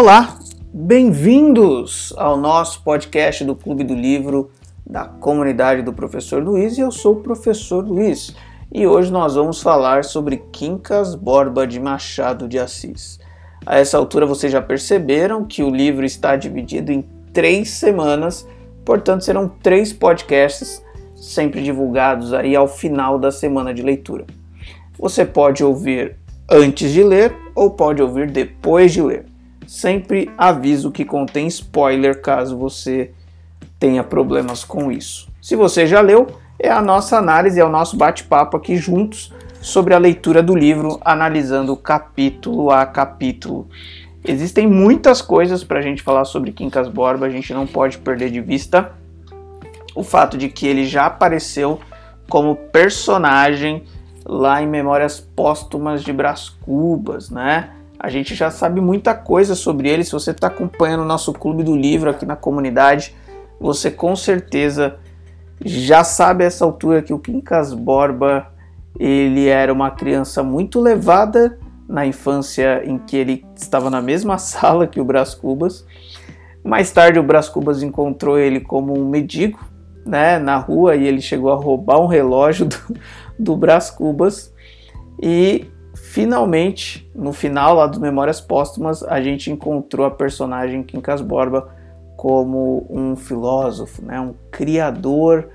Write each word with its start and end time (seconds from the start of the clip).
Olá, 0.00 0.38
bem-vindos 0.72 2.14
ao 2.16 2.36
nosso 2.36 2.84
podcast 2.84 3.44
do 3.44 3.56
Clube 3.56 3.82
do 3.82 3.96
Livro 3.96 4.48
da 4.86 5.06
comunidade 5.06 5.82
do 5.82 5.92
Professor 5.92 6.40
Luiz. 6.40 6.78
E 6.78 6.82
eu 6.82 6.92
sou 6.92 7.14
o 7.14 7.20
Professor 7.20 7.84
Luiz 7.84 8.32
e 8.72 8.86
hoje 8.86 9.10
nós 9.10 9.34
vamos 9.34 9.60
falar 9.60 10.04
sobre 10.04 10.36
Quincas 10.52 11.16
Borba 11.16 11.66
de 11.66 11.80
Machado 11.80 12.46
de 12.46 12.60
Assis. 12.60 13.18
A 13.66 13.80
essa 13.80 13.98
altura 13.98 14.24
vocês 14.24 14.52
já 14.52 14.62
perceberam 14.62 15.44
que 15.44 15.64
o 15.64 15.68
livro 15.68 16.06
está 16.06 16.36
dividido 16.36 16.92
em 16.92 17.02
três 17.32 17.70
semanas, 17.70 18.46
portanto 18.84 19.24
serão 19.24 19.48
três 19.48 19.92
podcasts 19.92 20.80
sempre 21.16 21.60
divulgados 21.60 22.32
aí 22.32 22.54
ao 22.54 22.68
final 22.68 23.18
da 23.18 23.32
semana 23.32 23.74
de 23.74 23.82
leitura. 23.82 24.26
Você 24.96 25.24
pode 25.24 25.64
ouvir 25.64 26.14
antes 26.48 26.92
de 26.92 27.02
ler 27.02 27.34
ou 27.52 27.72
pode 27.72 28.00
ouvir 28.00 28.30
depois 28.30 28.92
de 28.92 29.02
ler. 29.02 29.27
Sempre 29.68 30.30
aviso 30.38 30.90
que 30.90 31.04
contém 31.04 31.46
spoiler 31.46 32.22
caso 32.22 32.56
você 32.56 33.10
tenha 33.78 34.02
problemas 34.02 34.64
com 34.64 34.90
isso. 34.90 35.28
Se 35.42 35.54
você 35.54 35.86
já 35.86 36.00
leu, 36.00 36.26
é 36.58 36.70
a 36.70 36.80
nossa 36.80 37.18
análise, 37.18 37.60
é 37.60 37.64
o 37.64 37.68
nosso 37.68 37.94
bate-papo 37.94 38.56
aqui 38.56 38.76
juntos 38.76 39.30
sobre 39.60 39.92
a 39.92 39.98
leitura 39.98 40.42
do 40.42 40.56
livro, 40.56 40.98
analisando 41.04 41.76
capítulo 41.76 42.70
a 42.70 42.86
capítulo. 42.86 43.68
Existem 44.24 44.66
muitas 44.66 45.20
coisas 45.20 45.62
para 45.62 45.80
a 45.80 45.82
gente 45.82 46.02
falar 46.02 46.24
sobre 46.24 46.50
Quincas 46.50 46.88
Borba, 46.88 47.26
a 47.26 47.30
gente 47.30 47.52
não 47.52 47.66
pode 47.66 47.98
perder 47.98 48.30
de 48.30 48.40
vista 48.40 48.92
o 49.94 50.02
fato 50.02 50.38
de 50.38 50.48
que 50.48 50.66
ele 50.66 50.86
já 50.86 51.04
apareceu 51.04 51.78
como 52.26 52.56
personagem 52.56 53.84
lá 54.24 54.62
em 54.62 54.66
Memórias 54.66 55.20
Póstumas 55.20 56.02
de 56.02 56.12
Brás 56.12 56.48
Cubas, 56.48 57.28
né? 57.28 57.74
A 57.98 58.08
gente 58.08 58.34
já 58.34 58.50
sabe 58.50 58.80
muita 58.80 59.14
coisa 59.14 59.54
sobre 59.54 59.88
ele. 59.88 60.04
Se 60.04 60.12
você 60.12 60.30
está 60.30 60.46
acompanhando 60.46 61.00
o 61.00 61.06
nosso 61.06 61.32
clube 61.32 61.64
do 61.64 61.76
livro 61.76 62.08
aqui 62.08 62.24
na 62.24 62.36
comunidade, 62.36 63.14
você 63.58 63.90
com 63.90 64.14
certeza 64.14 64.96
já 65.64 66.04
sabe 66.04 66.44
a 66.44 66.46
essa 66.46 66.64
altura 66.64 67.02
que 67.02 67.12
o 67.12 67.18
Quincas 67.18 67.74
Borba 67.74 68.46
ele 68.98 69.48
era 69.48 69.72
uma 69.72 69.90
criança 69.90 70.42
muito 70.42 70.80
levada 70.80 71.58
na 71.88 72.06
infância 72.06 72.82
em 72.84 72.98
que 72.98 73.16
ele 73.16 73.44
estava 73.56 73.90
na 73.90 74.00
mesma 74.00 74.36
sala 74.38 74.86
que 74.86 75.00
o 75.00 75.04
Brás 75.04 75.34
Cubas. 75.34 75.84
Mais 76.62 76.90
tarde 76.90 77.18
o 77.18 77.22
Brás 77.22 77.48
Cubas 77.48 77.82
encontrou 77.82 78.38
ele 78.38 78.60
como 78.60 78.96
um 78.96 79.08
mendigo, 79.08 79.58
né, 80.04 80.38
na 80.38 80.56
rua 80.56 80.96
e 80.96 81.06
ele 81.06 81.20
chegou 81.20 81.52
a 81.52 81.56
roubar 81.56 82.00
um 82.00 82.06
relógio 82.06 82.66
do, 82.66 82.76
do 83.38 83.56
Brás 83.56 83.90
Cubas 83.90 84.52
e 85.20 85.66
finalmente, 86.08 87.10
no 87.14 87.34
final 87.34 87.74
lá 87.74 87.86
dos 87.86 87.98
Memórias 87.98 88.40
Póstumas, 88.40 89.02
a 89.02 89.20
gente 89.20 89.50
encontrou 89.50 90.06
a 90.06 90.10
personagem 90.10 90.82
Quincas 90.82 91.20
Borba 91.20 91.68
como 92.16 92.86
um 92.88 93.14
filósofo, 93.14 94.02
né, 94.02 94.18
um 94.18 94.34
criador 94.50 95.50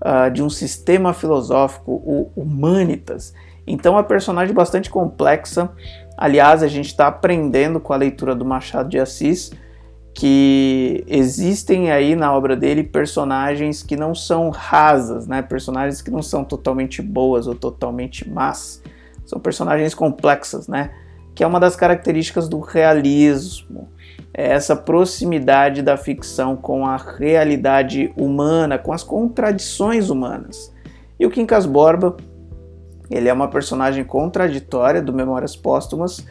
uh, 0.00 0.30
de 0.30 0.40
um 0.40 0.48
sistema 0.48 1.12
filosófico, 1.12 1.90
o 1.92 2.30
Humanitas. 2.36 3.34
Então, 3.66 3.94
é 3.94 3.96
uma 3.96 4.04
personagem 4.04 4.54
bastante 4.54 4.88
complexa. 4.88 5.68
Aliás, 6.16 6.62
a 6.62 6.68
gente 6.68 6.86
está 6.86 7.08
aprendendo 7.08 7.80
com 7.80 7.92
a 7.92 7.96
leitura 7.96 8.34
do 8.34 8.44
Machado 8.44 8.88
de 8.88 8.98
Assis 8.98 9.50
que 10.14 11.04
existem 11.06 11.90
aí 11.90 12.16
na 12.16 12.34
obra 12.34 12.56
dele 12.56 12.82
personagens 12.82 13.82
que 13.82 13.96
não 13.96 14.14
são 14.14 14.50
rasas, 14.50 15.26
né? 15.26 15.42
Personagens 15.42 16.02
que 16.02 16.10
não 16.10 16.22
são 16.22 16.42
totalmente 16.42 17.02
boas 17.02 17.46
ou 17.46 17.54
totalmente 17.54 18.28
más. 18.28 18.82
São 19.28 19.38
personagens 19.38 19.92
complexas, 19.92 20.66
né? 20.68 20.90
Que 21.34 21.44
é 21.44 21.46
uma 21.46 21.60
das 21.60 21.76
características 21.76 22.48
do 22.48 22.60
realismo. 22.60 23.90
É 24.32 24.52
essa 24.52 24.74
proximidade 24.74 25.82
da 25.82 25.98
ficção 25.98 26.56
com 26.56 26.86
a 26.86 26.96
realidade 26.96 28.10
humana, 28.16 28.78
com 28.78 28.90
as 28.90 29.02
contradições 29.02 30.08
humanas. 30.08 30.74
E 31.20 31.26
o 31.26 31.30
Quincas 31.30 31.66
Borba, 31.66 32.16
ele 33.10 33.28
é 33.28 33.32
uma 33.32 33.48
personagem 33.48 34.02
contraditória 34.02 35.02
do 35.02 35.12
Memórias 35.12 35.54
Póstumas 35.54 36.24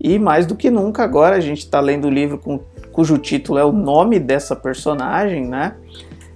e 0.00 0.16
mais 0.16 0.46
do 0.46 0.54
que 0.54 0.70
nunca 0.70 1.02
agora 1.02 1.34
a 1.34 1.40
gente 1.40 1.58
está 1.58 1.80
lendo 1.80 2.06
o 2.06 2.10
livro 2.10 2.38
com, 2.38 2.60
cujo 2.92 3.18
título 3.18 3.58
é 3.58 3.64
o 3.64 3.72
nome 3.72 4.20
dessa 4.20 4.54
personagem, 4.54 5.44
né? 5.44 5.74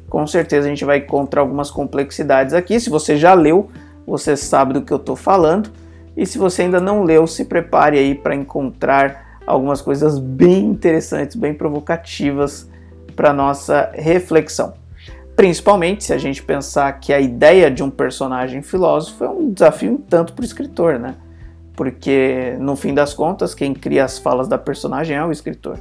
Com 0.09 0.27
certeza 0.27 0.67
a 0.67 0.71
gente 0.71 0.85
vai 0.85 0.99
encontrar 0.99 1.43
algumas 1.43 1.71
complexidades 1.71 2.55
aqui. 2.55 2.81
Se 2.81 2.91
você 2.91 3.17
já 3.17 3.35
leu, 3.35 3.71
você 4.05 4.37
sabe 4.37 4.73
do 4.73 4.83
que 4.83 4.93
eu 4.93 4.97
estou 4.97 5.15
falando. 5.15 5.71
E 6.19 6.27
se 6.27 6.37
você 6.37 6.63
ainda 6.63 6.81
não 6.81 7.05
leu, 7.05 7.29
se 7.29 7.45
prepare 7.45 7.97
aí 7.97 8.13
para 8.13 8.35
encontrar 8.35 9.39
algumas 9.47 9.81
coisas 9.81 10.19
bem 10.19 10.65
interessantes, 10.65 11.37
bem 11.37 11.55
provocativas 11.55 12.69
para 13.15 13.33
nossa 13.33 13.93
reflexão. 13.95 14.75
Principalmente 15.37 16.03
se 16.03 16.13
a 16.13 16.19
gente 16.19 16.43
pensar 16.43 16.91
que 16.99 17.13
a 17.13 17.21
ideia 17.21 17.71
de 17.71 17.85
um 17.85 17.89
personagem 17.89 18.63
filósofo 18.63 19.23
é 19.23 19.29
um 19.29 19.53
desafio 19.53 19.93
um 19.93 19.97
tanto 19.97 20.33
para 20.33 20.43
o 20.43 20.45
escritor, 20.45 20.99
né? 20.99 21.15
Porque 21.77 22.57
no 22.59 22.75
fim 22.75 22.93
das 22.93 23.15
contas, 23.15 23.55
quem 23.55 23.73
cria 23.73 24.05
as 24.05 24.19
falas 24.19 24.49
da 24.49 24.59
personagem 24.59 25.17
é 25.17 25.25
o 25.25 25.31
escritor. 25.31 25.79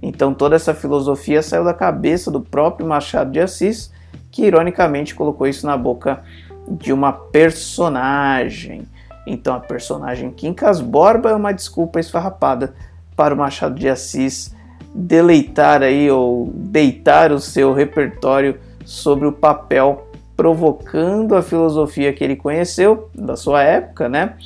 Então 0.00 0.32
toda 0.32 0.54
essa 0.54 0.72
filosofia 0.72 1.42
saiu 1.42 1.64
da 1.64 1.74
cabeça 1.74 2.30
do 2.30 2.40
próprio 2.40 2.86
Machado 2.86 3.32
de 3.32 3.40
Assis, 3.40 3.92
que 4.30 4.46
ironicamente 4.46 5.16
colocou 5.16 5.48
isso 5.48 5.66
na 5.66 5.76
boca 5.76 6.22
de 6.68 6.92
uma 6.92 7.12
personagem. 7.12 8.86
Então 9.26 9.54
a 9.54 9.60
personagem 9.60 10.30
Quincas 10.30 10.80
Borba 10.80 11.30
é 11.30 11.34
uma 11.34 11.52
desculpa 11.52 12.00
esfarrapada 12.00 12.74
para 13.14 13.34
o 13.34 13.36
Machado 13.36 13.74
de 13.74 13.88
Assis 13.88 14.54
deleitar 14.94 15.82
aí 15.82 16.10
ou 16.10 16.50
deitar 16.54 17.32
o 17.32 17.38
seu 17.38 17.72
repertório 17.72 18.58
sobre 18.84 19.26
o 19.26 19.32
papel 19.32 20.06
provocando 20.36 21.36
a 21.36 21.42
filosofia 21.42 22.12
que 22.12 22.24
ele 22.24 22.34
conheceu 22.34 23.10
da 23.14 23.36
sua 23.36 23.62
época, 23.62 24.08
né? 24.08 24.36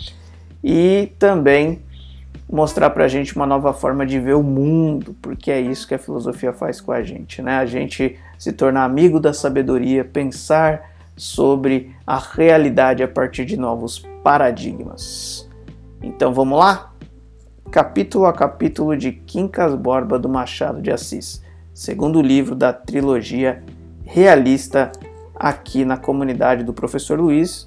E 0.62 1.12
também 1.18 1.82
mostrar 2.50 2.90
para 2.90 3.04
a 3.04 3.08
gente 3.08 3.34
uma 3.36 3.46
nova 3.46 3.72
forma 3.72 4.04
de 4.04 4.18
ver 4.18 4.34
o 4.34 4.42
mundo, 4.42 5.14
porque 5.22 5.50
é 5.50 5.60
isso 5.60 5.86
que 5.86 5.94
a 5.94 5.98
filosofia 5.98 6.52
faz 6.52 6.80
com 6.80 6.90
a 6.90 7.02
gente, 7.02 7.40
né? 7.40 7.58
A 7.58 7.66
gente 7.66 8.18
se 8.36 8.52
tornar 8.52 8.84
amigo 8.84 9.20
da 9.20 9.32
sabedoria, 9.32 10.04
pensar 10.04 10.90
sobre 11.16 11.94
a 12.06 12.18
realidade 12.18 13.02
a 13.02 13.08
partir 13.08 13.44
de 13.44 13.56
novos 13.56 14.04
paradigmas. 14.24 15.46
Então 16.02 16.32
vamos 16.32 16.58
lá? 16.58 16.94
Capítulo 17.70 18.24
a 18.24 18.32
capítulo 18.32 18.96
de 18.96 19.12
Quincas 19.12 19.74
Borba 19.74 20.18
do 20.18 20.30
Machado 20.30 20.80
de 20.80 20.90
Assis, 20.90 21.42
segundo 21.74 22.22
livro 22.22 22.54
da 22.54 22.72
trilogia 22.72 23.62
realista 24.02 24.90
aqui 25.34 25.84
na 25.84 25.98
comunidade 25.98 26.64
do 26.64 26.72
Professor 26.72 27.20
Luiz. 27.20 27.66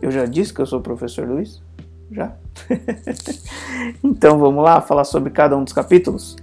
Eu 0.00 0.10
já 0.10 0.24
disse 0.24 0.54
que 0.54 0.60
eu 0.60 0.66
sou 0.66 0.78
o 0.78 0.82
Professor 0.82 1.28
Luiz? 1.28 1.62
Já? 2.10 2.34
então 4.02 4.38
vamos 4.38 4.64
lá 4.64 4.80
falar 4.80 5.04
sobre 5.04 5.30
cada 5.30 5.54
um 5.54 5.64
dos 5.64 5.74
capítulos? 5.74 6.34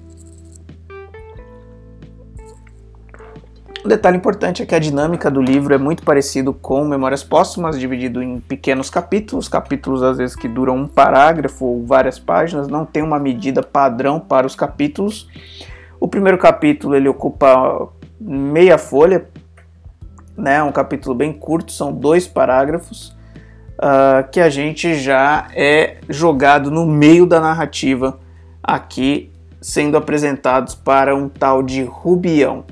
Um 3.85 3.87
detalhe 3.87 4.17
importante 4.17 4.63
é 4.63 4.65
que 4.65 4.73
a 4.73 4.79
dinâmica 4.79 5.29
do 5.29 5.39
livro 5.39 5.71
é 5.71 5.77
muito 5.77 6.01
parecido 6.01 6.51
com 6.51 6.83
Memórias 6.83 7.23
Póstumas, 7.23 7.79
dividido 7.79 8.19
em 8.19 8.39
pequenos 8.39 8.89
capítulos, 8.89 9.47
capítulos 9.47 10.01
às 10.01 10.17
vezes 10.17 10.35
que 10.35 10.47
duram 10.47 10.75
um 10.75 10.87
parágrafo 10.87 11.65
ou 11.65 11.85
várias 11.85 12.17
páginas, 12.17 12.67
não 12.67 12.83
tem 12.83 13.03
uma 13.03 13.19
medida 13.19 13.61
padrão 13.61 14.19
para 14.19 14.47
os 14.47 14.55
capítulos. 14.55 15.29
O 15.99 16.07
primeiro 16.07 16.39
capítulo 16.39 16.95
ele 16.95 17.07
ocupa 17.07 17.87
meia 18.19 18.79
folha, 18.79 19.27
né, 20.35 20.63
um 20.63 20.71
capítulo 20.71 21.13
bem 21.13 21.31
curto, 21.31 21.71
são 21.71 21.93
dois 21.93 22.27
parágrafos, 22.27 23.15
uh, 23.77 24.27
que 24.31 24.39
a 24.39 24.49
gente 24.49 24.95
já 24.95 25.47
é 25.53 25.97
jogado 26.09 26.71
no 26.71 26.87
meio 26.87 27.27
da 27.27 27.39
narrativa 27.39 28.19
aqui, 28.63 29.31
sendo 29.61 29.95
apresentados 29.95 30.73
para 30.73 31.15
um 31.15 31.29
tal 31.29 31.61
de 31.61 31.83
Rubião 31.83 32.65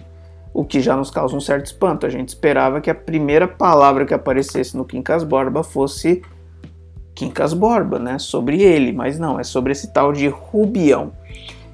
o 0.54 0.64
que 0.64 0.80
já 0.80 0.96
nos 0.96 1.10
causa 1.10 1.36
um 1.36 1.42
certo 1.42 1.66
espanto. 1.66 2.06
A 2.06 2.10
gente 2.10 2.30
esperava 2.30 2.80
que 2.80 2.90
a 2.90 2.96
primeira 2.96 3.48
palavra 3.48 4.06
que 4.06 4.14
aparecesse 4.14 4.78
no 4.78 4.86
Quincas 4.86 5.24
Borba 5.24 5.64
fosse 5.64 6.22
Quincas 7.16 7.54
Borba, 7.54 7.98
né? 7.98 8.20
Sobre 8.20 8.62
ele, 8.62 8.92
mas 8.92 9.18
não, 9.18 9.40
é 9.40 9.44
sobre 9.44 9.72
esse 9.72 9.92
tal 9.92 10.14
de 10.14 10.28
Rubião. 10.28 11.12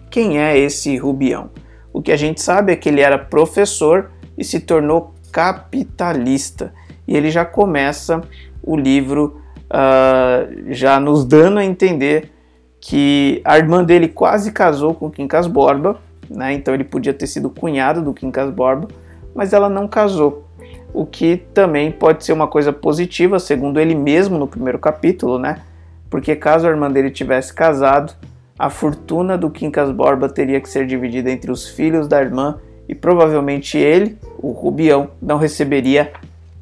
Quem 0.10 0.40
é 0.40 0.58
esse 0.58 0.96
Rubião? 0.98 1.50
O 1.92 2.02
que 2.02 2.12
a 2.12 2.18
gente 2.18 2.42
sabe 2.42 2.72
é 2.72 2.76
que 2.76 2.88
ele 2.88 3.02
era 3.02 3.18
professor 3.18 4.12
e 4.38 4.44
se 4.44 4.60
tornou 4.60 5.14
capitalista. 5.32 6.74
E 7.08 7.16
ele 7.16 7.30
já 7.30 7.44
começa 7.44 8.22
o 8.64 8.78
livro 8.78 9.42
uh, 9.66 10.74
já 10.74 11.00
nos 11.00 11.26
dando 11.26 11.60
a 11.60 11.66
entender 11.66 12.32
que 12.80 13.42
a 13.44 13.58
irmã 13.58 13.84
dele 13.84 14.08
quase 14.08 14.52
casou 14.52 14.94
com 14.94 15.10
Quincas 15.10 15.48
Borba, 15.48 16.00
né? 16.30 16.54
Então 16.54 16.74
ele 16.74 16.84
podia 16.84 17.14
ter 17.14 17.28
sido 17.28 17.50
cunhado 17.50 18.02
do 18.02 18.14
Quincas 18.14 18.52
Borba, 18.52 18.88
mas 19.34 19.54
ela 19.54 19.70
não 19.70 19.88
casou. 19.88 20.46
O 20.94 21.06
que 21.06 21.38
também 21.54 21.92
pode 21.92 22.24
ser 22.26 22.34
uma 22.34 22.48
coisa 22.48 22.74
positiva, 22.74 23.40
segundo 23.40 23.80
ele 23.80 23.96
mesmo 23.96 24.38
no 24.38 24.48
primeiro 24.48 24.80
capítulo, 24.80 25.38
né? 25.38 25.62
Porque 26.10 26.36
caso 26.36 26.68
a 26.68 26.70
irmã 26.70 26.90
dele 26.90 27.12
tivesse 27.12 27.54
casado, 27.54 28.14
a 28.58 28.70
fortuna 28.70 29.38
do 29.38 29.50
Quincas 29.50 29.92
Borba 29.92 30.28
teria 30.28 30.60
que 30.60 30.68
ser 30.68 30.86
dividida 30.86 31.32
entre 31.32 31.52
os 31.52 31.68
filhos 31.68 32.08
da 32.08 32.20
irmã 32.20 32.60
e 32.88 32.96
provavelmente 32.96 33.78
ele, 33.78 34.18
o 34.40 34.52
Rubião, 34.52 35.12
não 35.22 35.38
receberia 35.38 36.12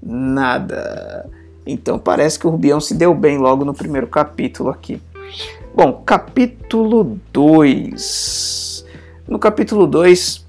nada. 0.03 1.27
Então 1.65 1.97
parece 1.97 2.37
que 2.37 2.45
o 2.45 2.49
Rubião 2.49 2.79
se 2.79 2.93
deu 2.93 3.13
bem 3.15 3.37
logo 3.37 3.65
no 3.65 3.73
primeiro 3.73 4.07
capítulo 4.07 4.69
aqui. 4.69 5.01
Bom, 5.73 6.01
capítulo 6.05 7.17
2. 7.31 8.66
No 9.27 9.37
capítulo 9.37 9.85
2, 9.85 10.45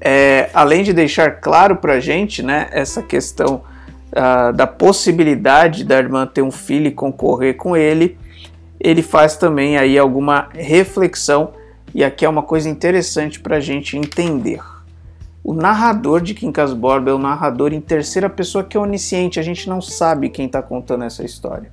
é, 0.00 0.50
além 0.52 0.82
de 0.82 0.92
deixar 0.92 1.40
claro 1.40 1.76
para 1.76 1.94
a 1.94 2.00
gente 2.00 2.42
né, 2.42 2.68
essa 2.72 3.00
questão 3.00 3.62
uh, 4.10 4.52
da 4.52 4.66
possibilidade 4.66 5.84
da 5.84 5.96
irmã 5.96 6.26
ter 6.26 6.42
um 6.42 6.50
filho 6.50 6.88
e 6.88 6.90
concorrer 6.90 7.56
com 7.56 7.76
ele, 7.76 8.18
ele 8.80 9.02
faz 9.02 9.36
também 9.36 9.78
aí 9.78 9.96
alguma 9.96 10.48
reflexão, 10.52 11.52
e 11.94 12.02
aqui 12.02 12.24
é 12.24 12.28
uma 12.28 12.42
coisa 12.42 12.68
interessante 12.68 13.38
para 13.38 13.56
a 13.56 13.60
gente 13.60 13.96
entender. 13.96 14.60
O 15.44 15.54
narrador 15.54 16.20
de 16.20 16.34
Quincas 16.34 16.72
Borba 16.72 17.10
é 17.10 17.14
o 17.14 17.18
narrador 17.18 17.72
em 17.72 17.80
terceira 17.80 18.28
pessoa 18.28 18.64
que 18.64 18.76
é 18.76 18.80
onisciente, 18.80 19.38
a 19.38 19.42
gente 19.42 19.68
não 19.68 19.80
sabe 19.80 20.28
quem 20.28 20.46
está 20.46 20.60
contando 20.60 21.04
essa 21.04 21.24
história. 21.24 21.70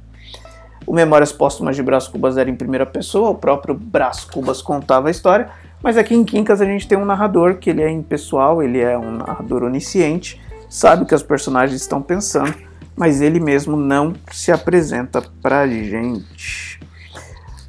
O 0.86 0.94
Memórias 0.94 1.32
Póstumas 1.32 1.76
de 1.76 1.84
Brás 1.84 2.08
Cubas 2.08 2.38
era 2.38 2.50
em 2.50 2.56
primeira 2.56 2.86
pessoa, 2.86 3.30
o 3.30 3.36
próprio 3.36 3.74
Brás 3.74 4.24
Cubas 4.24 4.62
contava 4.62 5.08
a 5.08 5.12
história, 5.12 5.50
mas 5.84 5.98
aqui 5.98 6.14
em 6.14 6.24
Quincas 6.24 6.62
a 6.62 6.66
gente 6.66 6.88
tem 6.88 6.98
um 6.98 7.06
narrador 7.06 7.56
que 7.56 7.70
ele 7.70 7.82
é 7.82 7.90
impessoal, 7.90 8.62
ele 8.62 8.80
é 8.80 8.98
um 8.98 9.12
narrador 9.12 9.64
onisciente, 9.64 10.42
sabe 10.70 11.04
o 11.04 11.06
que 11.06 11.16
os 11.16 11.24
personagens 11.24 11.82
estão 11.82 12.02
pensando, 12.02 12.54
mas 12.96 13.22
ele 13.22 13.40
mesmo 13.40 13.76
não 13.76 14.14
se 14.32 14.52
apresenta 14.52 15.24
pra 15.42 15.68
gente. 15.68 16.80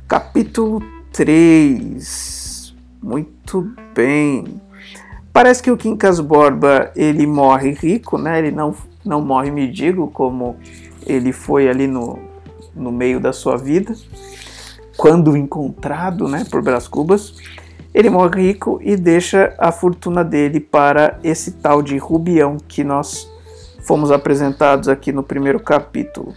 Capítulo 0.06 0.82
3. 1.12 2.74
Muito 3.02 3.72
bem. 3.94 4.60
Parece 5.32 5.62
que 5.62 5.70
o 5.70 5.76
Quincas 5.76 6.20
Borba 6.20 6.92
ele 6.94 7.26
morre 7.26 7.72
rico, 7.72 8.18
né? 8.18 8.38
Ele 8.38 8.50
não, 8.50 8.74
não 9.04 9.22
morre 9.22 9.50
mendigo 9.50 10.10
como 10.10 10.56
ele 11.06 11.32
foi 11.32 11.68
ali 11.68 11.86
no, 11.86 12.18
no 12.74 12.92
meio 12.92 13.18
da 13.18 13.32
sua 13.32 13.56
vida, 13.56 13.94
quando 14.96 15.36
encontrado, 15.36 16.28
né, 16.28 16.44
por 16.50 16.62
Brás 16.62 16.86
Cubas. 16.86 17.34
Ele 17.94 18.08
morre 18.08 18.42
rico 18.42 18.80
e 18.82 18.96
deixa 18.96 19.54
a 19.58 19.70
fortuna 19.70 20.24
dele 20.24 20.60
para 20.60 21.18
esse 21.22 21.52
tal 21.52 21.82
de 21.82 21.98
Rubião 21.98 22.56
que 22.56 22.82
nós 22.82 23.30
fomos 23.82 24.10
apresentados 24.10 24.88
aqui 24.88 25.12
no 25.12 25.22
primeiro 25.22 25.60
capítulo. 25.60 26.34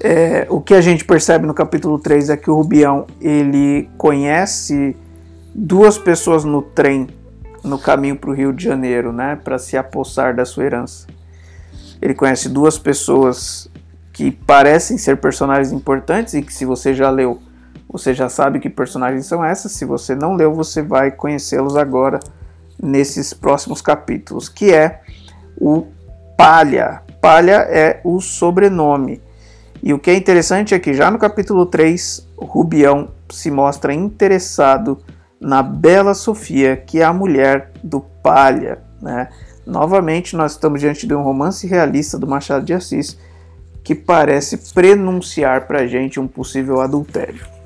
É, 0.00 0.46
o 0.48 0.60
que 0.60 0.74
a 0.74 0.80
gente 0.80 1.04
percebe 1.04 1.46
no 1.46 1.54
capítulo 1.54 1.98
3 1.98 2.30
é 2.30 2.36
que 2.36 2.50
o 2.50 2.54
Rubião 2.54 3.06
ele 3.20 3.88
conhece 3.96 4.96
duas 5.54 5.98
pessoas 5.98 6.44
no 6.44 6.62
trem 6.62 7.08
no 7.64 7.78
caminho 7.78 8.16
para 8.16 8.30
o 8.30 8.32
Rio 8.32 8.52
de 8.52 8.62
Janeiro, 8.62 9.12
né, 9.12 9.36
para 9.42 9.58
se 9.58 9.76
apossar 9.76 10.34
da 10.36 10.44
sua 10.44 10.64
herança. 10.64 11.06
Ele 12.00 12.14
conhece 12.14 12.48
duas 12.48 12.78
pessoas 12.78 13.68
que 14.12 14.30
parecem 14.30 14.96
ser 14.96 15.16
personagens 15.16 15.72
importantes 15.72 16.34
e 16.34 16.42
que 16.42 16.52
se 16.52 16.64
você 16.64 16.94
já 16.94 17.10
leu 17.10 17.40
você 17.88 18.12
já 18.12 18.28
sabe 18.28 18.60
que 18.60 18.68
personagens 18.68 19.26
são 19.26 19.42
essas. 19.42 19.72
Se 19.72 19.84
você 19.84 20.14
não 20.14 20.34
leu, 20.34 20.52
você 20.54 20.82
vai 20.82 21.10
conhecê-los 21.10 21.76
agora 21.76 22.20
nesses 22.80 23.32
próximos 23.32 23.80
capítulos, 23.80 24.48
que 24.48 24.72
é 24.72 25.00
o 25.58 25.86
Palha. 26.36 27.02
Palha 27.20 27.66
é 27.68 28.00
o 28.04 28.20
sobrenome. 28.20 29.22
E 29.82 29.94
o 29.94 29.98
que 29.98 30.10
é 30.10 30.16
interessante 30.16 30.74
é 30.74 30.78
que 30.78 30.92
já 30.92 31.10
no 31.10 31.18
capítulo 31.18 31.64
3, 31.64 32.28
Rubião 32.36 33.08
se 33.30 33.50
mostra 33.50 33.94
interessado 33.94 34.98
na 35.40 35.62
Bela 35.62 36.14
Sofia, 36.14 36.76
que 36.76 37.00
é 37.00 37.04
a 37.04 37.12
mulher 37.12 37.72
do 37.82 38.00
Palha. 38.00 38.78
Né? 39.00 39.28
Novamente, 39.66 40.36
nós 40.36 40.52
estamos 40.52 40.80
diante 40.80 41.06
de 41.06 41.14
um 41.14 41.22
romance 41.22 41.66
realista 41.66 42.18
do 42.18 42.26
Machado 42.26 42.64
de 42.64 42.74
Assis 42.74 43.18
que 43.82 43.94
parece 43.94 44.74
prenunciar 44.74 45.66
para 45.66 45.80
a 45.80 45.86
gente 45.86 46.20
um 46.20 46.26
possível 46.26 46.80
adultério 46.80 47.57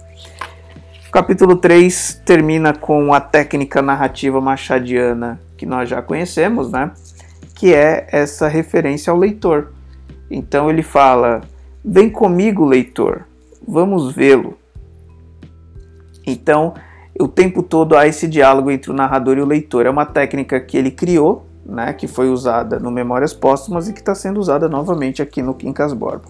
capítulo 1.13 1.57
3 1.57 2.23
termina 2.25 2.73
com 2.73 3.13
a 3.13 3.21
técnica 3.21 3.83
narrativa 3.83 4.41
machadiana 4.41 5.39
que 5.59 5.67
nós 5.67 5.87
já 5.87 6.01
conhecemos, 6.01 6.73
né? 6.73 6.91
Que 7.55 7.75
é 7.75 8.09
essa 8.11 8.49
referência 8.49 9.11
ao 9.11 9.19
leitor. 9.19 9.73
Então 10.31 10.71
ele 10.71 10.83
fala: 10.83 11.43
Vem 11.85 12.09
comigo, 12.09 12.65
leitor, 12.65 13.27
vamos 13.69 14.11
vê-lo. 14.13 14.57
Então, 16.27 16.73
o 17.21 17.29
tempo 17.29 17.63
todo 17.63 17.95
há 17.95 18.07
esse 18.07 18.27
diálogo 18.27 18.71
entre 18.71 18.91
o 18.91 18.95
narrador 18.95 19.37
e 19.37 19.43
o 19.43 19.47
leitor. 19.47 19.85
É 19.85 19.91
uma 19.91 20.07
técnica 20.07 20.59
que 20.61 20.79
ele 20.79 20.91
criou, 20.91 21.47
né, 21.67 21.93
que 21.93 22.07
foi 22.07 22.31
usada 22.31 22.79
no 22.79 22.91
Memórias 22.91 23.35
Póstumas 23.35 23.87
e 23.87 23.93
que 23.93 24.01
está 24.01 24.15
sendo 24.15 24.41
usada 24.41 24.67
novamente 24.67 25.21
aqui 25.21 25.43
no 25.43 25.53
Quincas 25.53 25.93
Borba. 25.93 26.25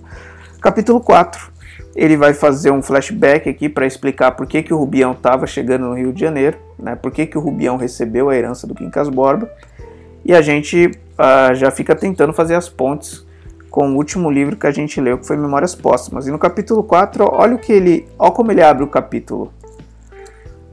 Capítulo 0.62 1.00
4 1.00 1.52
ele 1.94 2.16
vai 2.16 2.32
fazer 2.32 2.70
um 2.70 2.82
flashback 2.82 3.48
aqui 3.48 3.68
para 3.68 3.86
explicar 3.86 4.32
por 4.32 4.46
que, 4.46 4.62
que 4.62 4.72
o 4.72 4.78
Rubião 4.78 5.12
estava 5.12 5.46
chegando 5.46 5.86
no 5.86 5.94
Rio 5.94 6.12
de 6.12 6.20
Janeiro, 6.20 6.56
né? 6.78 6.96
por 6.96 7.10
que, 7.12 7.26
que 7.26 7.36
o 7.36 7.40
Rubião 7.40 7.76
recebeu 7.76 8.30
a 8.30 8.36
herança 8.36 8.66
do 8.66 8.74
Quincas 8.74 9.08
Borba. 9.08 9.50
E 10.24 10.32
a 10.32 10.40
gente 10.40 10.86
uh, 10.86 11.54
já 11.54 11.70
fica 11.70 11.94
tentando 11.94 12.32
fazer 12.32 12.54
as 12.54 12.68
pontes 12.68 13.26
com 13.70 13.90
o 13.90 13.96
último 13.96 14.30
livro 14.30 14.56
que 14.56 14.66
a 14.66 14.70
gente 14.70 15.00
leu, 15.00 15.18
que 15.18 15.26
foi 15.26 15.36
Memórias 15.36 15.74
Póstumas. 15.74 16.26
E 16.26 16.30
no 16.30 16.38
capítulo 16.38 16.82
4, 16.82 17.28
olha 17.30 17.56
o 17.56 17.58
que 17.58 17.72
ele, 17.72 18.08
olha 18.18 18.32
como 18.32 18.52
ele 18.52 18.62
abre 18.62 18.84
o 18.84 18.88
capítulo. 18.88 19.52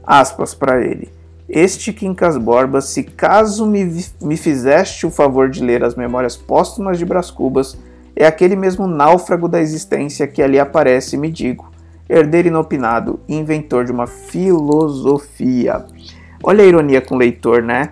Aspas 0.04 0.54
para 0.54 0.80
ele. 0.80 1.10
Este 1.48 1.92
Quincas 1.92 2.36
Borba, 2.36 2.80
se 2.80 3.02
caso 3.02 3.66
me, 3.66 4.04
me 4.22 4.36
fizeste 4.36 5.04
o 5.04 5.10
favor 5.10 5.50
de 5.50 5.62
ler 5.62 5.82
as 5.82 5.96
Memórias 5.96 6.36
Póstumas 6.36 6.98
de 6.98 7.04
Brás 7.04 7.30
Cubas, 7.30 7.76
é 8.14 8.26
aquele 8.26 8.56
mesmo 8.56 8.86
náufrago 8.86 9.48
da 9.48 9.60
existência 9.60 10.26
que 10.26 10.42
ali 10.42 10.58
aparece, 10.58 11.16
me 11.16 11.30
digo, 11.30 11.70
herdeiro 12.08 12.48
inopinado, 12.48 13.20
inventor 13.28 13.84
de 13.84 13.92
uma 13.92 14.06
filosofia. 14.06 15.84
Olha 16.42 16.64
a 16.64 16.66
ironia 16.66 17.00
com 17.00 17.14
o 17.14 17.18
leitor, 17.18 17.62
né? 17.62 17.90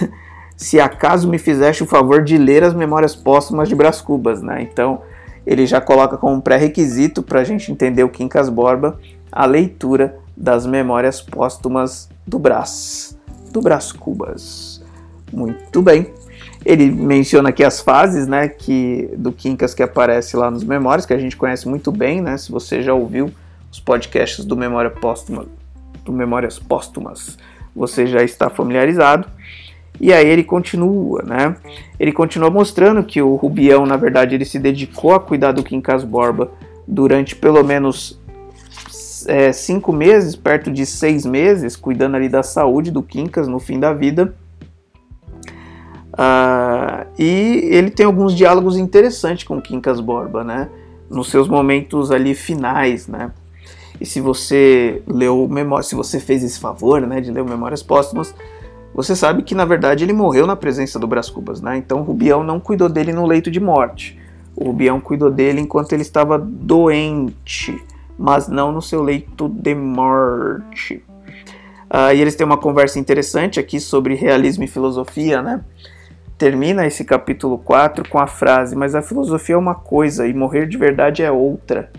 Se 0.56 0.80
acaso 0.80 1.28
me 1.28 1.38
fizeste 1.38 1.82
o 1.82 1.86
favor 1.86 2.22
de 2.22 2.38
ler 2.38 2.62
as 2.62 2.74
memórias 2.74 3.16
póstumas 3.16 3.68
de 3.68 3.74
Brás 3.74 4.00
Cubas, 4.00 4.42
né? 4.42 4.62
Então 4.62 5.02
ele 5.46 5.66
já 5.66 5.80
coloca 5.80 6.16
como 6.16 6.40
pré-requisito 6.40 7.22
para 7.22 7.40
a 7.40 7.44
gente 7.44 7.70
entender 7.70 8.04
o 8.04 8.08
Quincas 8.08 8.48
Borba 8.48 8.98
a 9.30 9.44
leitura 9.46 10.16
das 10.36 10.66
memórias 10.66 11.20
póstumas 11.20 12.08
do 12.26 12.38
Brás, 12.38 13.18
do 13.50 13.60
Brás 13.60 13.92
Cubas. 13.92 14.82
Muito 15.32 15.82
bem. 15.82 16.12
Ele 16.64 16.90
menciona 16.90 17.50
aqui 17.50 17.62
as 17.62 17.80
fases, 17.80 18.26
né, 18.26 18.48
que 18.48 19.10
do 19.16 19.30
Quincas 19.30 19.74
que 19.74 19.82
aparece 19.82 20.36
lá 20.36 20.50
nos 20.50 20.64
Memórias, 20.64 21.04
que 21.04 21.12
a 21.12 21.18
gente 21.18 21.36
conhece 21.36 21.68
muito 21.68 21.92
bem, 21.92 22.22
né? 22.22 22.38
Se 22.38 22.50
você 22.50 22.82
já 22.82 22.94
ouviu 22.94 23.30
os 23.70 23.80
podcasts 23.80 24.44
do 24.44 24.56
Memória 24.56 24.90
Póstuma, 24.90 25.46
do 26.04 26.12
Memórias 26.12 26.58
Póstumas, 26.58 27.36
você 27.74 28.06
já 28.06 28.22
está 28.22 28.48
familiarizado. 28.48 29.28
E 30.00 30.12
aí 30.12 30.26
ele 30.26 30.42
continua, 30.42 31.22
né? 31.22 31.56
Ele 31.98 32.12
continua 32.12 32.50
mostrando 32.50 33.02
que 33.04 33.20
o 33.22 33.34
Rubião, 33.36 33.86
na 33.86 33.96
verdade, 33.96 34.34
ele 34.34 34.44
se 34.44 34.58
dedicou 34.58 35.14
a 35.14 35.20
cuidar 35.20 35.52
do 35.52 35.62
Quincas 35.62 36.02
Borba 36.02 36.50
durante 36.86 37.36
pelo 37.36 37.62
menos 37.62 38.18
é, 39.26 39.52
cinco 39.52 39.92
meses, 39.92 40.36
perto 40.36 40.70
de 40.70 40.84
seis 40.84 41.24
meses, 41.24 41.76
cuidando 41.76 42.16
ali 42.16 42.28
da 42.28 42.42
saúde 42.42 42.90
do 42.90 43.02
Quincas 43.02 43.48
no 43.48 43.58
fim 43.58 43.78
da 43.78 43.92
vida. 43.92 44.34
Uh, 46.14 47.06
e 47.18 47.68
ele 47.72 47.90
tem 47.90 48.06
alguns 48.06 48.34
diálogos 48.34 48.76
interessantes 48.76 49.44
com 49.44 49.60
Quincas 49.60 50.00
Borba, 50.00 50.44
né? 50.44 50.68
Nos 51.10 51.28
seus 51.28 51.48
momentos 51.48 52.12
ali 52.12 52.34
finais, 52.34 53.08
né? 53.08 53.32
E 54.00 54.06
se 54.06 54.20
você 54.20 55.02
leu 55.06 55.48
Memórias, 55.48 55.88
se 55.88 55.94
você 55.94 56.20
fez 56.20 56.42
esse 56.42 56.58
favor, 56.58 57.00
né, 57.00 57.20
de 57.20 57.30
ler 57.30 57.44
Memórias 57.44 57.82
Póstumas, 57.82 58.34
você 58.94 59.14
sabe 59.14 59.42
que 59.42 59.54
na 59.54 59.64
verdade 59.64 60.04
ele 60.04 60.12
morreu 60.12 60.46
na 60.46 60.56
presença 60.56 60.98
do 60.98 61.06
Brás 61.06 61.28
Cubas, 61.28 61.60
né? 61.60 61.76
Então 61.76 62.00
o 62.00 62.02
Rubião 62.02 62.44
não 62.44 62.60
cuidou 62.60 62.88
dele 62.88 63.12
no 63.12 63.26
leito 63.26 63.50
de 63.50 63.58
morte. 63.58 64.18
O 64.54 64.66
Rubião 64.66 65.00
cuidou 65.00 65.30
dele 65.30 65.60
enquanto 65.60 65.92
ele 65.92 66.02
estava 66.02 66.38
doente, 66.38 67.76
mas 68.16 68.46
não 68.46 68.70
no 68.70 68.80
seu 68.80 69.02
leito 69.02 69.48
de 69.48 69.74
morte. 69.74 71.02
Uh, 71.90 72.14
e 72.14 72.20
eles 72.20 72.36
têm 72.36 72.46
uma 72.46 72.56
conversa 72.56 73.00
interessante 73.00 73.58
aqui 73.58 73.80
sobre 73.80 74.14
realismo 74.14 74.62
e 74.62 74.68
filosofia, 74.68 75.42
né? 75.42 75.60
Termina 76.44 76.86
esse 76.86 77.06
capítulo 77.06 77.56
4 77.56 78.06
com 78.06 78.18
a 78.18 78.26
frase: 78.26 78.76
Mas 78.76 78.94
a 78.94 79.00
filosofia 79.00 79.54
é 79.54 79.58
uma 79.58 79.74
coisa 79.74 80.28
e 80.28 80.34
morrer 80.34 80.66
de 80.66 80.76
verdade 80.76 81.22
é 81.22 81.30
outra, 81.30 81.90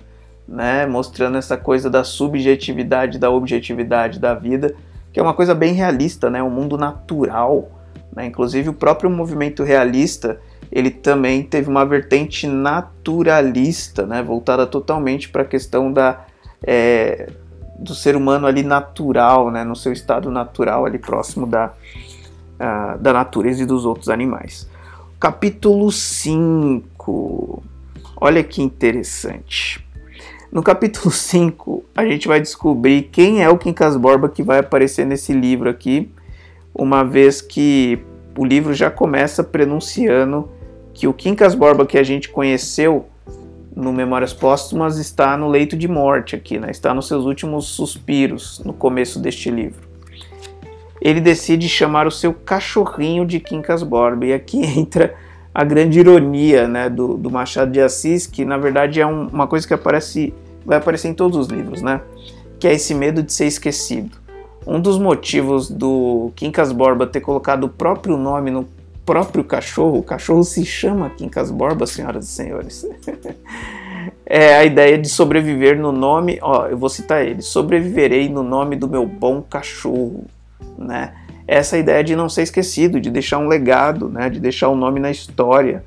né? 0.48 0.86
mostrando 0.86 1.36
essa 1.36 1.58
coisa 1.58 1.90
da 1.90 2.04
subjetividade, 2.04 3.18
da 3.18 3.32
objetividade 3.32 4.20
da 4.20 4.36
vida, 4.36 4.76
que 5.12 5.20
é 5.20 5.24
uma 5.24 5.34
coisa 5.34 5.56
bem 5.56 5.74
realista, 5.74 6.30
né? 6.30 6.44
um 6.44 6.52
mundo 6.52 6.78
natural. 6.78 7.72
Né? 8.16 8.28
Inclusive, 8.28 8.70
o 8.70 8.74
próprio 8.74 9.10
movimento 9.10 9.64
realista 9.64 10.40
ele 10.72 10.92
também 10.92 11.42
teve 11.42 11.68
uma 11.68 11.84
vertente 11.84 12.46
naturalista, 12.46 14.06
né? 14.06 14.22
voltada 14.22 14.68
totalmente 14.68 15.28
para 15.28 15.42
a 15.42 15.46
questão 15.46 15.92
da, 15.92 16.24
é, 16.62 17.32
do 17.80 17.96
ser 17.96 18.16
humano 18.16 18.46
ali 18.46 18.62
natural, 18.62 19.50
né, 19.50 19.64
no 19.64 19.76
seu 19.76 19.92
estado 19.92 20.30
natural, 20.30 20.86
ali 20.86 21.00
próximo 21.00 21.48
da, 21.48 21.74
uh, 22.56 22.98
da 23.00 23.14
natureza 23.14 23.64
e 23.64 23.66
dos 23.66 23.86
outros 23.86 24.10
animais. 24.10 24.70
Capítulo 25.20 25.92
5. 25.92 27.64
Olha 28.18 28.44
que 28.44 28.62
interessante. 28.62 29.86
No 30.52 30.64
capítulo 30.64 31.12
5, 31.14 31.84
a 31.96 32.06
gente 32.06 32.28
vai 32.28 32.40
descobrir 32.40 33.10
quem 33.12 33.44
é 33.44 33.50
o 33.50 33.58
Quincas 33.58 33.98
Borba 33.98 34.30
que 34.30 34.44
vai 34.44 34.60
aparecer 34.60 35.06
nesse 35.06 35.34
livro 35.34 35.70
aqui, 35.70 36.12
uma 36.74 37.04
vez 37.04 37.42
que 37.42 38.00
o 38.38 38.46
livro 38.46 38.74
já 38.74 38.92
começa 38.92 39.44
prenunciando 39.44 40.50
que 40.94 41.08
o 41.08 41.14
Quincas 41.14 41.56
Borba 41.56 41.86
que 41.86 41.98
a 41.98 42.04
gente 42.04 42.30
conheceu 42.30 43.06
no 43.76 43.92
Memórias 43.92 44.34
Póstumas 44.34 44.98
está 44.98 45.36
no 45.36 45.50
leito 45.50 45.76
de 45.76 45.88
morte 45.88 46.36
aqui, 46.36 46.58
né? 46.58 46.72
está 46.72 46.94
nos 46.94 47.08
seus 47.08 47.26
últimos 47.26 47.66
suspiros 47.66 48.62
no 48.64 48.72
começo 48.74 49.20
deste 49.20 49.52
livro. 49.52 49.85
Ele 51.02 51.22
decide 51.22 51.68
chamar 51.68 52.08
o 52.08 52.12
seu 52.12 52.34
cachorrinho 52.34 53.26
de 53.26 53.40
Quincas 53.40 53.84
Borba, 53.84 54.26
e 54.26 54.34
aqui 54.34 54.62
entra 54.78 55.16
a 55.54 55.64
grande 55.64 56.00
ironia 56.00 56.68
né, 56.68 56.90
do, 56.90 57.16
do 57.16 57.32
Machado 57.32 57.72
de 57.72 57.80
Assis, 57.80 58.28
que 58.28 58.44
na 58.44 58.58
verdade 58.58 59.00
é 59.00 59.08
um, 59.08 59.28
uma 59.28 59.48
coisa 59.48 59.66
que 59.66 59.74
aparece, 59.74 60.34
vai 60.66 60.78
aparecer 60.78 61.08
em 61.08 61.14
todos 61.14 61.38
os 61.38 61.48
livros, 61.48 61.82
né? 61.82 62.02
que 62.60 62.68
é 62.68 62.74
esse 62.74 62.94
medo 62.94 63.22
de 63.22 63.32
ser 63.32 63.46
esquecido. 63.46 64.18
Um 64.66 64.80
dos 64.80 64.98
motivos 64.98 65.70
do 65.70 66.32
Quincas 66.36 66.72
Borba 66.72 67.06
ter 67.06 67.22
colocado 67.22 67.66
o 67.66 67.70
próprio 67.70 68.18
nome 68.18 68.50
no 68.50 68.68
próprio 69.06 69.44
cachorro, 69.44 70.00
o 70.00 70.04
cachorro 70.04 70.44
se 70.44 70.66
chama 70.66 71.12
Quincas 71.12 71.52
Borba, 71.52 71.86
senhoras 71.86 72.26
e 72.26 72.32
senhores. 72.32 72.88
é 74.26 74.56
a 74.56 74.66
ideia 74.66 74.98
de 74.98 75.08
sobreviver 75.08 75.80
no 75.80 75.92
nome, 75.92 76.40
ó, 76.42 76.66
eu 76.66 76.78
vou 76.78 76.90
citar 76.90 77.24
ele, 77.24 77.44
sobreviverei 77.44 78.28
no 78.28 78.42
nome 78.42 78.76
do 78.76 78.90
meu 78.90 79.06
bom 79.06 79.44
cachorro, 79.44 80.26
né? 80.78 81.14
Essa 81.48 81.78
ideia 81.78 82.04
de 82.04 82.16
não 82.16 82.28
ser 82.28 82.42
esquecido, 82.42 83.00
de 83.00 83.10
deixar 83.10 83.38
um 83.38 83.48
legado, 83.48 84.10
né? 84.10 84.30
De 84.30 84.40
deixar 84.40 84.70
o 84.70 84.74
um 84.74 84.76
nome 84.76 85.00
na 85.00 85.12
história. 85.12 85.84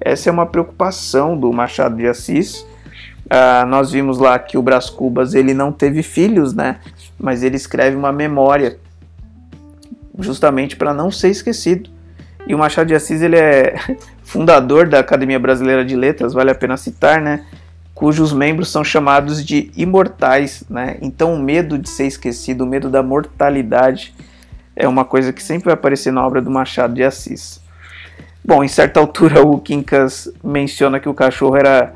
Essa 0.00 0.30
é 0.30 0.32
uma 0.32 0.46
preocupação 0.46 1.36
do 1.36 1.52
Machado 1.52 1.96
de 1.96 2.06
Assis. 2.06 2.66
Ah, 3.30 3.64
nós 3.66 3.90
vimos 3.90 4.18
lá 4.18 4.38
que 4.38 4.58
o 4.58 4.62
Brás 4.62 4.90
Cubas 4.90 5.34
ele 5.34 5.54
não 5.54 5.72
teve 5.72 6.02
filhos, 6.02 6.54
né? 6.54 6.78
Mas 7.18 7.42
ele 7.42 7.56
escreve 7.56 7.96
uma 7.96 8.12
memória 8.12 8.78
justamente 10.18 10.76
para 10.76 10.92
não 10.92 11.10
ser 11.10 11.30
esquecido. 11.30 11.90
E 12.46 12.54
o 12.54 12.58
Machado 12.58 12.88
de 12.88 12.94
Assis 12.94 13.22
ele 13.22 13.36
é 13.36 13.74
fundador 14.22 14.88
da 14.88 14.98
Academia 14.98 15.38
Brasileira 15.38 15.84
de 15.84 15.96
Letras, 15.96 16.32
vale 16.32 16.50
a 16.50 16.54
pena 16.54 16.76
citar, 16.76 17.20
né? 17.20 17.44
Cujos 18.02 18.32
membros 18.32 18.68
são 18.68 18.82
chamados 18.82 19.46
de 19.46 19.70
imortais, 19.76 20.64
né? 20.68 20.96
Então 21.00 21.34
o 21.34 21.38
medo 21.38 21.78
de 21.78 21.88
ser 21.88 22.08
esquecido, 22.08 22.64
o 22.64 22.66
medo 22.66 22.90
da 22.90 23.00
mortalidade 23.00 24.12
é 24.74 24.88
uma 24.88 25.04
coisa 25.04 25.32
que 25.32 25.40
sempre 25.40 25.66
vai 25.66 25.74
aparecer 25.74 26.12
na 26.12 26.26
obra 26.26 26.42
do 26.42 26.50
Machado 26.50 26.94
de 26.94 27.04
Assis. 27.04 27.62
Bom, 28.44 28.64
em 28.64 28.66
certa 28.66 28.98
altura 28.98 29.46
o 29.46 29.56
Quincas 29.56 30.28
menciona 30.42 30.98
que 30.98 31.08
o 31.08 31.14
cachorro 31.14 31.56
era 31.56 31.94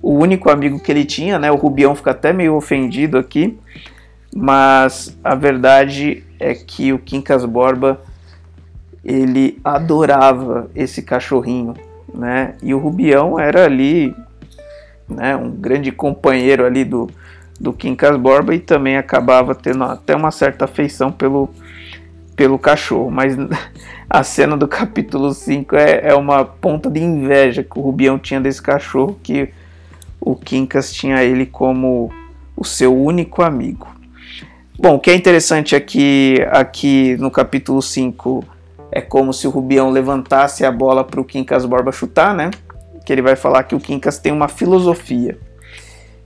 o 0.00 0.12
único 0.12 0.48
amigo 0.48 0.78
que 0.78 0.92
ele 0.92 1.04
tinha, 1.04 1.40
né? 1.40 1.50
O 1.50 1.56
Rubião 1.56 1.92
fica 1.96 2.12
até 2.12 2.32
meio 2.32 2.54
ofendido 2.54 3.18
aqui, 3.18 3.58
mas 4.32 5.18
a 5.24 5.34
verdade 5.34 6.22
é 6.38 6.54
que 6.54 6.92
o 6.92 7.00
Quincas 7.00 7.44
Borba 7.44 8.00
ele 9.04 9.58
adorava 9.64 10.70
esse 10.72 11.02
cachorrinho, 11.02 11.74
né? 12.14 12.54
E 12.62 12.72
o 12.72 12.78
Rubião 12.78 13.40
era 13.40 13.64
ali, 13.64 14.14
né, 15.08 15.36
um 15.36 15.50
grande 15.50 15.90
companheiro 15.90 16.64
ali 16.64 16.84
do, 16.84 17.08
do 17.58 17.72
Quincas 17.72 18.16
Borba 18.16 18.54
e 18.54 18.58
também 18.58 18.96
acabava 18.96 19.54
tendo 19.54 19.84
até 19.84 20.14
uma 20.14 20.30
certa 20.30 20.66
afeição 20.66 21.10
pelo, 21.10 21.48
pelo 22.36 22.58
cachorro. 22.58 23.10
Mas 23.10 23.36
a 24.08 24.22
cena 24.22 24.56
do 24.56 24.68
capítulo 24.68 25.32
5 25.32 25.76
é, 25.76 26.08
é 26.08 26.14
uma 26.14 26.44
ponta 26.44 26.90
de 26.90 27.02
inveja 27.02 27.62
que 27.62 27.78
o 27.78 27.82
Rubião 27.82 28.18
tinha 28.18 28.40
desse 28.40 28.62
cachorro, 28.62 29.18
que 29.22 29.48
o 30.20 30.36
Quincas 30.36 30.92
tinha 30.92 31.22
ele 31.22 31.46
como 31.46 32.10
o 32.56 32.64
seu 32.64 32.96
único 32.96 33.42
amigo. 33.42 33.86
Bom, 34.78 34.94
o 34.94 35.00
que 35.00 35.10
é 35.10 35.14
interessante 35.14 35.74
é 35.74 35.80
que 35.80 36.46
aqui 36.50 37.16
no 37.18 37.30
capítulo 37.30 37.82
5 37.82 38.44
é 38.92 39.00
como 39.00 39.32
se 39.32 39.46
o 39.46 39.50
Rubião 39.50 39.90
levantasse 39.90 40.64
a 40.64 40.70
bola 40.70 41.02
para 41.02 41.20
o 41.20 41.24
Quincas 41.24 41.64
Borba 41.64 41.90
chutar, 41.90 42.34
né? 42.34 42.50
Que 43.08 43.12
ele 43.14 43.22
vai 43.22 43.36
falar 43.36 43.62
que 43.62 43.74
o 43.74 43.80
Quincas 43.80 44.18
tem 44.18 44.30
uma 44.30 44.48
filosofia. 44.48 45.38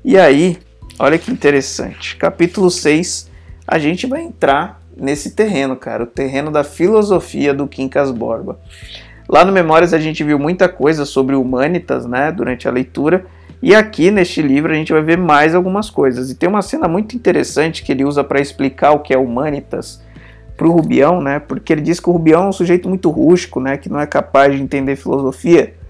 E 0.04 0.18
aí, 0.18 0.58
olha 0.98 1.16
que 1.16 1.30
interessante. 1.30 2.16
Capítulo 2.16 2.72
6, 2.72 3.30
a 3.64 3.78
gente 3.78 4.04
vai 4.04 4.22
entrar 4.22 4.82
nesse 4.96 5.30
terreno, 5.30 5.76
cara, 5.76 6.02
o 6.02 6.08
terreno 6.08 6.50
da 6.50 6.64
filosofia 6.64 7.54
do 7.54 7.68
Quincas 7.68 8.10
Borba. 8.10 8.58
Lá 9.28 9.44
no 9.44 9.52
Memórias 9.52 9.94
a 9.94 9.98
gente 10.00 10.24
viu 10.24 10.40
muita 10.40 10.68
coisa 10.68 11.04
sobre 11.04 11.36
humanitas, 11.36 12.04
né, 12.04 12.32
durante 12.32 12.66
a 12.66 12.72
leitura, 12.72 13.26
e 13.62 13.76
aqui 13.76 14.10
neste 14.10 14.42
livro 14.42 14.72
a 14.72 14.74
gente 14.74 14.92
vai 14.92 15.02
ver 15.02 15.16
mais 15.16 15.54
algumas 15.54 15.88
coisas. 15.88 16.32
E 16.32 16.34
tem 16.34 16.48
uma 16.48 16.62
cena 16.62 16.88
muito 16.88 17.14
interessante 17.14 17.84
que 17.84 17.92
ele 17.92 18.04
usa 18.04 18.24
para 18.24 18.40
explicar 18.40 18.90
o 18.90 18.98
que 18.98 19.14
é 19.14 19.16
humanitas 19.16 20.02
para 20.56 20.66
o 20.66 20.72
Rubião, 20.72 21.22
né? 21.22 21.38
Porque 21.38 21.72
ele 21.72 21.80
diz 21.80 22.00
que 22.00 22.10
o 22.10 22.12
Rubião 22.12 22.42
é 22.42 22.48
um 22.48 22.52
sujeito 22.52 22.88
muito 22.88 23.08
rústico, 23.08 23.60
né? 23.60 23.76
Que 23.76 23.88
não 23.88 24.00
é 24.00 24.06
capaz 24.06 24.52
de 24.52 24.60
entender 24.60 24.96
filosofia. 24.96 25.80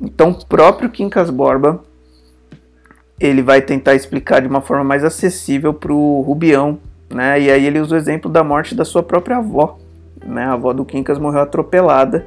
Então, 0.00 0.30
o 0.30 0.46
próprio 0.46 0.90
Quincas 0.90 1.30
Borba 1.30 1.82
ele 3.20 3.42
vai 3.42 3.60
tentar 3.60 3.94
explicar 3.94 4.40
de 4.40 4.46
uma 4.46 4.60
forma 4.60 4.84
mais 4.84 5.02
acessível 5.02 5.74
para 5.74 5.92
o 5.92 6.20
Rubião, 6.20 6.78
né? 7.10 7.40
E 7.40 7.50
aí 7.50 7.66
ele 7.66 7.80
usa 7.80 7.96
o 7.96 7.98
exemplo 7.98 8.30
da 8.30 8.44
morte 8.44 8.74
da 8.74 8.84
sua 8.84 9.02
própria 9.02 9.38
avó, 9.38 9.78
né? 10.24 10.44
A 10.44 10.52
avó 10.52 10.72
do 10.72 10.84
Quincas 10.84 11.18
morreu 11.18 11.40
atropelada 11.40 12.24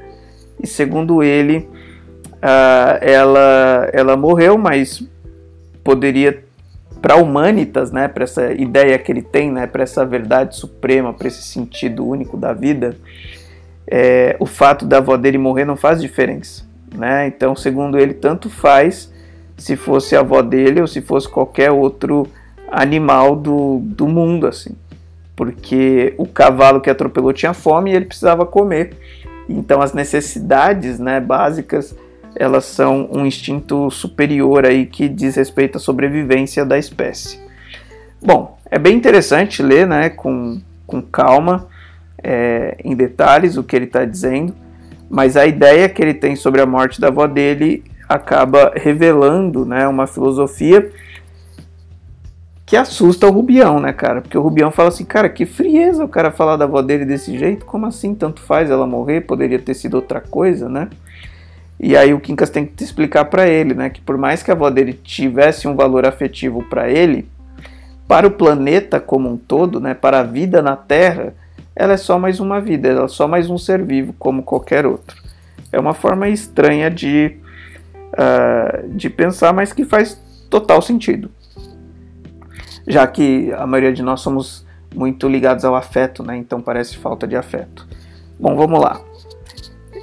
e 0.61 0.67
segundo 0.67 1.23
ele, 1.23 1.69
uh, 2.37 2.97
ela 2.99 3.89
ela 3.93 4.17
morreu, 4.17 4.57
mas 4.57 5.03
poderia 5.83 6.43
para 7.01 7.15
humanitas, 7.15 7.91
né, 7.91 8.07
para 8.07 8.25
essa 8.25 8.51
ideia 8.53 8.97
que 8.99 9.11
ele 9.11 9.23
tem, 9.23 9.51
né, 9.51 9.65
para 9.65 9.81
essa 9.81 10.05
verdade 10.05 10.55
suprema, 10.55 11.11
para 11.11 11.27
esse 11.27 11.41
sentido 11.41 12.05
único 12.05 12.37
da 12.37 12.53
vida, 12.53 12.95
é, 13.87 14.35
o 14.39 14.45
fato 14.45 14.85
da 14.85 14.97
avó 14.97 15.17
dele 15.17 15.39
morrer 15.39 15.65
não 15.65 15.75
faz 15.75 15.99
diferença, 15.99 16.63
né? 16.93 17.27
Então, 17.27 17.55
segundo 17.55 17.97
ele, 17.97 18.13
tanto 18.13 18.49
faz 18.49 19.11
se 19.57 19.75
fosse 19.75 20.15
a 20.15 20.21
avó 20.21 20.41
dele 20.41 20.81
ou 20.81 20.87
se 20.87 21.01
fosse 21.01 21.29
qualquer 21.29 21.71
outro 21.71 22.27
animal 22.71 23.35
do, 23.35 23.79
do 23.83 24.07
mundo, 24.07 24.47
assim, 24.47 24.75
porque 25.35 26.13
o 26.17 26.25
cavalo 26.25 26.81
que 26.81 26.89
atropelou 26.89 27.33
tinha 27.33 27.53
fome 27.53 27.91
e 27.91 27.95
ele 27.95 28.05
precisava 28.05 28.45
comer. 28.45 28.95
Então, 29.47 29.81
as 29.81 29.93
necessidades, 29.93 30.99
né, 30.99 31.19
básicas 31.19 31.95
elas 32.35 32.65
são 32.65 33.09
um 33.11 33.25
instinto 33.25 33.89
superior 33.91 34.65
aí 34.65 34.85
que 34.85 35.09
diz 35.09 35.35
respeito 35.35 35.77
à 35.77 35.79
sobrevivência 35.79 36.65
da 36.65 36.77
espécie. 36.77 37.39
Bom, 38.21 38.57
é 38.69 38.79
bem 38.79 38.95
interessante 38.95 39.61
ler, 39.61 39.87
né, 39.87 40.09
com, 40.09 40.61
com 40.85 41.01
calma, 41.01 41.67
é, 42.23 42.77
em 42.83 42.95
detalhes 42.95 43.57
o 43.57 43.63
que 43.63 43.75
ele 43.75 43.85
está 43.85 44.05
dizendo, 44.05 44.55
mas 45.11 45.35
a 45.35 45.45
ideia 45.45 45.89
que 45.89 46.01
ele 46.01 46.13
tem 46.13 46.37
sobre 46.37 46.61
a 46.61 46.65
morte 46.65 47.01
da 47.01 47.09
avó 47.09 47.27
dele 47.27 47.83
acaba 48.07 48.71
revelando, 48.75 49.65
né, 49.65 49.85
uma 49.85 50.07
filosofia 50.07 50.89
que 52.65 52.77
assusta 52.77 53.27
o 53.27 53.31
Rubião, 53.31 53.81
né, 53.81 53.91
cara? 53.91 54.21
Porque 54.21 54.37
o 54.37 54.41
Rubião 54.41 54.71
fala 54.71 54.87
assim, 54.87 55.03
cara, 55.03 55.27
que 55.27 55.45
frieza 55.45 56.05
o 56.05 56.07
cara 56.07 56.31
falar 56.31 56.55
da 56.55 56.63
avó 56.63 56.81
dele 56.81 57.03
desse 57.03 57.37
jeito, 57.37 57.65
como 57.65 57.85
assim? 57.85 58.15
Tanto 58.15 58.41
faz 58.41 58.71
ela 58.71 58.87
morrer, 58.87 59.21
poderia 59.21 59.59
ter 59.59 59.73
sido 59.73 59.95
outra 59.95 60.21
coisa, 60.21 60.69
né? 60.69 60.87
E 61.77 61.97
aí 61.97 62.13
o 62.13 62.19
Quincas 62.21 62.49
tem 62.49 62.65
que 62.65 62.71
te 62.71 62.85
explicar 62.85 63.25
para 63.25 63.45
ele, 63.45 63.73
né, 63.73 63.89
que 63.89 63.99
por 63.99 64.17
mais 64.17 64.41
que 64.41 64.49
a 64.49 64.53
avó 64.53 64.69
dele 64.69 64.93
tivesse 64.93 65.67
um 65.67 65.75
valor 65.75 66.05
afetivo 66.05 66.63
para 66.69 66.89
ele, 66.89 67.27
para 68.07 68.25
o 68.25 68.31
planeta 68.31 69.01
como 69.01 69.29
um 69.29 69.35
todo, 69.35 69.81
né, 69.81 69.93
para 69.93 70.21
a 70.21 70.23
vida 70.23 70.61
na 70.61 70.77
Terra, 70.77 71.33
ela 71.75 71.93
é 71.93 71.97
só 71.97 72.19
mais 72.19 72.39
uma 72.39 72.59
vida, 72.59 72.89
ela 72.89 73.05
é 73.05 73.07
só 73.07 73.27
mais 73.27 73.49
um 73.49 73.57
ser 73.57 73.83
vivo 73.83 74.13
como 74.19 74.43
qualquer 74.43 74.85
outro. 74.85 75.21
É 75.71 75.79
uma 75.79 75.93
forma 75.93 76.27
estranha 76.27 76.89
de, 76.89 77.37
uh, 78.13 78.89
de 78.89 79.09
pensar, 79.09 79.53
mas 79.53 79.71
que 79.71 79.85
faz 79.85 80.21
total 80.49 80.81
sentido. 80.81 81.31
Já 82.87 83.07
que 83.07 83.53
a 83.53 83.65
maioria 83.65 83.93
de 83.93 84.01
nós 84.01 84.21
somos 84.21 84.65
muito 84.93 85.29
ligados 85.29 85.63
ao 85.63 85.75
afeto, 85.75 86.23
né, 86.23 86.35
então 86.35 86.61
parece 86.61 86.97
falta 86.97 87.25
de 87.25 87.35
afeto. 87.35 87.87
Bom, 88.39 88.55
vamos 88.55 88.81
lá. 88.81 88.99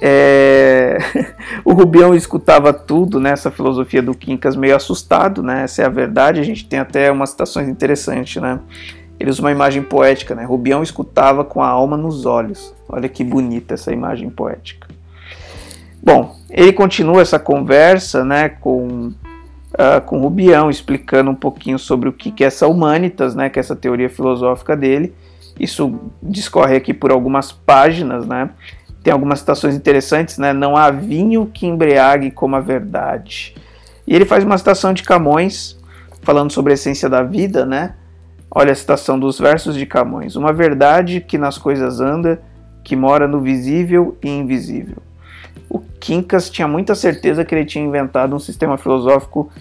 É... 0.01 0.97
o 1.65 1.73
Rubião 1.73 2.15
escutava 2.15 2.71
tudo 2.71 3.19
nessa 3.19 3.49
né, 3.49 3.55
filosofia 3.55 4.01
do 4.01 4.15
Quincas 4.15 4.55
meio 4.55 4.75
assustado, 4.75 5.43
né? 5.43 5.63
Essa 5.63 5.81
é 5.81 5.85
a 5.85 5.89
verdade. 5.89 6.39
A 6.39 6.43
gente 6.43 6.65
tem 6.67 6.79
até 6.79 7.11
umas 7.11 7.31
citações 7.31 7.67
interessantes, 7.67 8.41
né? 8.41 8.59
Ele 9.19 9.29
usa 9.29 9.41
uma 9.41 9.51
imagem 9.51 9.83
poética, 9.83 10.33
né? 10.33 10.45
Rubião 10.45 10.81
escutava 10.81 11.43
com 11.43 11.61
a 11.61 11.67
alma 11.67 11.97
nos 11.97 12.25
olhos. 12.25 12.73
Olha 12.87 13.09
que 13.09 13.23
bonita 13.23 13.73
essa 13.73 13.91
imagem 13.91 14.29
poética. 14.29 14.87
Bom, 16.01 16.35
ele 16.49 16.71
continua 16.71 17.21
essa 17.21 17.37
conversa, 17.37 18.23
né? 18.23 18.47
Com 18.47 19.11
uh, 19.73 20.01
com 20.05 20.19
Rubião, 20.19 20.69
explicando 20.69 21.31
um 21.31 21.35
pouquinho 21.35 21.77
sobre 21.77 22.09
o 22.09 22.13
que 22.13 22.43
é 22.43 22.47
essa 22.47 22.67
humanitas, 22.67 23.35
né, 23.35 23.49
que 23.49 23.59
é 23.59 23.61
essa 23.61 23.75
teoria 23.75 24.09
filosófica 24.09 24.75
dele. 24.75 25.13
Isso 25.59 25.99
discorre 26.21 26.75
aqui 26.75 26.93
por 26.93 27.11
algumas 27.11 27.51
páginas, 27.51 28.25
né? 28.25 28.49
Tem 29.03 29.11
algumas 29.11 29.39
citações 29.39 29.75
interessantes, 29.75 30.37
né? 30.37 30.53
Não 30.53 30.77
há 30.77 30.89
vinho 30.89 31.49
que 31.53 31.67
embriague 31.67 32.31
como 32.31 32.55
a 32.55 32.61
verdade. 32.61 33.55
E 34.07 34.15
ele 34.15 34.23
faz 34.23 34.45
uma 34.45 34.57
citação 34.57 34.93
de 34.93 35.03
Camões, 35.03 35.77
falando 36.21 36.51
sobre 36.51 36.71
a 36.71 36.75
essência 36.75 37.09
da 37.09 37.23
vida, 37.23 37.65
né? 37.65 37.95
Olha 38.51 38.71
a 38.71 38.75
citação 38.75 39.19
dos 39.19 39.39
versos 39.39 39.75
de 39.75 39.85
Camões. 39.85 40.35
Uma 40.35 40.51
verdade 40.51 41.21
que 41.21 41.37
nas 41.37 41.57
coisas 41.57 41.99
anda, 41.99 42.41
que 42.83 42.95
mora 42.95 43.27
no 43.27 43.41
visível 43.41 44.17
e 44.23 44.29
invisível. 44.29 44.97
O 45.69 45.79
Quincas 45.79 46.49
tinha 46.49 46.67
muita 46.67 46.95
certeza 46.95 47.45
que 47.45 47.53
ele 47.53 47.65
tinha 47.65 47.85
inventado 47.85 48.35
um 48.35 48.39
sistema 48.39 48.77
filosófico 48.77 49.51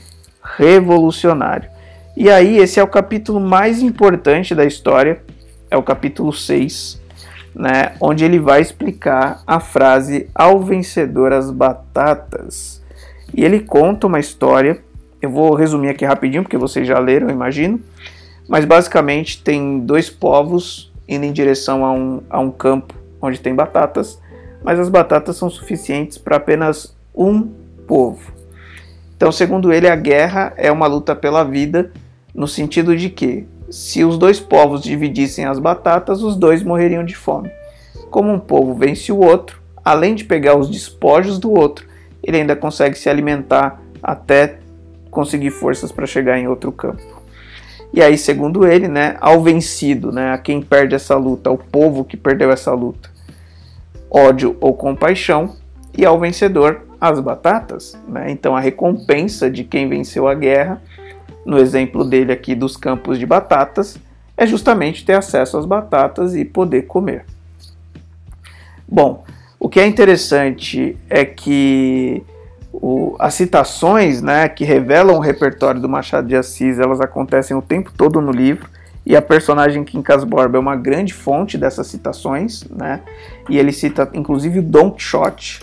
revolucionário. 0.43 1.69
E 2.17 2.31
aí, 2.31 2.57
esse 2.57 2.81
é 2.81 2.83
o 2.83 2.89
capítulo 2.89 3.39
mais 3.39 3.83
importante 3.83 4.55
da 4.55 4.65
história, 4.65 5.23
é 5.71 5.77
o 5.77 5.83
capítulo 5.83 6.33
6, 6.33 7.01
né, 7.55 7.93
onde 8.01 8.25
ele 8.25 8.39
vai 8.39 8.61
explicar 8.61 9.43
a 9.47 9.61
frase 9.61 10.29
ao 10.35 10.61
vencedor 10.61 11.33
as 11.33 11.51
batatas. 11.51 12.83
E 13.35 13.45
ele 13.45 13.61
conta 13.61 14.07
uma 14.07 14.19
história, 14.19 14.81
eu 15.21 15.31
vou 15.31 15.55
resumir 15.55 15.91
aqui 15.91 16.05
rapidinho, 16.05 16.43
porque 16.43 16.57
vocês 16.57 16.87
já 16.87 16.99
leram, 16.99 17.29
imagino, 17.29 17.81
mas 18.49 18.65
basicamente 18.65 19.43
tem 19.43 19.81
dois 19.81 20.09
povos 20.09 20.91
indo 21.07 21.25
em 21.25 21.33
direção 21.33 21.85
a 21.85 21.93
um, 21.93 22.23
a 22.31 22.41
um 22.41 22.51
campo 22.51 22.95
onde 23.21 23.39
tem 23.39 23.55
batatas, 23.55 24.19
mas 24.63 24.81
as 24.81 24.89
batatas 24.89 25.37
são 25.37 25.51
suficientes 25.51 26.19
para 26.19 26.37
apenas 26.37 26.97
um 27.15 27.43
povo. 27.87 28.33
Então, 29.17 29.31
segundo 29.31 29.73
ele, 29.73 29.89
a 29.89 29.97
guerra 29.97 30.53
é 30.57 30.71
uma 30.71 30.87
luta 30.87 31.15
pela 31.15 31.45
vida, 31.45 31.93
no 32.35 32.47
sentido 32.47 32.97
de 32.97 33.11
que 33.11 33.47
se 33.69 34.05
os 34.05 34.17
dois 34.17 34.41
povos 34.41 34.83
dividissem 34.83 35.45
as 35.45 35.59
batatas, 35.59 36.23
os 36.23 36.37
dois 36.37 36.63
morreriam 36.63 37.05
de 37.05 37.17
fome. 37.17 37.51
Como 38.11 38.33
um 38.33 38.39
povo 38.39 38.75
vence 38.75 39.13
o 39.13 39.19
outro, 39.19 39.61
além 39.85 40.15
de 40.15 40.25
pegar 40.25 40.57
os 40.57 40.71
despojos 40.71 41.39
do 41.39 41.53
outro, 41.53 41.87
ele 42.23 42.39
ainda 42.39 42.57
consegue 42.57 42.97
se 42.97 43.09
alimentar 43.09 43.81
até 44.03 44.59
conseguir 45.11 45.51
forças 45.51 45.91
para 45.91 46.07
chegar 46.07 46.39
em 46.39 46.47
outro 46.47 46.71
campo. 46.71 47.18
E 47.93 48.03
aí, 48.03 48.19
segundo 48.19 48.67
ele, 48.67 48.87
né, 48.89 49.17
ao 49.21 49.43
vencido, 49.43 50.13
né, 50.13 50.33
a 50.33 50.39
quem 50.39 50.61
perde 50.61 50.95
essa 50.95 51.17
luta, 51.17 51.51
ao 51.51 51.57
povo 51.57 52.05
que 52.05 52.17
perdeu 52.17 52.51
essa 52.51 52.73
luta, 52.73 53.11
ódio 54.11 54.57
ou 54.61 54.75
compaixão, 54.75 55.57
e 55.97 56.05
ao 56.05 56.19
vencedor, 56.21 56.83
as 57.01 57.19
batatas. 57.19 57.99
Né? 58.07 58.31
Então, 58.31 58.55
a 58.55 58.61
recompensa 58.61 59.51
de 59.51 59.65
quem 59.65 59.89
venceu 59.89 60.29
a 60.29 60.35
guerra 60.35 60.81
no 61.49 61.59
exemplo 61.59 62.05
dele 62.05 62.31
aqui 62.31 62.55
dos 62.55 62.77
campos 62.77 63.19
de 63.19 63.25
batatas, 63.25 63.99
é 64.37 64.47
justamente 64.47 65.03
ter 65.03 65.15
acesso 65.15 65.57
às 65.57 65.65
batatas 65.65 66.37
e 66.37 66.45
poder 66.45 66.83
comer. 66.83 67.25
Bom, 68.87 69.25
o 69.59 69.67
que 69.67 69.81
é 69.81 69.87
interessante 69.87 70.95
é 71.09 71.25
que 71.25 72.23
o, 72.73 73.17
as 73.19 73.35
citações 73.35 74.23
né, 74.23 74.49
que 74.49 74.65
revelam 74.65 75.17
o 75.17 75.21
repertório 75.21 75.81
do 75.81 75.89
Machado 75.89 76.29
de 76.29 76.37
Assis, 76.37 76.79
elas 76.79 77.01
acontecem 77.01 77.57
o 77.57 77.63
tempo 77.63 77.93
todo 77.97 78.21
no 78.21 78.31
livro, 78.31 78.69
e 79.05 79.17
a 79.17 79.23
personagem 79.23 79.85
Quincas 79.85 80.23
Borba 80.23 80.59
é 80.59 80.61
uma 80.61 80.77
grande 80.77 81.15
fonte 81.15 81.57
dessas 81.57 81.87
citações, 81.87 82.65
né? 82.65 83.01
E 83.49 83.57
ele 83.57 83.73
cita 83.73 84.07
inclusive 84.13 84.59
o 84.59 84.63
Don 84.63 84.91
Quixote, 84.91 85.63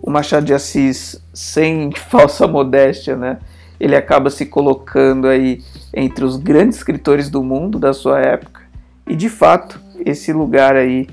o 0.00 0.10
Machado 0.10 0.46
de 0.46 0.54
Assis 0.54 1.20
sem 1.34 1.92
falsa 2.08 2.46
modéstia, 2.46 3.14
né? 3.14 3.38
ele 3.80 3.94
acaba 3.94 4.30
se 4.30 4.46
colocando 4.46 5.28
aí 5.28 5.62
entre 5.94 6.24
os 6.24 6.36
grandes 6.36 6.78
escritores 6.78 7.30
do 7.30 7.42
mundo 7.42 7.78
da 7.78 7.92
sua 7.92 8.20
época 8.20 8.62
e 9.06 9.14
de 9.14 9.28
fato 9.28 9.80
esse 10.04 10.32
lugar 10.32 10.76
aí 10.76 11.08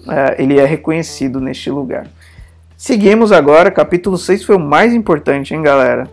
uh, 0.00 0.34
ele 0.38 0.58
é 0.58 0.64
reconhecido 0.64 1.40
neste 1.40 1.70
lugar. 1.70 2.06
Seguimos 2.80 3.32
agora, 3.32 3.72
capítulo 3.72 4.16
6 4.16 4.44
foi 4.44 4.54
o 4.54 4.60
mais 4.60 4.94
importante, 4.94 5.52
hein, 5.52 5.60
galera? 5.60 6.08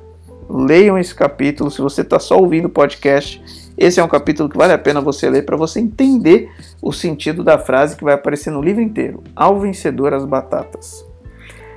Leiam 0.50 0.98
esse 0.98 1.14
capítulo, 1.14 1.70
se 1.70 1.80
você 1.80 2.02
está 2.02 2.18
só 2.18 2.40
ouvindo 2.40 2.66
o 2.66 2.70
podcast, 2.70 3.40
esse 3.78 4.00
é 4.00 4.04
um 4.04 4.08
capítulo 4.08 4.50
que 4.50 4.58
vale 4.58 4.74
a 4.74 4.78
pena 4.80 5.00
você 5.00 5.30
ler 5.30 5.46
para 5.46 5.56
você 5.56 5.80
entender 5.80 6.50
o 6.82 6.92
sentido 6.92 7.44
da 7.44 7.60
frase 7.60 7.96
que 7.96 8.04
vai 8.04 8.16
aparecer 8.16 8.50
no 8.50 8.64
livro 8.64 8.82
inteiro. 8.82 9.24
Ao 9.36 9.60
vencedor 9.60 10.12
as 10.12 10.26
batatas. 10.26 11.06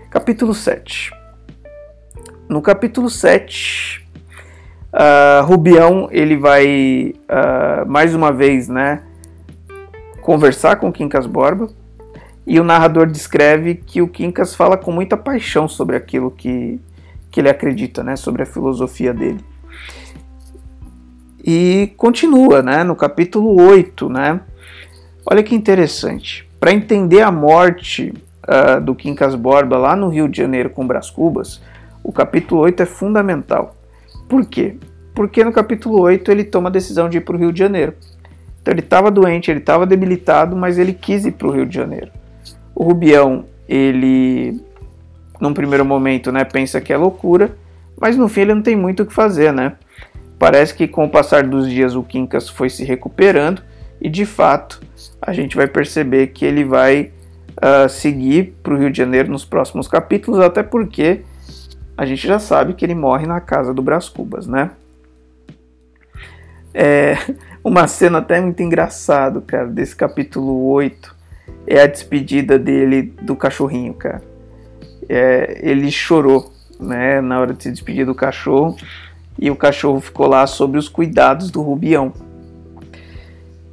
Capítulo 0.08 0.54
7. 0.54 1.12
No 2.48 2.62
capítulo 2.62 3.10
7, 3.10 4.08
Uh, 4.90 5.44
Rubião 5.44 6.08
ele 6.10 6.34
vai 6.34 7.12
uh, 7.28 7.86
mais 7.86 8.14
uma 8.14 8.32
vez, 8.32 8.68
né, 8.68 9.02
conversar 10.22 10.76
com 10.76 10.90
Quincas 10.90 11.26
Borba 11.26 11.68
e 12.48 12.58
o 12.58 12.64
narrador 12.64 13.06
descreve 13.06 13.74
que 13.74 14.00
o 14.00 14.08
Quincas 14.08 14.54
fala 14.54 14.78
com 14.78 14.90
muita 14.90 15.18
paixão 15.18 15.68
sobre 15.68 15.94
aquilo 15.96 16.30
que, 16.30 16.80
que 17.30 17.40
ele 17.40 17.50
acredita, 17.50 18.02
né, 18.02 18.16
sobre 18.16 18.42
a 18.42 18.46
filosofia 18.46 19.12
dele. 19.12 19.44
E 21.44 21.92
continua, 21.98 22.62
né, 22.62 22.82
no 22.82 22.96
capítulo 22.96 23.62
8, 23.62 24.08
né, 24.08 24.40
olha 25.30 25.42
que 25.42 25.54
interessante. 25.54 26.48
Para 26.58 26.72
entender 26.72 27.20
a 27.20 27.30
morte 27.30 28.14
uh, 28.44 28.80
do 28.80 28.94
Quincas 28.94 29.34
Borba 29.34 29.76
lá 29.76 29.94
no 29.94 30.08
Rio 30.08 30.26
de 30.26 30.38
Janeiro 30.38 30.70
com 30.70 30.86
Brás 30.86 31.10
Cubas, 31.10 31.60
o 32.02 32.10
capítulo 32.10 32.62
8 32.62 32.82
é 32.82 32.86
fundamental. 32.86 33.76
Por 34.26 34.46
quê? 34.46 34.78
Porque 35.14 35.44
no 35.44 35.52
capítulo 35.52 36.00
8 36.00 36.30
ele 36.32 36.44
toma 36.44 36.70
a 36.70 36.72
decisão 36.72 37.10
de 37.10 37.18
ir 37.18 37.20
para 37.20 37.36
o 37.36 37.38
Rio 37.38 37.52
de 37.52 37.58
Janeiro. 37.58 37.92
Então 38.62 38.72
ele 38.72 38.80
estava 38.80 39.10
doente, 39.10 39.50
ele 39.50 39.60
estava 39.60 39.84
debilitado, 39.84 40.56
mas 40.56 40.78
ele 40.78 40.94
quis 40.94 41.26
ir 41.26 41.32
para 41.32 41.48
o 41.48 41.50
Rio 41.50 41.66
de 41.66 41.74
Janeiro. 41.74 42.10
O 42.78 42.84
Rubião, 42.84 43.44
ele, 43.68 44.64
num 45.40 45.52
primeiro 45.52 45.84
momento, 45.84 46.30
né, 46.30 46.44
pensa 46.44 46.80
que 46.80 46.92
é 46.92 46.96
loucura, 46.96 47.50
mas 48.00 48.16
no 48.16 48.28
fim 48.28 48.42
ele 48.42 48.54
não 48.54 48.62
tem 48.62 48.76
muito 48.76 49.02
o 49.02 49.06
que 49.06 49.12
fazer, 49.12 49.52
né? 49.52 49.72
Parece 50.38 50.72
que 50.72 50.86
com 50.86 51.04
o 51.04 51.10
passar 51.10 51.42
dos 51.42 51.68
dias 51.68 51.96
o 51.96 52.04
Quincas 52.04 52.48
foi 52.48 52.70
se 52.70 52.84
recuperando 52.84 53.62
e 54.00 54.08
de 54.08 54.24
fato 54.24 54.80
a 55.20 55.32
gente 55.32 55.56
vai 55.56 55.66
perceber 55.66 56.28
que 56.28 56.44
ele 56.44 56.62
vai 56.62 57.10
uh, 57.56 57.88
seguir 57.88 58.54
para 58.62 58.72
o 58.72 58.78
Rio 58.78 58.92
de 58.92 58.98
Janeiro 58.98 59.28
nos 59.28 59.44
próximos 59.44 59.88
capítulos, 59.88 60.38
até 60.38 60.62
porque 60.62 61.22
a 61.96 62.06
gente 62.06 62.24
já 62.24 62.38
sabe 62.38 62.74
que 62.74 62.84
ele 62.84 62.94
morre 62.94 63.26
na 63.26 63.40
casa 63.40 63.74
do 63.74 63.82
Brás 63.82 64.08
Cubas, 64.08 64.46
né? 64.46 64.70
É, 66.72 67.16
uma 67.64 67.88
cena 67.88 68.18
até 68.18 68.40
muito 68.40 68.62
engraçado, 68.62 69.42
cara, 69.42 69.66
desse 69.66 69.96
capítulo 69.96 70.64
8 70.68 71.17
é 71.68 71.82
a 71.82 71.86
despedida 71.86 72.58
dele 72.58 73.12
do 73.20 73.36
cachorrinho, 73.36 73.92
cara. 73.92 74.22
É, 75.06 75.60
ele 75.62 75.90
chorou, 75.90 76.50
né, 76.80 77.20
na 77.20 77.38
hora 77.38 77.52
de 77.52 77.62
se 77.62 77.70
despedir 77.70 78.06
do 78.06 78.14
cachorro, 78.14 78.74
e 79.38 79.50
o 79.50 79.56
cachorro 79.56 80.00
ficou 80.00 80.26
lá 80.26 80.46
sobre 80.46 80.78
os 80.78 80.88
cuidados 80.88 81.50
do 81.50 81.60
Rubião. 81.60 82.12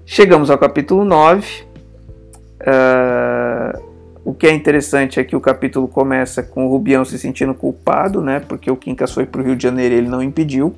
Chegamos 0.06 0.52
ao 0.52 0.58
capítulo 0.58 1.06
9. 1.06 1.64
Uh, 2.62 3.82
o 4.26 4.34
que 4.34 4.46
é 4.46 4.54
interessante 4.54 5.20
é 5.20 5.24
que 5.24 5.36
o 5.36 5.40
capítulo 5.40 5.88
começa 5.88 6.44
com 6.44 6.66
o 6.66 6.70
Rubião 6.70 7.06
se 7.06 7.18
sentindo 7.18 7.54
culpado, 7.54 8.22
né? 8.22 8.40
Porque 8.40 8.70
o 8.70 8.76
Quincas 8.76 9.14
foi 9.14 9.26
para 9.26 9.42
o 9.42 9.44
Rio 9.44 9.56
de 9.56 9.64
Janeiro 9.64 9.96
e 9.96 9.98
ele 9.98 10.10
não 10.10 10.22
impediu. 10.22 10.76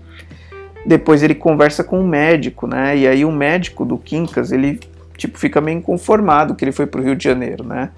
Depois 0.86 1.24
ele 1.24 1.36
conversa 1.36 1.84
com 1.84 2.00
o 2.00 2.04
um 2.04 2.08
médico, 2.08 2.68
né? 2.68 2.96
E 2.96 3.08
aí 3.08 3.26
o 3.26 3.32
médico 3.32 3.84
do 3.84 3.98
Quincas, 3.98 4.52
ele 4.52 4.80
tipo 5.18 5.38
fica 5.38 5.60
meio 5.60 5.80
inconformado 5.80 6.56
que 6.56 6.64
ele 6.64 6.72
foi 6.72 6.86
para 6.86 7.02
o 7.02 7.04
Rio 7.04 7.16
de 7.16 7.24
Janeiro, 7.24 7.64
né? 7.64 7.90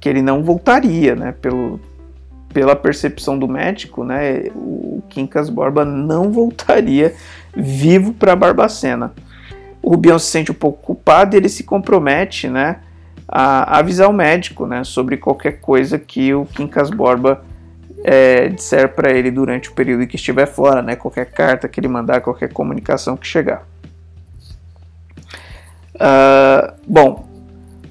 Que 0.00 0.08
ele 0.08 0.22
não 0.22 0.42
voltaria, 0.42 1.14
né? 1.14 1.32
Pelo, 1.32 1.80
pela 2.52 2.76
percepção 2.76 3.38
do 3.38 3.48
médico, 3.48 4.04
né? 4.04 4.44
O 4.54 5.02
Quincas 5.08 5.50
Borba 5.50 5.84
não 5.84 6.30
voltaria 6.30 7.14
vivo 7.54 8.12
para 8.12 8.36
Barbacena. 8.36 9.12
O 9.82 9.90
Rubião 9.90 10.18
se 10.18 10.26
sente 10.26 10.50
um 10.50 10.54
pouco 10.54 10.82
culpado 10.82 11.34
e 11.34 11.38
ele 11.38 11.48
se 11.48 11.64
compromete, 11.64 12.48
né? 12.48 12.76
a 13.30 13.78
avisar 13.78 14.10
o 14.10 14.12
médico 14.12 14.66
né, 14.66 14.82
sobre 14.82 15.16
qualquer 15.16 15.60
coisa 15.60 15.98
que 15.98 16.34
o 16.34 16.44
Quincas 16.46 16.90
Borba 16.90 17.44
é, 18.02 18.48
disser 18.48 18.88
para 18.92 19.12
ele 19.12 19.30
durante 19.30 19.70
o 19.70 19.72
período 19.72 20.02
em 20.02 20.06
que 20.06 20.16
estiver 20.16 20.46
fora, 20.46 20.82
né, 20.82 20.96
qualquer 20.96 21.26
carta 21.26 21.68
que 21.68 21.78
ele 21.78 21.86
mandar, 21.86 22.20
qualquer 22.22 22.52
comunicação 22.52 23.16
que 23.16 23.26
chegar. 23.26 23.64
Uh, 26.00 26.72
bom, 26.86 27.28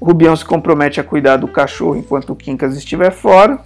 Rubião 0.02 0.36
se 0.36 0.44
compromete 0.44 1.00
a 1.00 1.04
cuidar 1.04 1.38
do 1.38 1.48
cachorro 1.48 1.98
enquanto 1.98 2.32
o 2.32 2.36
Quincas 2.36 2.76
estiver 2.76 3.12
fora. 3.12 3.60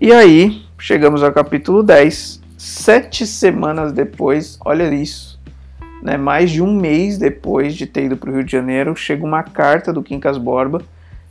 E 0.00 0.12
aí, 0.12 0.62
chegamos 0.78 1.22
ao 1.22 1.32
capítulo 1.32 1.82
10. 1.82 2.42
Sete 2.56 3.26
semanas 3.26 3.92
depois, 3.92 4.58
olha 4.64 4.92
isso, 4.92 5.38
né, 6.02 6.16
mais 6.16 6.50
de 6.50 6.62
um 6.62 6.74
mês 6.74 7.18
depois 7.18 7.74
de 7.74 7.86
ter 7.86 8.04
ido 8.04 8.16
para 8.16 8.30
o 8.30 8.34
Rio 8.34 8.44
de 8.44 8.50
Janeiro, 8.52 8.96
chega 8.96 9.24
uma 9.24 9.42
carta 9.42 9.92
do 9.92 10.02
Quincas 10.02 10.38
Borba 10.38 10.82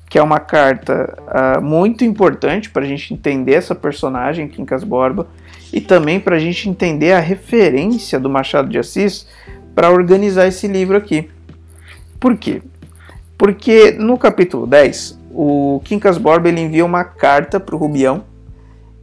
que 0.09 0.19
é 0.19 0.23
uma 0.23 0.39
carta 0.39 1.17
uh, 1.27 1.61
muito 1.61 2.03
importante 2.05 2.69
para 2.69 2.83
a 2.83 2.87
gente 2.87 3.13
entender 3.13 3.53
essa 3.53 3.73
personagem, 3.73 4.47
Quincas 4.47 4.83
Borba, 4.83 5.27
e 5.73 5.81
também 5.81 6.19
para 6.19 6.35
a 6.35 6.39
gente 6.39 6.69
entender 6.69 7.11
a 7.11 7.19
referência 7.19 8.19
do 8.19 8.29
Machado 8.29 8.69
de 8.69 8.77
Assis 8.77 9.27
para 9.73 9.89
organizar 9.89 10.47
esse 10.47 10.67
livro 10.67 10.95
aqui. 10.95 11.29
Por 12.25 12.35
quê? 12.35 12.59
Porque 13.37 13.91
no 13.91 14.17
capítulo 14.17 14.65
10, 14.65 15.19
o 15.31 15.79
Quincas 15.85 16.17
Borba 16.17 16.49
ele 16.49 16.59
envia 16.59 16.83
uma 16.83 17.03
carta 17.03 17.59
para 17.59 17.75
o 17.75 17.77
Rubião, 17.77 18.23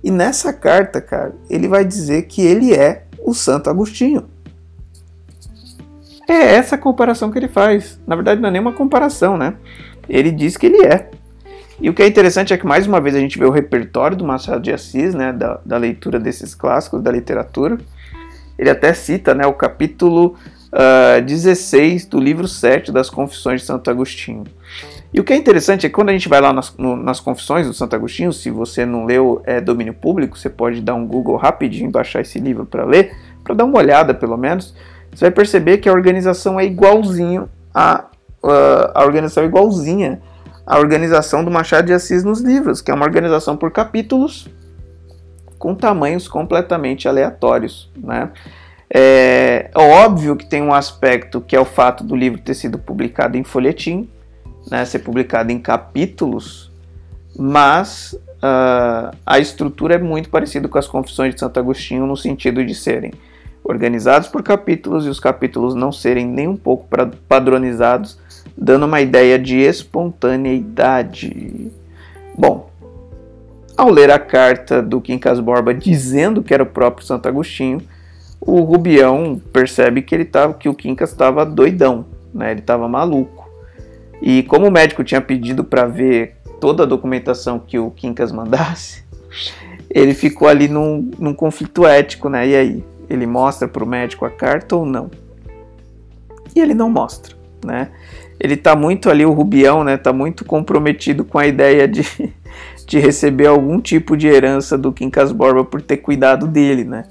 e 0.02 0.10
nessa 0.10 0.52
carta, 0.52 1.00
cara, 1.00 1.32
ele 1.48 1.68
vai 1.68 1.84
dizer 1.84 2.22
que 2.22 2.42
ele 2.42 2.74
é 2.74 3.04
o 3.24 3.32
Santo 3.32 3.70
Agostinho. 3.70 4.24
É 6.28 6.56
essa 6.56 6.76
comparação 6.76 7.30
que 7.30 7.38
ele 7.38 7.46
faz. 7.46 7.96
Na 8.08 8.16
verdade, 8.16 8.40
não 8.40 8.48
é 8.48 8.52
nenhuma 8.52 8.72
comparação, 8.72 9.38
né? 9.38 9.54
Ele 10.08 10.32
diz 10.32 10.56
que 10.56 10.66
ele 10.66 10.84
é. 10.84 11.08
E 11.80 11.88
o 11.88 11.94
que 11.94 12.02
é 12.02 12.08
interessante 12.08 12.52
é 12.52 12.58
que, 12.58 12.66
mais 12.66 12.88
uma 12.88 13.00
vez, 13.00 13.14
a 13.14 13.20
gente 13.20 13.38
vê 13.38 13.44
o 13.44 13.50
repertório 13.50 14.16
do 14.16 14.24
Machado 14.24 14.62
de 14.62 14.72
Assis, 14.72 15.14
né? 15.14 15.32
Da, 15.32 15.60
da 15.64 15.76
leitura 15.76 16.18
desses 16.18 16.56
clássicos 16.56 17.00
da 17.00 17.12
literatura. 17.12 17.78
Ele 18.58 18.68
até 18.68 18.92
cita 18.92 19.32
né, 19.32 19.46
o 19.46 19.54
capítulo 19.54 20.34
uh, 20.72 21.18
ah, 21.18 21.20
16 21.20 22.06
do 22.06 22.18
livro 22.18 22.48
7 22.48 22.90
das 22.90 23.10
Confissões 23.10 23.60
de 23.60 23.66
Santo 23.66 23.90
Agostinho. 23.90 24.44
E 25.12 25.20
o 25.20 25.24
que 25.24 25.32
é 25.32 25.36
interessante 25.36 25.84
é 25.84 25.88
que 25.88 25.94
quando 25.94 26.08
a 26.08 26.12
gente 26.12 26.28
vai 26.28 26.40
lá 26.40 26.52
nas, 26.52 26.74
no, 26.76 26.96
nas 26.96 27.20
Confissões 27.20 27.66
do 27.66 27.74
Santo 27.74 27.94
Agostinho, 27.94 28.32
se 28.32 28.50
você 28.50 28.86
não 28.86 29.04
leu 29.04 29.42
é 29.44 29.60
domínio 29.60 29.92
público, 29.92 30.38
você 30.38 30.48
pode 30.48 30.80
dar 30.80 30.94
um 30.94 31.06
Google 31.06 31.36
rapidinho, 31.36 31.90
baixar 31.90 32.22
esse 32.22 32.38
livro 32.38 32.64
para 32.64 32.84
ler, 32.84 33.14
para 33.44 33.54
dar 33.54 33.64
uma 33.64 33.78
olhada 33.78 34.14
pelo 34.14 34.36
menos. 34.36 34.74
Você 35.14 35.26
vai 35.26 35.30
perceber 35.30 35.78
que 35.78 35.88
a 35.88 35.92
organização 35.92 36.58
é 36.58 36.64
igualzinho 36.64 37.48
a, 37.74 38.06
uh, 38.42 38.92
a 38.94 39.04
organização 39.04 39.42
é 39.42 39.46
igualzinha 39.46 40.20
à 40.66 40.78
organização 40.78 41.44
do 41.44 41.50
Machado 41.50 41.86
de 41.86 41.92
Assis 41.92 42.22
nos 42.22 42.40
livros, 42.40 42.80
que 42.80 42.90
é 42.90 42.94
uma 42.94 43.04
organização 43.04 43.56
por 43.56 43.70
capítulos 43.70 44.48
com 45.58 45.74
tamanhos 45.74 46.26
completamente 46.26 47.06
aleatórios, 47.06 47.90
né? 47.96 48.30
É, 48.94 49.70
é 49.74 49.78
óbvio 49.78 50.36
que 50.36 50.44
tem 50.44 50.60
um 50.60 50.74
aspecto 50.74 51.40
que 51.40 51.56
é 51.56 51.60
o 51.60 51.64
fato 51.64 52.04
do 52.04 52.14
livro 52.14 52.38
ter 52.38 52.52
sido 52.52 52.78
publicado 52.78 53.38
em 53.38 53.42
folhetim, 53.42 54.06
né, 54.70 54.84
ser 54.84 54.98
publicado 54.98 55.50
em 55.50 55.58
capítulos, 55.58 56.70
mas 57.34 58.12
uh, 58.12 59.16
a 59.24 59.38
estrutura 59.38 59.94
é 59.94 59.98
muito 59.98 60.28
parecida 60.28 60.68
com 60.68 60.76
as 60.76 60.86
Confissões 60.86 61.34
de 61.34 61.40
Santo 61.40 61.58
Agostinho 61.58 62.06
no 62.06 62.18
sentido 62.18 62.62
de 62.62 62.74
serem 62.74 63.12
organizados 63.64 64.28
por 64.28 64.42
capítulos 64.42 65.06
e 65.06 65.08
os 65.08 65.18
capítulos 65.18 65.74
não 65.74 65.90
serem 65.90 66.26
nem 66.26 66.46
um 66.46 66.56
pouco 66.56 66.86
padronizados, 67.26 68.18
dando 68.56 68.84
uma 68.84 69.00
ideia 69.00 69.38
de 69.38 69.58
espontaneidade. 69.58 71.72
Bom, 72.36 72.68
ao 73.74 73.88
ler 73.88 74.10
a 74.10 74.18
carta 74.18 74.82
do 74.82 75.00
Quincas 75.00 75.40
Borba 75.40 75.72
dizendo 75.72 76.42
que 76.42 76.52
era 76.52 76.62
o 76.62 76.66
próprio 76.66 77.06
Santo 77.06 77.26
Agostinho, 77.26 77.80
o 78.44 78.60
Rubião 78.62 79.40
percebe 79.52 80.02
que 80.02 80.12
ele 80.12 80.24
tava, 80.24 80.54
que 80.54 80.68
o 80.68 80.74
Quincas 80.74 81.10
estava 81.10 81.46
doidão, 81.46 82.04
né? 82.34 82.50
Ele 82.50 82.60
estava 82.60 82.88
maluco. 82.88 83.48
E 84.20 84.42
como 84.44 84.66
o 84.66 84.70
médico 84.70 85.04
tinha 85.04 85.20
pedido 85.20 85.62
para 85.62 85.86
ver 85.86 86.36
toda 86.60 86.82
a 86.82 86.86
documentação 86.86 87.60
que 87.60 87.78
o 87.78 87.90
Quincas 87.90 88.32
mandasse, 88.32 89.04
ele 89.88 90.12
ficou 90.12 90.48
ali 90.48 90.66
num, 90.66 91.08
num 91.18 91.32
conflito 91.32 91.86
ético, 91.86 92.28
né? 92.28 92.48
E 92.48 92.56
aí, 92.56 92.84
ele 93.08 93.26
mostra 93.26 93.68
para 93.68 93.84
o 93.84 93.86
médico 93.86 94.24
a 94.24 94.30
carta 94.30 94.74
ou 94.74 94.84
não? 94.84 95.08
E 96.54 96.60
ele 96.60 96.74
não 96.74 96.90
mostra, 96.90 97.36
né? 97.64 97.90
Ele 98.40 98.54
está 98.54 98.74
muito 98.74 99.08
ali, 99.08 99.24
o 99.24 99.32
Rubião, 99.32 99.84
né? 99.84 99.96
Tá 99.96 100.12
muito 100.12 100.44
comprometido 100.44 101.24
com 101.24 101.38
a 101.38 101.46
ideia 101.46 101.86
de, 101.86 102.02
de 102.88 102.98
receber 102.98 103.46
algum 103.46 103.80
tipo 103.80 104.16
de 104.16 104.26
herança 104.26 104.76
do 104.76 104.92
Quincas 104.92 105.30
Borba 105.30 105.64
por 105.64 105.80
ter 105.80 105.98
cuidado 105.98 106.48
dele, 106.48 106.82
né? 106.82 107.04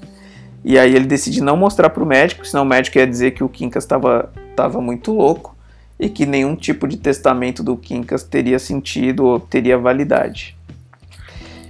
E 0.64 0.78
aí 0.78 0.94
ele 0.94 1.06
decide 1.06 1.42
não 1.42 1.56
mostrar 1.56 1.90
para 1.90 2.02
o 2.02 2.06
médico, 2.06 2.46
senão 2.46 2.62
o 2.62 2.66
médico 2.66 2.98
ia 2.98 3.06
dizer 3.06 3.32
que 3.32 3.42
o 3.42 3.48
Quincas 3.48 3.84
estava 3.84 4.30
tava 4.54 4.80
muito 4.80 5.12
louco 5.12 5.56
e 5.98 6.08
que 6.08 6.26
nenhum 6.26 6.54
tipo 6.54 6.86
de 6.86 6.96
testamento 6.96 7.62
do 7.62 7.76
Quincas 7.76 8.22
teria 8.22 8.58
sentido 8.58 9.24
ou 9.24 9.40
teria 9.40 9.78
validade. 9.78 10.56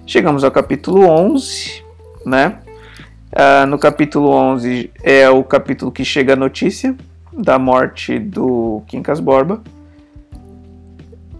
Chegamos 0.07 0.44
ao 0.44 0.50
capítulo 0.50 1.07
11, 1.07 1.83
né? 2.26 2.59
Uh, 3.33 3.66
no 3.66 3.78
capítulo 3.78 4.28
11 4.28 4.90
é 5.02 5.28
o 5.31 5.42
capítulo 5.42 5.90
que 5.90 6.05
chega 6.05 6.35
a 6.35 6.37
notícia 6.37 6.94
da 7.33 7.59
morte 7.59 8.18
do 8.18 8.83
Quincas 8.87 9.20
Borba. 9.20 9.62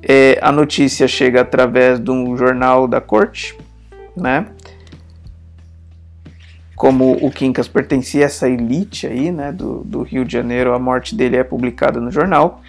É, 0.03 0.39
a 0.41 0.51
notícia 0.51 1.07
chega 1.07 1.43
através 1.43 2.01
de 2.01 2.11
um 2.11 2.37
jornal 2.37 2.89
da 2.89 3.01
corte, 3.01 3.57
né? 4.17 4.47
Como 6.83 7.13
o 7.25 7.31
Quincas 7.31 7.69
pertencia 7.69 8.25
a 8.25 8.27
essa 8.27 8.49
elite 8.49 9.07
aí, 9.07 9.31
né, 9.31 9.53
do, 9.53 9.85
do 9.85 10.03
Rio 10.03 10.25
de 10.25 10.33
Janeiro, 10.33 10.75
a 10.75 10.81
morte 10.81 11.15
dele 11.15 11.37
é 11.37 11.45
publicada 11.45 12.01
no 12.01 12.11
jornal 12.11 12.61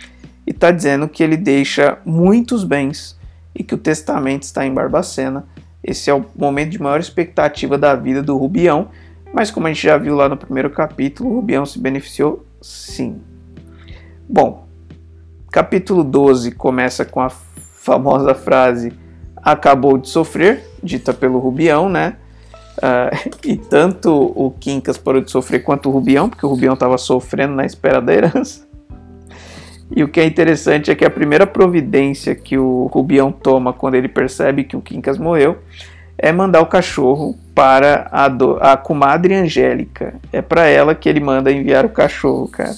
e 0.46 0.52
está 0.52 0.70
dizendo 0.70 1.08
que 1.08 1.24
ele 1.24 1.36
deixa 1.36 1.98
muitos 2.06 2.64
bens 2.64 3.20
e 3.56 3.64
que 3.64 3.74
o 3.74 3.78
testamento 3.78 4.44
está 4.44 4.68
em 4.68 4.72
Barbacena. 4.72 5.48
Esse 5.84 6.12
é 6.12 6.14
o 6.14 6.24
momento 6.36 6.70
de 6.70 6.80
maior 6.80 7.00
expectativa 7.00 7.76
da 7.76 7.96
vida 7.96 8.22
do 8.22 8.38
Rubião, 8.38 8.90
mas 9.34 9.50
como 9.50 9.66
a 9.66 9.74
gente 9.74 9.82
já 9.82 9.98
viu 9.98 10.14
lá 10.14 10.30
no 10.30 10.38
primeiro 10.38 10.70
capítulo, 10.70 11.32
o 11.32 11.34
Rubião 11.38 11.66
se 11.66 11.80
beneficiou 11.80 12.46
sim. 12.62 13.20
Bom, 14.30 14.68
capítulo 15.52 16.04
12 16.04 16.52
começa 16.52 17.04
com 17.04 17.20
a 17.20 17.32
famosa 17.32 18.36
frase 18.36 18.94
acabou 19.38 19.98
de 19.98 20.08
sofrer, 20.08 20.70
dita 20.84 21.16
pelo 21.16 21.40
Rubião, 21.40 21.90
né? 21.90 22.18
Uh, 22.78 23.30
e 23.46 23.58
tanto 23.58 24.12
o 24.12 24.52
Quincas 24.52 24.98
parou 24.98 25.22
de 25.22 25.32
sofrer 25.32 25.60
quanto 25.60 25.90
o 25.90 25.92
Rubião, 25.92 26.30
porque 26.30 26.46
o 26.46 26.50
Rubião 26.50 26.74
estava 26.74 26.98
sofrendo 26.98 27.54
na 27.54 27.66
espera 27.66 28.02
da 28.02 28.14
herança. 28.14 28.68
E 29.96 30.04
o 30.04 30.08
que 30.08 30.20
é 30.20 30.26
interessante 30.26 30.90
é 30.90 30.96
que 30.96 31.06
a 31.06 31.10
primeira 31.10 31.46
providência 31.46 32.34
que 32.34 32.58
o 32.58 32.88
Rubião 32.88 33.32
toma 33.32 33.74
quando 33.74 33.96
ele 33.96 34.08
percebe 34.08 34.64
que 34.64 34.76
o 34.76 34.82
Quincas 34.82 35.18
morreu 35.20 35.60
é 36.18 36.32
mandar 36.32 36.62
o 36.62 36.66
cachorro 36.66 37.38
para 37.54 38.08
a, 38.12 38.28
do, 38.28 38.58
a 38.60 38.76
comadre 38.78 39.36
Angélica. 39.36 40.16
É 40.32 40.42
para 40.42 40.66
ela 40.66 40.96
que 40.96 41.08
ele 41.08 41.20
manda 41.20 41.52
enviar 41.52 41.86
o 41.86 41.90
cachorro, 41.90 42.48
cara. 42.48 42.74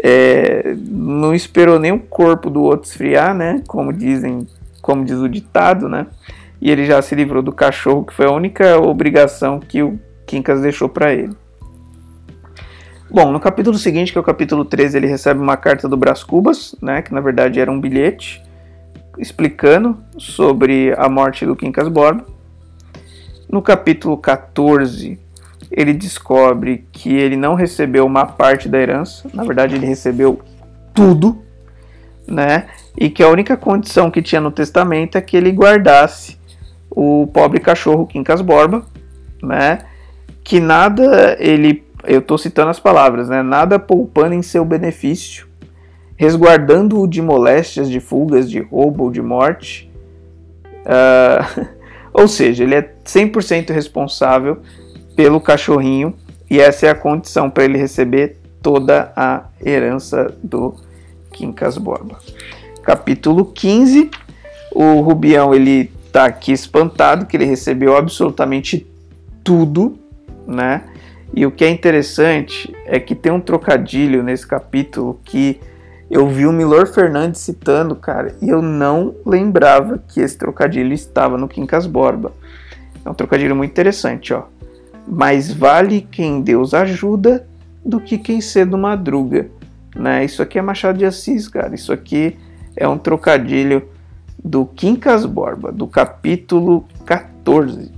É, 0.00 0.76
não 0.86 1.34
esperou 1.34 1.80
nem 1.80 1.90
o 1.90 1.98
corpo 1.98 2.48
do 2.48 2.62
outro 2.62 2.88
esfriar, 2.88 3.34
né? 3.34 3.62
Como 3.66 3.92
dizem, 3.92 4.46
como 4.80 5.04
diz 5.04 5.18
o 5.18 5.28
ditado, 5.28 5.88
né? 5.88 6.06
E 6.60 6.70
ele 6.70 6.84
já 6.84 7.00
se 7.00 7.14
livrou 7.14 7.42
do 7.42 7.52
cachorro, 7.52 8.04
que 8.04 8.14
foi 8.14 8.26
a 8.26 8.32
única 8.32 8.78
obrigação 8.78 9.60
que 9.60 9.82
o 9.82 9.98
Quincas 10.26 10.60
deixou 10.60 10.88
para 10.88 11.12
ele. 11.12 11.34
Bom, 13.10 13.32
no 13.32 13.40
capítulo 13.40 13.78
seguinte, 13.78 14.12
que 14.12 14.18
é 14.18 14.20
o 14.20 14.24
capítulo 14.24 14.64
13, 14.64 14.98
ele 14.98 15.06
recebe 15.06 15.40
uma 15.40 15.56
carta 15.56 15.88
do 15.88 15.96
Brás 15.96 16.22
Cubas, 16.22 16.74
né, 16.82 17.00
que 17.00 17.14
na 17.14 17.20
verdade 17.20 17.58
era 17.58 17.72
um 17.72 17.80
bilhete 17.80 18.42
explicando 19.18 19.96
sobre 20.18 20.94
a 20.96 21.08
morte 21.08 21.46
do 21.46 21.56
Quincas 21.56 21.88
Borba. 21.88 22.24
No 23.50 23.62
capítulo 23.62 24.16
14, 24.16 25.18
ele 25.70 25.92
descobre 25.92 26.86
que 26.92 27.14
ele 27.14 27.36
não 27.36 27.54
recebeu 27.54 28.04
uma 28.04 28.26
parte 28.26 28.68
da 28.68 28.78
herança, 28.78 29.28
na 29.32 29.42
verdade 29.42 29.74
ele 29.74 29.86
recebeu 29.86 30.40
tudo, 30.94 31.42
né? 32.26 32.66
E 32.96 33.08
que 33.08 33.22
a 33.22 33.28
única 33.28 33.56
condição 33.56 34.10
que 34.10 34.20
tinha 34.20 34.40
no 34.40 34.50
testamento 34.50 35.16
é 35.16 35.20
que 35.20 35.36
ele 35.36 35.50
guardasse 35.50 36.37
o 36.98 37.28
pobre 37.28 37.60
cachorro 37.60 38.08
Quincas 38.08 38.40
Borba, 38.40 38.84
né? 39.40 39.78
Que 40.42 40.58
nada 40.58 41.36
ele, 41.38 41.84
eu 42.04 42.18
estou 42.18 42.36
citando 42.36 42.70
as 42.70 42.80
palavras, 42.80 43.28
né? 43.28 43.40
Nada 43.40 43.78
poupando 43.78 44.34
em 44.34 44.42
seu 44.42 44.64
benefício, 44.64 45.46
resguardando-o 46.16 47.06
de 47.06 47.22
moléstias, 47.22 47.88
de 47.88 48.00
fugas, 48.00 48.50
de 48.50 48.58
roubo 48.58 49.04
ou 49.04 49.10
de 49.12 49.22
morte. 49.22 49.88
Uh, 50.84 51.68
ou 52.12 52.26
seja, 52.26 52.64
ele 52.64 52.74
é 52.74 52.92
100% 53.04 53.70
responsável 53.70 54.58
pelo 55.14 55.40
cachorrinho 55.40 56.12
e 56.50 56.58
essa 56.58 56.86
é 56.86 56.90
a 56.90 56.96
condição 56.96 57.48
para 57.48 57.62
ele 57.62 57.78
receber 57.78 58.38
toda 58.60 59.12
a 59.14 59.44
herança 59.64 60.34
do 60.42 60.74
Quincas 61.30 61.78
Borba. 61.78 62.18
Capítulo 62.82 63.44
15, 63.44 64.10
o 64.74 65.00
Rubião 65.00 65.54
ele 65.54 65.92
está 66.08 66.24
aqui 66.24 66.52
espantado 66.52 67.26
que 67.26 67.36
ele 67.36 67.44
recebeu 67.44 67.96
absolutamente 67.96 68.86
tudo, 69.44 69.98
né? 70.46 70.84
E 71.34 71.44
o 71.44 71.50
que 71.50 71.64
é 71.64 71.68
interessante 71.68 72.74
é 72.86 72.98
que 72.98 73.14
tem 73.14 73.30
um 73.30 73.40
trocadilho 73.40 74.22
nesse 74.22 74.46
capítulo 74.46 75.20
que 75.22 75.60
eu 76.10 76.26
vi 76.26 76.46
o 76.46 76.52
Milor 76.52 76.86
Fernandes 76.86 77.42
citando, 77.42 77.94
cara, 77.94 78.34
e 78.40 78.48
eu 78.48 78.62
não 78.62 79.14
lembrava 79.26 79.98
que 79.98 80.20
esse 80.20 80.38
trocadilho 80.38 80.94
estava 80.94 81.36
no 81.36 81.46
Quincas 81.46 81.86
Borba. 81.86 82.32
É 83.04 83.10
um 83.10 83.14
trocadilho 83.14 83.54
muito 83.54 83.70
interessante, 83.70 84.32
ó. 84.32 84.44
Mais 85.06 85.52
vale 85.52 86.00
quem 86.10 86.40
Deus 86.40 86.72
ajuda 86.72 87.46
do 87.84 88.00
que 88.00 88.16
quem 88.16 88.40
cedo 88.40 88.78
madruga, 88.78 89.48
né? 89.94 90.24
Isso 90.24 90.40
aqui 90.40 90.58
é 90.58 90.62
Machado 90.62 90.98
de 90.98 91.04
Assis, 91.04 91.46
cara. 91.46 91.74
Isso 91.74 91.92
aqui 91.92 92.38
é 92.74 92.88
um 92.88 92.96
trocadilho 92.96 93.86
do 94.42 94.66
Quincas 94.66 95.26
Borba, 95.26 95.72
do 95.72 95.86
capítulo 95.86 96.84
14, 97.04 97.90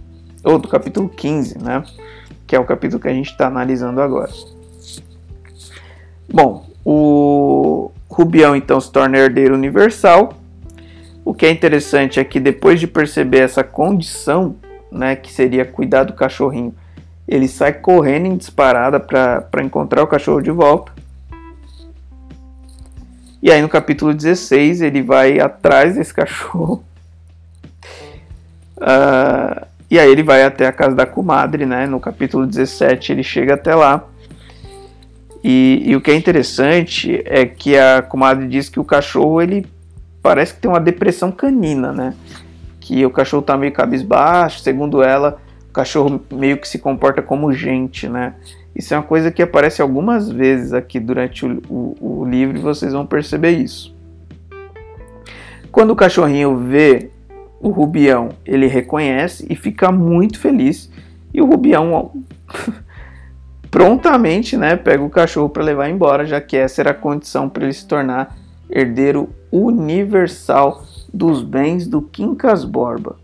ou 0.42 0.58
do 0.58 0.68
capítulo 0.68 1.08
15, 1.08 1.58
né? 1.58 1.82
Que 2.46 2.56
é 2.56 2.60
o 2.60 2.64
capítulo 2.64 3.00
que 3.00 3.08
a 3.08 3.12
gente 3.12 3.30
está 3.30 3.46
analisando 3.46 4.00
agora. 4.00 4.32
Bom, 6.32 6.66
o 6.84 7.90
Rubião 8.08 8.56
então 8.56 8.80
se 8.80 8.90
torna 8.90 9.18
herdeiro 9.18 9.54
universal. 9.54 10.34
O 11.24 11.34
que 11.34 11.46
é 11.46 11.50
interessante 11.50 12.18
é 12.18 12.24
que 12.24 12.40
depois 12.40 12.80
de 12.80 12.86
perceber 12.86 13.40
essa 13.40 13.62
condição, 13.62 14.56
né, 14.90 15.14
que 15.14 15.32
seria 15.32 15.64
cuidar 15.64 16.04
do 16.04 16.12
cachorrinho, 16.12 16.74
ele 17.28 17.46
sai 17.46 17.72
correndo 17.74 18.26
em 18.26 18.36
disparada 18.36 18.98
para 18.98 19.62
encontrar 19.62 20.02
o 20.02 20.06
cachorro 20.06 20.40
de 20.40 20.50
volta. 20.50 20.92
E 23.42 23.50
aí 23.50 23.62
no 23.62 23.68
capítulo 23.68 24.12
16 24.12 24.82
ele 24.82 25.02
vai 25.02 25.40
atrás 25.40 25.94
desse 25.94 26.12
cachorro. 26.12 26.84
Uh, 28.76 29.66
e 29.90 29.98
aí 29.98 30.10
ele 30.10 30.22
vai 30.22 30.44
até 30.44 30.66
a 30.66 30.72
casa 30.72 30.94
da 30.94 31.06
comadre, 31.06 31.66
né? 31.66 31.86
No 31.86 31.98
capítulo 31.98 32.46
17 32.46 33.12
ele 33.12 33.22
chega 33.22 33.54
até 33.54 33.74
lá. 33.74 34.04
E, 35.42 35.82
e, 35.86 35.96
o 35.96 36.00
que 36.00 36.10
é 36.10 36.14
interessante 36.14 37.22
é 37.24 37.46
que 37.46 37.76
a 37.76 38.02
comadre 38.02 38.46
diz 38.46 38.68
que 38.68 38.78
o 38.78 38.84
cachorro 38.84 39.40
ele 39.40 39.66
parece 40.22 40.52
que 40.54 40.60
tem 40.60 40.70
uma 40.70 40.80
depressão 40.80 41.32
canina, 41.32 41.92
né? 41.92 42.14
Que 42.78 43.06
o 43.06 43.10
cachorro 43.10 43.42
tá 43.42 43.56
meio 43.56 43.72
cabisbaixo, 43.72 44.60
segundo 44.60 45.02
ela, 45.02 45.40
o 45.70 45.72
cachorro 45.72 46.20
meio 46.30 46.58
que 46.58 46.68
se 46.68 46.78
comporta 46.78 47.22
como 47.22 47.52
gente, 47.54 48.06
né? 48.06 48.34
Isso 48.80 48.94
é 48.94 48.96
uma 48.96 49.02
coisa 49.02 49.30
que 49.30 49.42
aparece 49.42 49.82
algumas 49.82 50.30
vezes 50.30 50.72
aqui 50.72 50.98
durante 50.98 51.44
o, 51.44 51.60
o, 51.68 52.20
o 52.20 52.24
livro 52.24 52.56
e 52.56 52.62
vocês 52.62 52.94
vão 52.94 53.04
perceber 53.04 53.50
isso. 53.50 53.94
Quando 55.70 55.90
o 55.90 55.96
cachorrinho 55.96 56.56
vê 56.56 57.10
o 57.60 57.68
Rubião, 57.68 58.30
ele 58.42 58.66
reconhece 58.66 59.46
e 59.50 59.54
fica 59.54 59.92
muito 59.92 60.40
feliz. 60.40 60.90
E 61.34 61.42
o 61.42 61.44
Rubião 61.44 62.10
prontamente 63.70 64.56
né, 64.56 64.76
pega 64.76 65.04
o 65.04 65.10
cachorro 65.10 65.50
para 65.50 65.62
levar 65.62 65.90
embora, 65.90 66.24
já 66.24 66.40
que 66.40 66.56
essa 66.56 66.80
era 66.80 66.92
a 66.92 66.94
condição 66.94 67.50
para 67.50 67.64
ele 67.64 67.74
se 67.74 67.86
tornar 67.86 68.34
herdeiro 68.70 69.28
universal 69.52 70.82
dos 71.12 71.42
bens 71.42 71.86
do 71.86 72.00
Quincas 72.00 72.64
Borba. 72.64 73.16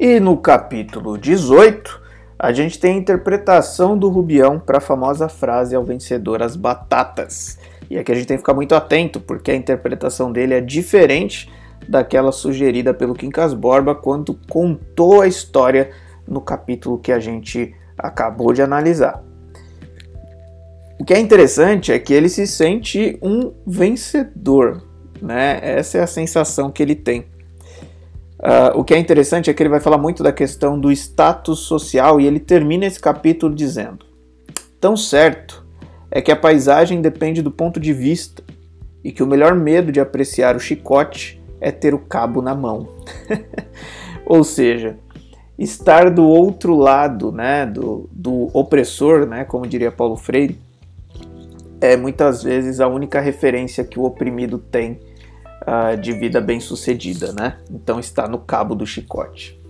E 0.00 0.18
no 0.18 0.36
capítulo 0.36 1.16
18, 1.16 2.07
a 2.38 2.52
gente 2.52 2.78
tem 2.78 2.94
a 2.94 2.98
interpretação 2.98 3.98
do 3.98 4.08
Rubião 4.08 4.60
para 4.60 4.78
a 4.78 4.80
famosa 4.80 5.28
frase 5.28 5.74
ao 5.74 5.84
vencedor 5.84 6.40
as 6.40 6.54
batatas. 6.54 7.58
E 7.90 7.98
aqui 7.98 8.12
a 8.12 8.14
gente 8.14 8.28
tem 8.28 8.36
que 8.36 8.42
ficar 8.42 8.54
muito 8.54 8.74
atento, 8.74 9.18
porque 9.18 9.50
a 9.50 9.56
interpretação 9.56 10.30
dele 10.30 10.54
é 10.54 10.60
diferente 10.60 11.50
daquela 11.88 12.30
sugerida 12.30 12.94
pelo 12.94 13.14
Quincas 13.14 13.54
Borba 13.54 13.94
quando 13.94 14.38
contou 14.48 15.20
a 15.20 15.26
história 15.26 15.90
no 16.26 16.40
capítulo 16.40 16.98
que 16.98 17.10
a 17.10 17.18
gente 17.18 17.74
acabou 17.96 18.52
de 18.52 18.62
analisar. 18.62 19.24
O 21.00 21.04
que 21.04 21.14
é 21.14 21.18
interessante 21.18 21.90
é 21.90 21.98
que 21.98 22.12
ele 22.12 22.28
se 22.28 22.46
sente 22.46 23.18
um 23.22 23.52
vencedor, 23.66 24.82
né? 25.20 25.58
Essa 25.62 25.98
é 25.98 26.02
a 26.02 26.06
sensação 26.06 26.70
que 26.70 26.82
ele 26.82 26.94
tem. 26.94 27.24
Uh, 28.38 28.78
o 28.78 28.84
que 28.84 28.94
é 28.94 28.98
interessante 28.98 29.50
é 29.50 29.54
que 29.54 29.60
ele 29.60 29.68
vai 29.68 29.80
falar 29.80 29.98
muito 29.98 30.22
da 30.22 30.32
questão 30.32 30.78
do 30.78 30.92
status 30.92 31.58
social 31.60 32.20
e 32.20 32.26
ele 32.26 32.38
termina 32.38 32.86
esse 32.86 33.00
capítulo 33.00 33.54
dizendo: 33.54 34.06
Tão 34.80 34.96
certo 34.96 35.66
é 36.10 36.22
que 36.22 36.30
a 36.30 36.36
paisagem 36.36 37.00
depende 37.00 37.42
do 37.42 37.50
ponto 37.50 37.80
de 37.80 37.92
vista 37.92 38.42
e 39.02 39.10
que 39.10 39.22
o 39.22 39.26
melhor 39.26 39.54
medo 39.54 39.90
de 39.90 40.00
apreciar 40.00 40.54
o 40.54 40.60
chicote 40.60 41.42
é 41.60 41.72
ter 41.72 41.94
o 41.94 41.98
cabo 41.98 42.40
na 42.40 42.54
mão. 42.54 42.88
Ou 44.24 44.44
seja, 44.44 44.96
estar 45.58 46.10
do 46.10 46.24
outro 46.24 46.76
lado, 46.76 47.32
né, 47.32 47.66
do, 47.66 48.08
do 48.12 48.48
opressor, 48.52 49.26
né, 49.26 49.44
como 49.44 49.66
diria 49.66 49.90
Paulo 49.90 50.16
Freire, 50.16 50.58
é 51.80 51.96
muitas 51.96 52.42
vezes 52.42 52.80
a 52.80 52.86
única 52.86 53.20
referência 53.20 53.84
que 53.84 53.98
o 53.98 54.04
oprimido 54.04 54.58
tem 54.58 55.00
uh, 55.68 55.96
de 55.96 56.12
vida 56.12 56.40
bem 56.40 56.58
sucedida, 56.58 57.32
né? 57.32 57.58
Então 57.70 58.00
está 58.00 58.26
no 58.26 58.38
cabo 58.38 58.74
do 58.74 58.86
chicote. 58.86 59.60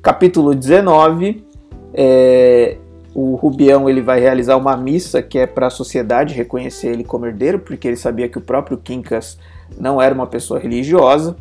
Capítulo 0.00 0.54
19, 0.54 1.44
é, 1.92 2.76
o 3.12 3.34
Rubião 3.34 3.90
ele 3.90 4.00
vai 4.00 4.20
realizar 4.20 4.56
uma 4.56 4.76
missa 4.76 5.20
que 5.20 5.38
é 5.38 5.46
para 5.46 5.66
a 5.66 5.70
sociedade 5.70 6.34
reconhecer 6.34 6.88
ele 6.88 7.02
como 7.02 7.26
herdeiro, 7.26 7.58
porque 7.58 7.88
ele 7.88 7.96
sabia 7.96 8.28
que 8.28 8.38
o 8.38 8.40
próprio 8.40 8.78
Quincas 8.78 9.38
não 9.76 10.00
era 10.00 10.14
uma 10.14 10.26
pessoa 10.26 10.60
religiosa. 10.60 11.36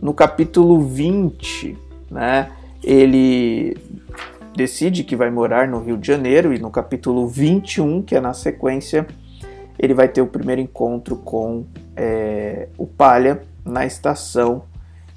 No 0.00 0.12
capítulo 0.12 0.80
20, 0.80 1.78
né, 2.10 2.50
ele 2.82 3.76
decide 4.56 5.04
que 5.04 5.14
vai 5.14 5.30
morar 5.30 5.68
no 5.68 5.78
Rio 5.78 5.96
de 5.96 6.06
Janeiro, 6.08 6.52
e 6.52 6.58
no 6.58 6.70
capítulo 6.70 7.28
21, 7.28 8.02
que 8.02 8.16
é 8.16 8.20
na 8.20 8.34
sequência, 8.34 9.06
ele 9.78 9.94
vai 9.94 10.08
ter 10.08 10.20
o 10.20 10.26
primeiro 10.26 10.60
encontro 10.60 11.16
com 11.16 11.64
é, 11.96 12.68
o 12.76 12.86
Palha 12.86 13.42
na 13.64 13.86
estação 13.86 14.64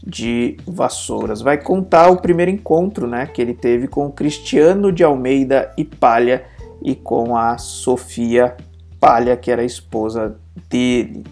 de 0.05 0.57
Vassouras. 0.67 1.41
Vai 1.41 1.57
contar 1.57 2.09
o 2.09 2.17
primeiro 2.17 2.51
encontro 2.51 3.07
né, 3.07 3.25
que 3.25 3.41
ele 3.41 3.53
teve 3.53 3.87
com 3.87 4.05
o 4.05 4.11
Cristiano 4.11 4.91
de 4.91 5.03
Almeida 5.03 5.73
e 5.77 5.83
Palha 5.83 6.45
e 6.81 6.93
com 6.93 7.35
a 7.35 7.57
Sofia 7.57 8.55
Palha, 8.99 9.35
que 9.35 9.49
era 9.49 9.61
a 9.61 9.65
esposa 9.65 10.35
dele. 10.69 11.23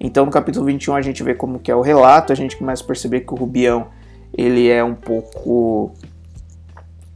Então 0.00 0.24
no 0.24 0.30
capítulo 0.30 0.64
21 0.66 0.94
a 0.94 1.02
gente 1.02 1.22
vê 1.22 1.34
como 1.34 1.58
que 1.58 1.70
é 1.70 1.74
o 1.74 1.80
relato, 1.80 2.32
a 2.32 2.36
gente 2.36 2.56
começa 2.56 2.82
a 2.82 2.86
perceber 2.86 3.20
que 3.20 3.32
o 3.34 3.36
Rubião 3.36 3.88
ele 4.36 4.68
é 4.68 4.82
um 4.82 4.94
pouco 4.94 5.92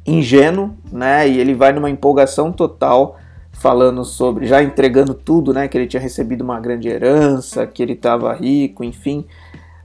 ingênuo, 0.07 0.75
né? 0.91 1.29
E 1.29 1.39
ele 1.39 1.55
vai 1.55 1.73
numa 1.73 1.91
empolgação 1.91 2.53
total 2.53 3.19
falando 3.53 4.05
sobre, 4.05 4.47
já 4.47 4.63
entregando 4.63 5.15
tudo, 5.15 5.53
né? 5.53 5.69
Que 5.69 5.77
ele 5.77 5.87
tinha 5.87 6.01
recebido 6.01 6.43
uma 6.43 6.61
grande 6.61 6.89
herança, 6.89 7.67
que 7.67 7.83
ele 7.83 7.93
estava 7.93 8.33
rico, 8.33 8.83
enfim. 8.83 9.27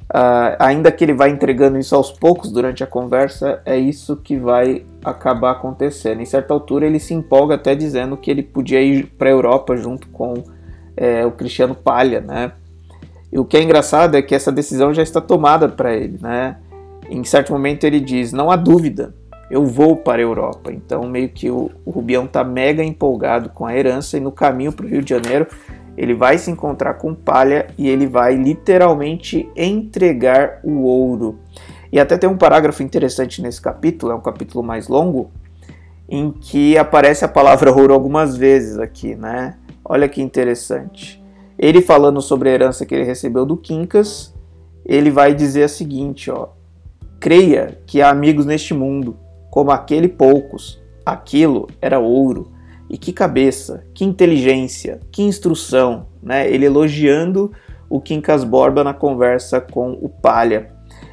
Uh, 0.05 0.55
ainda 0.59 0.91
que 0.91 1.03
ele 1.03 1.13
vai 1.13 1.29
entregando 1.29 1.79
isso 1.79 1.95
aos 1.95 2.11
poucos 2.11 2.51
durante 2.51 2.83
a 2.83 2.87
conversa, 2.87 3.61
é 3.65 3.77
isso 3.77 4.15
que 4.15 4.37
vai 4.37 4.85
acabar 5.03 5.51
acontecendo. 5.51 6.21
Em 6.21 6.25
certa 6.25 6.53
altura, 6.53 6.85
ele 6.85 6.99
se 6.99 7.13
empolga 7.13 7.55
até 7.55 7.75
dizendo 7.75 8.15
que 8.15 8.29
ele 8.29 8.43
podia 8.43 8.81
ir 8.81 9.07
para 9.17 9.29
a 9.29 9.31
Europa 9.31 9.75
junto 9.75 10.07
com 10.09 10.43
é, 10.95 11.25
o 11.25 11.31
Cristiano 11.31 11.75
Palha, 11.75 12.21
né? 12.21 12.51
E 13.31 13.39
o 13.39 13.43
que 13.43 13.57
é 13.57 13.63
engraçado 13.63 14.15
é 14.15 14.21
que 14.21 14.35
essa 14.35 14.51
decisão 14.51 14.93
já 14.93 15.03
está 15.03 15.19
tomada 15.19 15.67
para 15.67 15.93
ele, 15.93 16.17
né? 16.21 16.57
Em 17.09 17.23
certo 17.23 17.51
momento 17.51 17.83
ele 17.83 17.99
diz: 17.99 18.31
não 18.31 18.49
há 18.49 18.55
dúvida, 18.55 19.13
eu 19.49 19.65
vou 19.65 19.95
para 19.95 20.21
a 20.21 20.23
Europa. 20.23 20.71
Então, 20.71 21.03
meio 21.07 21.29
que 21.29 21.49
o, 21.49 21.71
o 21.85 21.91
Rubião 21.91 22.25
está 22.25 22.43
mega 22.43 22.83
empolgado 22.83 23.49
com 23.49 23.65
a 23.65 23.75
herança 23.75 24.17
e 24.17 24.19
no 24.19 24.31
caminho 24.31 24.71
para 24.71 24.85
o 24.85 24.89
Rio 24.89 25.01
de 25.01 25.09
Janeiro 25.09 25.47
ele 25.97 26.13
vai 26.13 26.37
se 26.37 26.51
encontrar 26.51 26.95
com 26.95 27.13
Palha 27.13 27.67
e 27.77 27.87
ele 27.87 28.05
vai 28.05 28.35
literalmente 28.35 29.49
entregar 29.55 30.59
o 30.63 30.83
ouro. 30.83 31.39
E 31.91 31.99
até 31.99 32.17
tem 32.17 32.29
um 32.29 32.37
parágrafo 32.37 32.83
interessante 32.83 33.41
nesse 33.41 33.61
capítulo, 33.61 34.11
é 34.11 34.15
um 34.15 34.21
capítulo 34.21 34.63
mais 34.63 34.87
longo, 34.87 35.31
em 36.09 36.31
que 36.31 36.77
aparece 36.77 37.23
a 37.23 37.29
palavra 37.29 37.71
ouro 37.71 37.93
algumas 37.93 38.35
vezes 38.35 38.77
aqui, 38.77 39.15
né? 39.15 39.55
Olha 39.83 40.09
que 40.09 40.21
interessante. 40.21 41.23
Ele 41.57 41.81
falando 41.81 42.21
sobre 42.21 42.49
a 42.49 42.53
herança 42.53 42.85
que 42.85 42.93
ele 42.93 43.05
recebeu 43.05 43.45
do 43.45 43.55
Quincas, 43.55 44.33
ele 44.85 45.09
vai 45.09 45.33
dizer 45.33 45.63
a 45.63 45.69
seguinte, 45.69 46.29
ó: 46.29 46.49
Creia 47.19 47.79
que 47.87 48.01
há 48.01 48.09
amigos 48.09 48.45
neste 48.45 48.73
mundo, 48.73 49.17
como 49.55 49.71
aquele 49.71 50.09
poucos. 50.09 50.83
Aquilo 51.05 51.67
era 51.81 51.97
ouro. 51.97 52.51
E 52.89 52.97
que 52.97 53.13
cabeça, 53.13 53.85
que 53.93 54.03
inteligência, 54.03 54.99
que 55.09 55.23
instrução, 55.23 56.07
né? 56.21 56.51
Ele 56.51 56.65
elogiando 56.65 57.53
o 57.89 58.01
Quincas 58.01 58.43
Borba 58.43 58.83
na 58.83 58.93
conversa 58.93 59.61
com 59.61 59.93
o 59.93 60.09
Palha. 60.09 60.71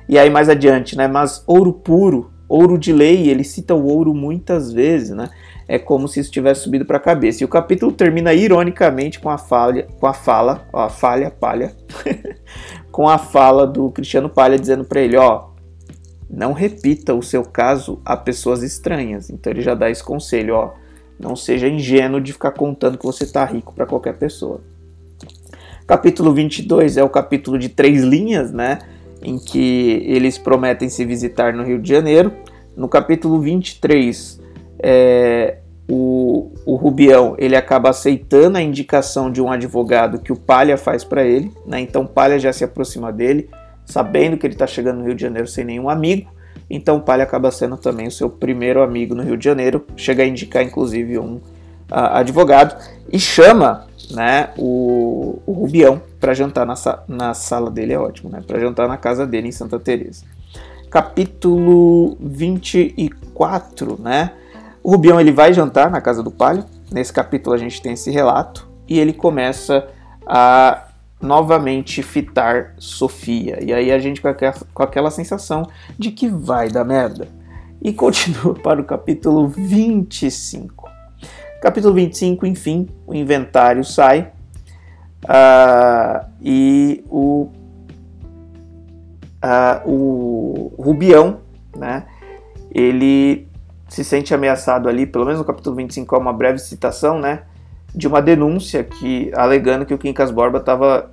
E 0.09 0.18
aí 0.18 0.28
mais 0.28 0.48
adiante, 0.48 0.96
né? 0.96 1.07
Mas 1.07 1.44
ouro 1.46 1.72
puro, 1.72 2.33
ouro 2.48 2.76
de 2.76 2.92
lei, 2.92 3.28
ele 3.28 3.44
cita 3.44 3.76
o 3.76 3.87
ouro 3.87 4.12
muitas 4.12 4.72
vezes, 4.72 5.11
né? 5.11 5.31
É 5.68 5.78
como 5.78 6.09
se 6.09 6.18
isso 6.18 6.33
tivesse 6.33 6.62
subido 6.62 6.85
para 6.85 6.96
a 6.96 7.00
cabeça. 7.00 7.44
E 7.44 7.46
o 7.46 7.48
capítulo 7.48 7.92
termina 7.92 8.35
ironicamente 8.35 9.20
com 9.20 9.31
a 9.31 9.38
falha, 9.38 9.87
com 10.00 10.07
a 10.09 10.12
fala, 10.12 10.66
ó, 10.72 10.83
a 10.83 10.88
falha, 10.88 11.31
palha, 11.31 11.76
com 12.90 13.09
a 13.09 13.18
fala 13.18 13.68
do 13.68 13.88
Cristiano 13.92 14.28
Palha 14.28 14.59
dizendo 14.59 14.85
para 14.85 15.00
ele, 15.00 15.16
ó, 15.16 15.51
não 16.32 16.52
repita 16.52 17.14
o 17.14 17.22
seu 17.22 17.44
caso 17.44 18.00
a 18.04 18.16
pessoas 18.16 18.62
estranhas. 18.62 19.28
Então 19.28 19.52
ele 19.52 19.60
já 19.60 19.74
dá 19.74 19.90
esse 19.90 20.02
conselho, 20.02 20.54
ó, 20.54 20.70
não 21.20 21.36
seja 21.36 21.68
ingênuo 21.68 22.20
de 22.20 22.32
ficar 22.32 22.52
contando 22.52 22.96
que 22.96 23.04
você 23.04 23.24
está 23.24 23.44
rico 23.44 23.74
para 23.74 23.84
qualquer 23.84 24.16
pessoa. 24.16 24.60
Capítulo 25.86 26.32
22 26.32 26.96
é 26.96 27.04
o 27.04 27.08
capítulo 27.08 27.58
de 27.58 27.68
três 27.68 28.02
linhas, 28.02 28.50
né, 28.50 28.78
em 29.22 29.38
que 29.38 30.02
eles 30.06 30.38
prometem 30.38 30.88
se 30.88 31.04
visitar 31.04 31.52
no 31.52 31.62
Rio 31.62 31.78
de 31.78 31.88
Janeiro. 31.88 32.32
No 32.74 32.88
capítulo 32.88 33.38
23, 33.40 34.40
é, 34.78 35.58
o 35.90 36.22
o, 36.64 36.76
Rubião 36.76 37.34
ele 37.38 37.56
acaba 37.56 37.90
aceitando 37.90 38.58
a 38.58 38.62
indicação 38.62 39.30
de 39.30 39.40
um 39.40 39.50
advogado 39.50 40.18
que 40.18 40.32
o 40.32 40.36
Palha 40.36 40.76
faz 40.76 41.04
para 41.04 41.24
ele, 41.24 41.52
né? 41.66 41.80
Então 41.80 42.06
Palha 42.06 42.38
já 42.38 42.52
se 42.52 42.64
aproxima 42.64 43.12
dele, 43.12 43.48
sabendo 43.84 44.36
que 44.36 44.46
ele 44.46 44.54
está 44.54 44.66
chegando 44.66 44.98
no 44.98 45.04
Rio 45.04 45.14
de 45.14 45.22
Janeiro 45.22 45.48
sem 45.48 45.64
nenhum 45.64 45.88
amigo. 45.88 46.30
Então 46.68 47.00
Palha 47.00 47.24
acaba 47.24 47.50
sendo 47.50 47.76
também 47.76 48.06
o 48.06 48.10
seu 48.10 48.30
primeiro 48.30 48.82
amigo 48.82 49.14
no 49.14 49.22
Rio 49.22 49.36
de 49.36 49.44
Janeiro, 49.44 49.84
chega 49.96 50.22
a 50.22 50.26
indicar 50.26 50.62
inclusive 50.62 51.18
um 51.18 51.34
uh, 51.36 51.40
advogado 51.90 52.76
e 53.12 53.18
chama 53.18 53.86
né, 54.10 54.50
o, 54.56 55.40
o 55.46 55.52
Rubião 55.52 56.00
para 56.20 56.34
jantar 56.34 56.66
na, 56.66 56.74
na 57.08 57.34
sala 57.34 57.70
dele, 57.70 57.92
é 57.92 57.98
ótimo, 57.98 58.30
né? 58.30 58.42
Para 58.46 58.60
jantar 58.60 58.88
na 58.88 58.96
casa 58.96 59.26
dele 59.26 59.48
em 59.48 59.52
Santa 59.52 59.78
Teresa. 59.78 60.24
Capítulo 60.90 62.16
24, 62.20 63.98
né? 64.00 64.32
O 64.82 64.90
Rubião 64.90 65.20
ele 65.20 65.32
vai 65.32 65.52
jantar 65.52 65.90
na 65.90 66.00
casa 66.00 66.22
do 66.22 66.30
Palio. 66.30 66.64
Nesse 66.90 67.12
capítulo 67.12 67.54
a 67.54 67.58
gente 67.58 67.80
tem 67.80 67.92
esse 67.92 68.10
relato 68.10 68.68
e 68.88 68.98
ele 68.98 69.12
começa 69.12 69.88
a 70.26 70.88
novamente 71.22 72.02
fitar 72.02 72.74
Sofia. 72.76 73.62
E 73.62 73.72
aí 73.72 73.92
a 73.92 73.98
gente 73.98 74.20
com 74.20 74.28
aquela, 74.28 74.54
com 74.74 74.82
aquela 74.82 75.11
sensação 75.11 75.66
de 75.96 76.11
que 76.11 76.28
vai 76.28 76.68
dar 76.68 76.85
merda. 76.85 77.28
E 77.80 77.92
continua 77.92 78.54
para 78.54 78.80
o 78.80 78.85
capítulo 78.85 79.46
25. 79.46 80.90
Capítulo 81.62 81.94
25, 81.94 82.44
enfim, 82.44 82.88
o 83.06 83.14
inventário 83.14 83.85
sai 83.85 84.32
uh, 85.24 86.26
e 86.40 87.04
o, 87.08 87.48
uh, 89.44 89.88
o 89.88 90.74
Rubião, 90.76 91.38
né, 91.76 92.04
ele 92.72 93.46
se 93.88 94.02
sente 94.02 94.35
ameaçado 94.35 94.88
ali, 94.88 95.06
pelo 95.06 95.24
menos 95.24 95.38
no 95.38 95.44
capítulo 95.44 95.76
25 95.76 96.16
é 96.16 96.18
uma 96.18 96.32
breve 96.32 96.58
citação, 96.58 97.20
né, 97.20 97.42
de 97.94 98.07
uma 98.07 98.22
denúncia 98.22 98.83
que 98.83 99.31
alegando 99.35 99.85
que 99.85 99.94
o 99.94 99.98
Quincas 99.98 100.31
Borba 100.31 100.59
estava 100.59 101.11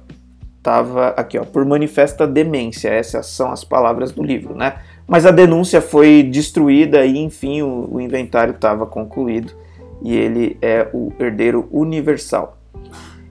tava 0.62 1.10
aqui, 1.10 1.38
ó, 1.38 1.46
por 1.46 1.66
manifesta 1.66 2.28
demência. 2.28 2.90
Essas 2.90 3.28
são 3.28 3.52
as 3.52 3.64
palavras 3.64 4.12
do 4.12 4.22
livro, 4.22 4.56
né? 4.56 4.76
Mas 5.08 5.26
a 5.26 5.32
denúncia 5.32 5.82
foi 5.82 6.22
destruída 6.22 7.06
e, 7.06 7.18
enfim, 7.18 7.62
o, 7.62 7.96
o 7.96 8.02
inventário 8.02 8.54
estava 8.54 8.86
concluído 8.86 9.54
e 10.02 10.16
ele 10.16 10.58
é 10.62 10.88
o 10.94 11.12
herdeiro 11.20 11.68
universal. 11.72 12.58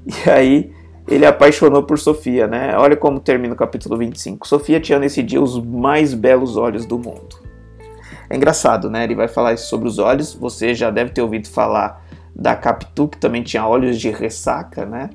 E 0.07 0.31
aí 0.31 0.73
ele 1.07 1.27
apaixonou 1.27 1.83
por 1.83 1.99
Sofia, 1.99 2.47
né? 2.47 2.75
Olha 2.79 2.97
como 2.97 3.21
termina 3.21 3.53
o 3.53 3.57
capítulo 3.57 3.97
25. 3.99 4.49
Sofia 4.49 4.81
tinha 4.81 4.99
nesse 4.99 5.23
dia 5.23 5.41
os 5.41 5.63
mais 5.63 6.15
belos 6.15 6.57
olhos 6.57 6.87
do 6.87 6.99
mundo. 6.99 7.37
É 8.31 8.37
engraçado, 8.37 8.91
né? 8.91 9.05
Ele 9.05 9.15
vai 9.15 9.29
falar 9.29 9.55
isso 9.55 9.69
sobre 9.69 9.87
os 9.87 9.99
olhos. 9.99 10.35
Você 10.35 10.75
já 10.75 10.91
deve 10.91 11.11
ter 11.11 11.23
ouvido 11.23 11.49
falar 11.49 12.08
da 12.39 12.55
Capitu, 12.55 13.09
que 13.09 13.19
também 13.19 13.43
tinha 13.43 13.67
olhos 13.67 13.99
de 13.99 14.11
ressaca, 14.11 14.87
né? 14.87 15.11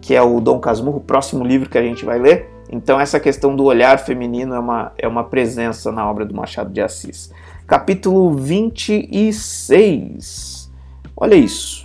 Que 0.00 0.14
é 0.14 0.22
o 0.22 0.40
Dom 0.40 0.58
Casmurro, 0.58 0.96
o 0.98 1.02
próximo 1.02 1.44
livro 1.44 1.68
que 1.68 1.76
a 1.76 1.82
gente 1.82 2.02
vai 2.04 2.18
ler. 2.18 2.48
Então, 2.70 2.98
essa 2.98 3.20
questão 3.20 3.54
do 3.54 3.64
olhar 3.64 3.98
feminino 3.98 4.54
é 4.54 4.58
uma, 4.58 4.92
é 4.98 5.06
uma 5.06 5.24
presença 5.24 5.92
na 5.92 6.10
obra 6.10 6.24
do 6.24 6.34
Machado 6.34 6.72
de 6.72 6.80
Assis. 6.80 7.30
Capítulo 7.66 8.32
26. 8.32 10.72
Olha 11.16 11.34
isso. 11.34 11.84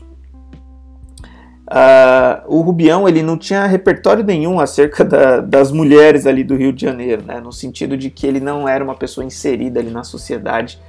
Uh, 1.70 2.42
o 2.48 2.62
Rubião 2.62 3.08
ele 3.08 3.22
não 3.22 3.38
tinha 3.38 3.68
repertório 3.68 4.24
nenhum 4.24 4.60
acerca 4.60 5.06
da, 5.06 5.40
das 5.40 5.72
mulheres 5.72 6.26
ali 6.26 6.44
do 6.44 6.56
Rio 6.56 6.74
de 6.74 6.82
Janeiro, 6.82 7.24
né? 7.24 7.40
no 7.40 7.52
sentido 7.52 7.96
de 7.96 8.10
que 8.10 8.26
ele 8.26 8.40
não 8.40 8.68
era 8.68 8.84
uma 8.84 8.96
pessoa 8.96 9.24
inserida 9.24 9.80
ali 9.80 9.92
na 9.92 10.04
sociedade 10.04 10.80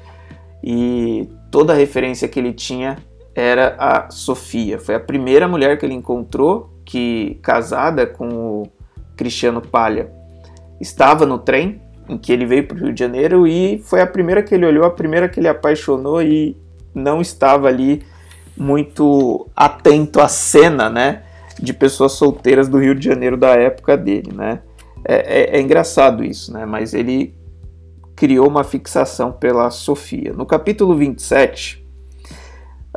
e 0.64 1.28
toda 1.50 1.74
a 1.74 1.76
referência 1.76 2.26
que 2.26 2.38
ele 2.38 2.54
tinha 2.54 2.96
era 3.40 3.74
a 3.78 4.10
Sofia. 4.10 4.78
Foi 4.78 4.94
a 4.94 5.00
primeira 5.00 5.48
mulher 5.48 5.78
que 5.78 5.86
ele 5.86 5.94
encontrou 5.94 6.70
que, 6.84 7.38
casada 7.42 8.06
com 8.06 8.28
o 8.28 8.66
Cristiano 9.16 9.60
Palha, 9.60 10.10
estava 10.80 11.24
no 11.24 11.38
trem 11.38 11.80
em 12.08 12.18
que 12.18 12.32
ele 12.32 12.44
veio 12.44 12.66
para 12.66 12.76
o 12.76 12.80
Rio 12.80 12.92
de 12.92 12.98
Janeiro 12.98 13.46
e 13.46 13.78
foi 13.84 14.00
a 14.00 14.06
primeira 14.06 14.42
que 14.42 14.54
ele 14.54 14.66
olhou, 14.66 14.84
a 14.84 14.90
primeira 14.90 15.28
que 15.28 15.38
ele 15.38 15.48
apaixonou 15.48 16.20
e 16.20 16.56
não 16.94 17.20
estava 17.20 17.68
ali 17.68 18.02
muito 18.56 19.48
atento 19.54 20.20
à 20.20 20.26
cena, 20.26 20.90
né, 20.90 21.22
de 21.58 21.72
pessoas 21.72 22.12
solteiras 22.12 22.68
do 22.68 22.78
Rio 22.78 22.94
de 22.94 23.04
Janeiro 23.04 23.36
da 23.36 23.50
época 23.50 23.96
dele, 23.96 24.32
né. 24.34 24.60
É, 25.04 25.54
é, 25.54 25.56
é 25.56 25.60
engraçado 25.60 26.24
isso, 26.24 26.52
né, 26.52 26.66
mas 26.66 26.92
ele 26.92 27.34
criou 28.16 28.48
uma 28.48 28.64
fixação 28.64 29.32
pela 29.32 29.70
Sofia. 29.70 30.32
No 30.32 30.44
capítulo 30.44 30.96
27, 30.96 31.79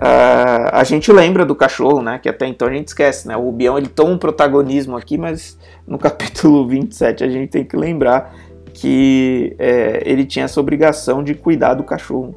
uh, 0.01 0.69
a 0.71 0.84
gente 0.84 1.12
lembra 1.12 1.45
do 1.45 1.56
cachorro, 1.56 2.01
né, 2.01 2.19
que 2.19 2.29
até 2.29 2.47
então 2.47 2.67
a 2.67 2.71
gente 2.71 2.88
esquece, 2.88 3.27
né, 3.27 3.36
o 3.36 3.51
Bião 3.51 3.77
ele 3.77 3.88
toma 3.88 4.12
um 4.12 4.17
protagonismo 4.17 4.95
aqui, 4.95 5.17
mas 5.17 5.58
no 5.88 5.97
capítulo 5.99 6.67
27 6.67 7.23
a 7.23 7.29
gente 7.29 7.49
tem 7.49 7.63
que 7.63 7.75
lembrar 7.75 8.34
que 8.73 9.56
é, 9.60 10.01
ele 10.06 10.25
tinha 10.25 10.45
essa 10.45 10.60
obrigação 10.60 11.23
de 11.23 11.36
cuidar 11.36 11.75
do 11.75 11.84
cachorro, 11.84 12.36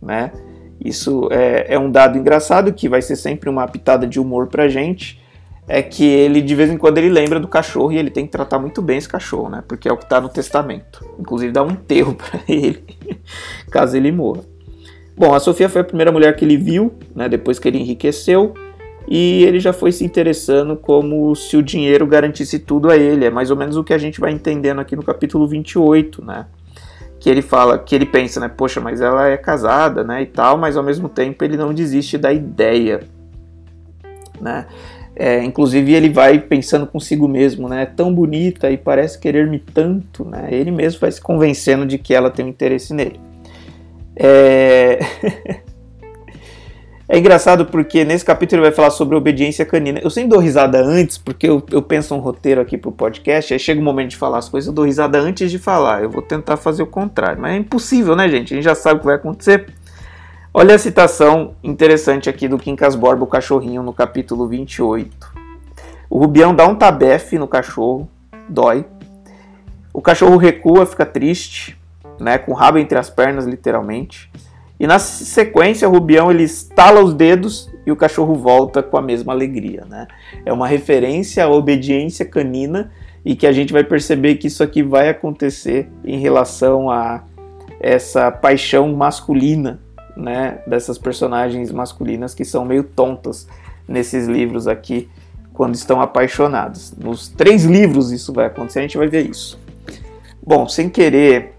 né, 0.00 0.30
isso 0.84 1.28
é, 1.30 1.74
é 1.74 1.78
um 1.78 1.90
dado 1.90 2.18
engraçado 2.18 2.72
que 2.72 2.90
vai 2.90 3.00
ser 3.00 3.16
sempre 3.16 3.48
uma 3.48 3.66
pitada 3.66 4.06
de 4.06 4.20
humor 4.20 4.48
pra 4.48 4.68
gente. 4.68 5.22
É 5.66 5.80
que 5.80 6.04
ele, 6.04 6.42
de 6.42 6.54
vez 6.54 6.68
em 6.68 6.76
quando, 6.76 6.98
ele 6.98 7.08
lembra 7.08 7.40
do 7.40 7.48
cachorro 7.48 7.90
e 7.90 7.96
ele 7.96 8.10
tem 8.10 8.26
que 8.26 8.32
tratar 8.32 8.58
muito 8.58 8.82
bem 8.82 8.98
esse 8.98 9.08
cachorro, 9.08 9.48
né? 9.48 9.64
Porque 9.66 9.88
é 9.88 9.92
o 9.92 9.96
que 9.96 10.06
tá 10.06 10.20
no 10.20 10.28
testamento. 10.28 11.02
Inclusive, 11.18 11.50
dá 11.50 11.62
um 11.62 11.70
enterro 11.70 12.12
para 12.14 12.38
ele, 12.46 12.84
caso 13.70 13.96
ele 13.96 14.12
morra. 14.12 14.42
Bom, 15.16 15.32
a 15.32 15.40
Sofia 15.40 15.68
foi 15.68 15.80
a 15.80 15.84
primeira 15.84 16.10
mulher 16.10 16.34
que 16.34 16.44
ele 16.44 16.56
viu, 16.56 16.92
né? 17.14 17.28
Depois 17.28 17.58
que 17.58 17.68
ele 17.68 17.78
enriqueceu. 17.78 18.54
E 19.06 19.44
ele 19.44 19.60
já 19.60 19.72
foi 19.72 19.92
se 19.92 20.04
interessando 20.04 20.76
como 20.76 21.34
se 21.36 21.56
o 21.56 21.62
dinheiro 21.62 22.06
garantisse 22.06 22.58
tudo 22.58 22.90
a 22.90 22.96
ele. 22.96 23.26
É 23.26 23.30
mais 23.30 23.50
ou 23.50 23.56
menos 23.56 23.76
o 23.76 23.84
que 23.84 23.92
a 23.92 23.98
gente 23.98 24.18
vai 24.20 24.32
entendendo 24.32 24.80
aqui 24.80 24.96
no 24.96 25.02
capítulo 25.02 25.46
28, 25.46 26.24
né? 26.24 26.46
que 27.24 27.30
ele 27.30 27.40
fala, 27.40 27.78
que 27.78 27.94
ele 27.94 28.04
pensa, 28.04 28.38
né, 28.38 28.50
poxa, 28.54 28.82
mas 28.82 29.00
ela 29.00 29.26
é 29.26 29.38
casada, 29.38 30.04
né, 30.04 30.20
e 30.20 30.26
tal, 30.26 30.58
mas 30.58 30.76
ao 30.76 30.82
mesmo 30.82 31.08
tempo 31.08 31.42
ele 31.42 31.56
não 31.56 31.72
desiste 31.72 32.18
da 32.18 32.30
ideia, 32.30 33.00
né, 34.38 34.66
é, 35.16 35.42
inclusive 35.42 35.90
ele 35.94 36.10
vai 36.10 36.38
pensando 36.38 36.86
consigo 36.86 37.26
mesmo, 37.26 37.66
né, 37.66 37.84
é 37.84 37.86
tão 37.86 38.14
bonita 38.14 38.70
e 38.70 38.76
parece 38.76 39.18
querer-me 39.18 39.58
tanto, 39.58 40.22
né, 40.22 40.48
ele 40.50 40.70
mesmo 40.70 41.00
vai 41.00 41.10
se 41.10 41.18
convencendo 41.18 41.86
de 41.86 41.96
que 41.96 42.12
ela 42.12 42.30
tem 42.30 42.44
um 42.44 42.48
interesse 42.48 42.92
nele. 42.92 43.18
É... 44.16 44.98
É 47.06 47.18
engraçado 47.18 47.66
porque 47.66 48.02
nesse 48.02 48.24
capítulo 48.24 48.60
ele 48.60 48.70
vai 48.70 48.74
falar 48.74 48.90
sobre 48.90 49.14
obediência 49.14 49.64
canina. 49.66 50.00
Eu 50.02 50.08
sempre 50.08 50.30
dou 50.30 50.38
risada 50.38 50.82
antes, 50.82 51.18
porque 51.18 51.46
eu, 51.46 51.62
eu 51.70 51.82
penso 51.82 52.14
um 52.14 52.18
roteiro 52.18 52.62
aqui 52.62 52.78
pro 52.78 52.90
podcast, 52.90 53.52
aí 53.52 53.58
chega 53.60 53.78
o 53.78 53.84
momento 53.84 54.10
de 54.10 54.16
falar 54.16 54.38
as 54.38 54.48
coisas, 54.48 54.68
eu 54.68 54.72
dou 54.72 54.86
risada 54.86 55.18
antes 55.18 55.50
de 55.50 55.58
falar. 55.58 56.02
Eu 56.02 56.10
vou 56.10 56.22
tentar 56.22 56.56
fazer 56.56 56.82
o 56.82 56.86
contrário, 56.86 57.40
mas 57.40 57.52
é 57.52 57.58
impossível, 57.58 58.16
né, 58.16 58.26
gente? 58.28 58.54
A 58.54 58.56
gente 58.56 58.64
já 58.64 58.74
sabe 58.74 58.96
o 58.96 59.00
que 59.00 59.06
vai 59.06 59.16
acontecer. 59.16 59.66
Olha 60.52 60.74
a 60.74 60.78
citação 60.78 61.54
interessante 61.62 62.30
aqui 62.30 62.48
do 62.48 62.56
Quincas 62.58 62.94
Borba, 62.94 63.24
o 63.24 63.26
cachorrinho, 63.26 63.82
no 63.82 63.92
capítulo 63.92 64.48
28. 64.48 65.32
O 66.08 66.18
Rubião 66.18 66.54
dá 66.54 66.66
um 66.66 66.74
tabefe 66.74 67.38
no 67.38 67.46
cachorro, 67.46 68.08
dói. 68.48 68.86
O 69.92 70.00
cachorro 70.00 70.38
recua, 70.38 70.86
fica 70.86 71.04
triste, 71.04 71.76
né, 72.18 72.38
com 72.38 72.52
o 72.52 72.54
rabo 72.54 72.78
entre 72.78 72.98
as 72.98 73.10
pernas, 73.10 73.46
literalmente. 73.46 74.30
E 74.78 74.86
na 74.86 74.98
sequência, 74.98 75.88
o 75.88 75.92
Rubião 75.92 76.30
ele 76.30 76.42
estala 76.42 77.02
os 77.02 77.14
dedos 77.14 77.70
e 77.86 77.92
o 77.92 77.96
cachorro 77.96 78.34
volta 78.34 78.82
com 78.82 78.96
a 78.96 79.02
mesma 79.02 79.32
alegria. 79.32 79.84
Né? 79.88 80.06
É 80.44 80.52
uma 80.52 80.66
referência 80.66 81.44
à 81.44 81.48
obediência 81.48 82.24
canina 82.24 82.90
e 83.24 83.34
que 83.34 83.46
a 83.46 83.52
gente 83.52 83.72
vai 83.72 83.84
perceber 83.84 84.34
que 84.36 84.48
isso 84.48 84.62
aqui 84.62 84.82
vai 84.82 85.08
acontecer 85.08 85.88
em 86.04 86.18
relação 86.18 86.90
a 86.90 87.22
essa 87.80 88.30
paixão 88.30 88.92
masculina 88.94 89.80
né, 90.16 90.58
dessas 90.66 90.98
personagens 90.98 91.70
masculinas 91.72 92.34
que 92.34 92.44
são 92.44 92.64
meio 92.64 92.84
tontas 92.84 93.48
nesses 93.86 94.26
livros 94.26 94.66
aqui 94.66 95.08
quando 95.52 95.74
estão 95.74 96.00
apaixonados. 96.00 96.92
Nos 96.96 97.28
três 97.28 97.64
livros 97.64 98.10
isso 98.10 98.32
vai 98.32 98.46
acontecer, 98.46 98.80
a 98.80 98.82
gente 98.82 98.98
vai 98.98 99.08
ver 99.08 99.28
isso. 99.28 99.58
Bom, 100.44 100.68
sem 100.68 100.88
querer 100.88 101.53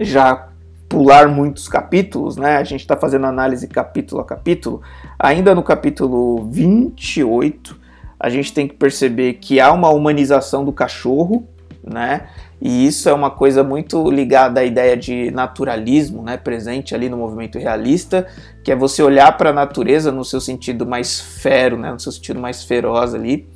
já 0.00 0.48
pular 0.88 1.28
muitos 1.28 1.68
capítulos, 1.68 2.36
né? 2.36 2.56
A 2.56 2.64
gente 2.64 2.80
está 2.80 2.96
fazendo 2.96 3.26
análise 3.26 3.68
capítulo 3.68 4.20
a 4.20 4.24
capítulo. 4.24 4.82
Ainda 5.18 5.54
no 5.54 5.62
capítulo 5.62 6.48
28, 6.50 7.78
a 8.18 8.28
gente 8.28 8.52
tem 8.52 8.66
que 8.66 8.74
perceber 8.74 9.34
que 9.34 9.60
há 9.60 9.70
uma 9.70 9.90
humanização 9.90 10.64
do 10.64 10.72
cachorro, 10.72 11.46
né? 11.84 12.28
E 12.60 12.86
isso 12.86 13.08
é 13.08 13.12
uma 13.12 13.30
coisa 13.30 13.64
muito 13.64 14.10
ligada 14.10 14.60
à 14.60 14.64
ideia 14.64 14.94
de 14.94 15.30
naturalismo, 15.30 16.22
né, 16.22 16.36
presente 16.36 16.94
ali 16.94 17.08
no 17.08 17.16
movimento 17.16 17.58
realista, 17.58 18.26
que 18.62 18.70
é 18.70 18.76
você 18.76 19.02
olhar 19.02 19.34
para 19.38 19.48
a 19.48 19.52
natureza 19.52 20.12
no 20.12 20.22
seu 20.22 20.42
sentido 20.42 20.84
mais 20.84 21.18
fero, 21.18 21.78
né, 21.78 21.90
no 21.90 21.98
seu 21.98 22.12
sentido 22.12 22.38
mais 22.38 22.62
feroz 22.62 23.14
ali. 23.14 23.48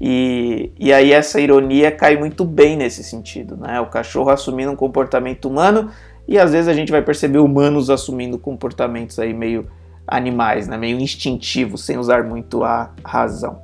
E, 0.00 0.72
e 0.78 0.92
aí 0.92 1.12
essa 1.12 1.40
ironia 1.40 1.90
cai 1.90 2.16
muito 2.16 2.44
bem 2.44 2.76
nesse 2.76 3.04
sentido, 3.04 3.56
né? 3.56 3.80
O 3.80 3.86
cachorro 3.86 4.30
assumindo 4.30 4.72
um 4.72 4.76
comportamento 4.76 5.46
humano 5.46 5.90
e 6.26 6.38
às 6.38 6.52
vezes 6.52 6.68
a 6.68 6.72
gente 6.72 6.90
vai 6.90 7.02
perceber 7.02 7.38
humanos 7.38 7.90
assumindo 7.90 8.38
comportamentos 8.38 9.18
aí 9.18 9.32
meio 9.32 9.68
animais, 10.06 10.68
né? 10.68 10.76
meio 10.76 10.98
instintivo, 10.98 11.78
sem 11.78 11.98
usar 11.98 12.24
muito 12.24 12.62
a 12.62 12.90
razão. 13.04 13.62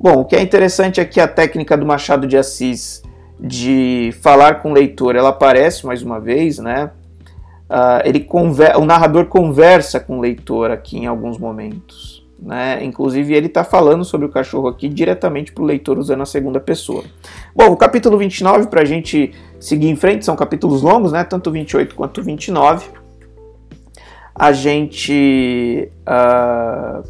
Bom, 0.00 0.20
o 0.20 0.24
que 0.24 0.36
é 0.36 0.42
interessante 0.42 1.00
é 1.00 1.04
que 1.04 1.20
a 1.20 1.28
técnica 1.28 1.76
do 1.76 1.86
Machado 1.86 2.26
de 2.26 2.36
Assis 2.36 3.02
de 3.38 4.10
falar 4.22 4.62
com 4.62 4.70
o 4.70 4.74
leitor, 4.74 5.16
ela 5.16 5.30
aparece 5.30 5.86
mais 5.86 6.02
uma 6.02 6.20
vez, 6.20 6.58
né? 6.58 6.90
Uh, 7.68 8.00
ele 8.04 8.26
o 8.76 8.84
narrador 8.84 9.26
conversa 9.26 9.98
com 9.98 10.18
o 10.18 10.20
leitor 10.20 10.70
aqui 10.70 10.98
em 10.98 11.06
alguns 11.06 11.38
momentos. 11.38 12.23
Né? 12.38 12.84
Inclusive, 12.84 13.32
ele 13.34 13.46
está 13.46 13.64
falando 13.64 14.04
sobre 14.04 14.26
o 14.26 14.30
cachorro 14.30 14.68
aqui 14.68 14.88
diretamente 14.88 15.52
para 15.52 15.62
o 15.62 15.66
leitor 15.66 15.98
usando 15.98 16.22
a 16.22 16.26
segunda 16.26 16.60
pessoa. 16.60 17.04
Bom, 17.54 17.70
o 17.72 17.76
capítulo 17.76 18.18
29, 18.18 18.66
para 18.66 18.82
a 18.82 18.84
gente 18.84 19.32
seguir 19.58 19.88
em 19.88 19.96
frente, 19.96 20.24
são 20.24 20.36
capítulos 20.36 20.82
longos, 20.82 21.12
né? 21.12 21.24
tanto 21.24 21.50
28 21.50 21.94
quanto 21.94 22.22
29. 22.22 22.88
A 24.34 24.52
gente 24.52 25.88
uh, 26.00 27.08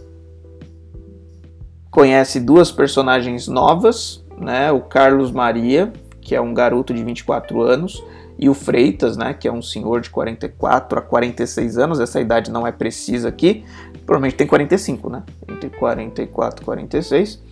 conhece 1.90 2.38
duas 2.38 2.70
personagens 2.70 3.48
novas, 3.48 4.24
né? 4.38 4.70
o 4.70 4.80
Carlos 4.80 5.32
Maria, 5.32 5.92
que 6.20 6.34
é 6.34 6.40
um 6.40 6.52
garoto 6.52 6.92
de 6.92 7.02
24 7.02 7.60
anos, 7.62 8.02
e 8.38 8.48
o 8.48 8.54
Freitas, 8.54 9.16
né, 9.16 9.32
que 9.32 9.46
é 9.46 9.52
um 9.52 9.62
senhor 9.62 10.00
de 10.00 10.10
44 10.10 10.98
a 10.98 11.02
46 11.02 11.78
anos, 11.78 12.00
essa 12.00 12.20
idade 12.20 12.50
não 12.50 12.66
é 12.66 12.72
precisa 12.72 13.28
aqui, 13.28 13.64
provavelmente 14.06 14.36
tem 14.36 14.46
45, 14.46 15.10
né? 15.10 15.22
Entre 15.48 15.70
44 15.70 16.62
e 16.62 16.64
46. 16.64 17.42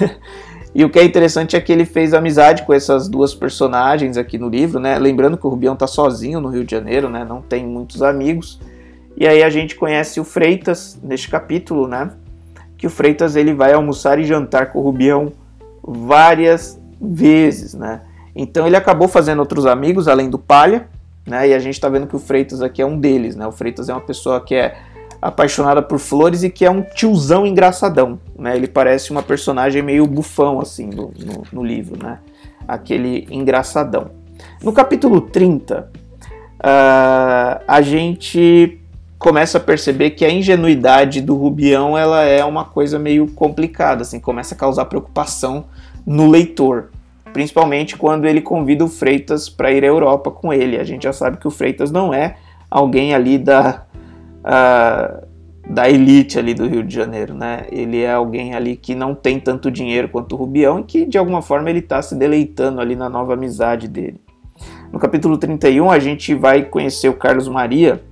e 0.74 0.84
o 0.84 0.90
que 0.90 0.98
é 0.98 1.04
interessante 1.04 1.56
é 1.56 1.60
que 1.60 1.72
ele 1.72 1.84
fez 1.84 2.14
amizade 2.14 2.64
com 2.64 2.72
essas 2.72 3.08
duas 3.08 3.34
personagens 3.34 4.16
aqui 4.16 4.38
no 4.38 4.48
livro, 4.48 4.78
né? 4.78 4.98
Lembrando 4.98 5.36
que 5.36 5.46
o 5.46 5.50
Rubião 5.50 5.74
tá 5.74 5.86
sozinho 5.86 6.40
no 6.40 6.48
Rio 6.48 6.64
de 6.64 6.70
Janeiro, 6.70 7.08
né? 7.08 7.24
Não 7.24 7.40
tem 7.40 7.66
muitos 7.66 8.02
amigos. 8.02 8.60
E 9.16 9.26
aí 9.26 9.42
a 9.42 9.50
gente 9.50 9.76
conhece 9.76 10.20
o 10.20 10.24
Freitas 10.24 10.98
neste 11.02 11.28
capítulo, 11.28 11.86
né? 11.86 12.10
Que 12.76 12.86
o 12.86 12.90
Freitas 12.90 13.36
ele 13.36 13.54
vai 13.54 13.72
almoçar 13.72 14.18
e 14.18 14.24
jantar 14.24 14.72
com 14.72 14.80
o 14.80 14.82
Rubião 14.82 15.32
várias 15.82 16.80
vezes, 17.00 17.74
né? 17.74 18.02
Então 18.34 18.66
ele 18.66 18.76
acabou 18.76 19.06
fazendo 19.06 19.38
outros 19.38 19.64
amigos 19.64 20.08
além 20.08 20.28
do 20.28 20.38
Palha, 20.38 20.88
né? 21.26 21.48
E 21.48 21.54
a 21.54 21.58
gente 21.58 21.74
está 21.74 21.88
vendo 21.88 22.06
que 22.06 22.16
o 22.16 22.18
Freitas 22.18 22.60
aqui 22.60 22.82
é 22.82 22.86
um 22.86 22.98
deles, 22.98 23.36
né? 23.36 23.46
O 23.46 23.52
Freitas 23.52 23.88
é 23.88 23.94
uma 23.94 24.00
pessoa 24.00 24.40
que 24.40 24.54
é 24.54 24.76
apaixonada 25.24 25.80
por 25.80 25.98
flores 25.98 26.42
e 26.42 26.50
que 26.50 26.66
é 26.66 26.70
um 26.70 26.82
tiozão 26.82 27.46
engraçadão, 27.46 28.20
né? 28.38 28.54
Ele 28.54 28.68
parece 28.68 29.10
uma 29.10 29.22
personagem 29.22 29.80
meio 29.80 30.06
bufão 30.06 30.60
assim 30.60 30.86
no, 30.86 31.10
no, 31.18 31.42
no 31.50 31.64
livro, 31.64 31.96
né? 31.96 32.18
Aquele 32.68 33.26
engraçadão. 33.30 34.10
No 34.62 34.70
capítulo 34.70 35.22
30, 35.22 35.80
uh, 35.80 35.88
ah, 36.62 37.62
a 37.66 37.80
gente 37.80 38.78
começa 39.18 39.56
a 39.56 39.60
perceber 39.62 40.10
que 40.10 40.26
a 40.26 40.30
ingenuidade 40.30 41.22
do 41.22 41.34
Rubião 41.34 41.96
ela 41.96 42.22
é 42.24 42.44
uma 42.44 42.66
coisa 42.66 42.98
meio 42.98 43.26
complicada, 43.28 44.02
assim, 44.02 44.20
começa 44.20 44.54
a 44.54 44.58
causar 44.58 44.84
preocupação 44.84 45.64
no 46.04 46.28
leitor 46.28 46.90
principalmente 47.32 47.96
quando 47.96 48.26
ele 48.26 48.40
convida 48.40 48.84
o 48.84 48.88
Freitas 48.88 49.48
para 49.48 49.72
ir 49.72 49.82
à 49.82 49.88
Europa 49.88 50.30
com 50.30 50.52
ele. 50.52 50.78
A 50.78 50.84
gente 50.84 51.02
já 51.02 51.12
sabe 51.12 51.36
que 51.36 51.48
o 51.48 51.50
Freitas 51.50 51.90
não 51.90 52.14
é 52.14 52.36
alguém 52.70 53.12
ali 53.12 53.38
da, 53.38 53.84
uh, 54.44 55.26
da 55.68 55.88
elite 55.88 56.38
ali 56.38 56.54
do 56.54 56.66
Rio 56.66 56.82
de 56.82 56.94
Janeiro, 56.94 57.34
né? 57.34 57.66
Ele 57.70 58.02
é 58.02 58.12
alguém 58.12 58.54
ali 58.54 58.76
que 58.76 58.94
não 58.94 59.14
tem 59.14 59.40
tanto 59.40 59.70
dinheiro 59.70 60.08
quanto 60.08 60.34
o 60.34 60.36
Rubião 60.36 60.80
e 60.80 60.84
que 60.84 61.06
de 61.06 61.18
alguma 61.18 61.42
forma 61.42 61.70
ele 61.70 61.78
está 61.78 62.00
se 62.02 62.14
deleitando 62.14 62.80
ali 62.80 62.94
na 62.94 63.08
nova 63.08 63.34
amizade 63.34 63.88
dele. 63.88 64.20
No 64.92 64.98
capítulo 64.98 65.38
31 65.38 65.90
a 65.90 65.98
gente 65.98 66.34
vai 66.34 66.64
conhecer 66.64 67.08
o 67.08 67.14
Carlos 67.14 67.48
Maria, 67.48 68.02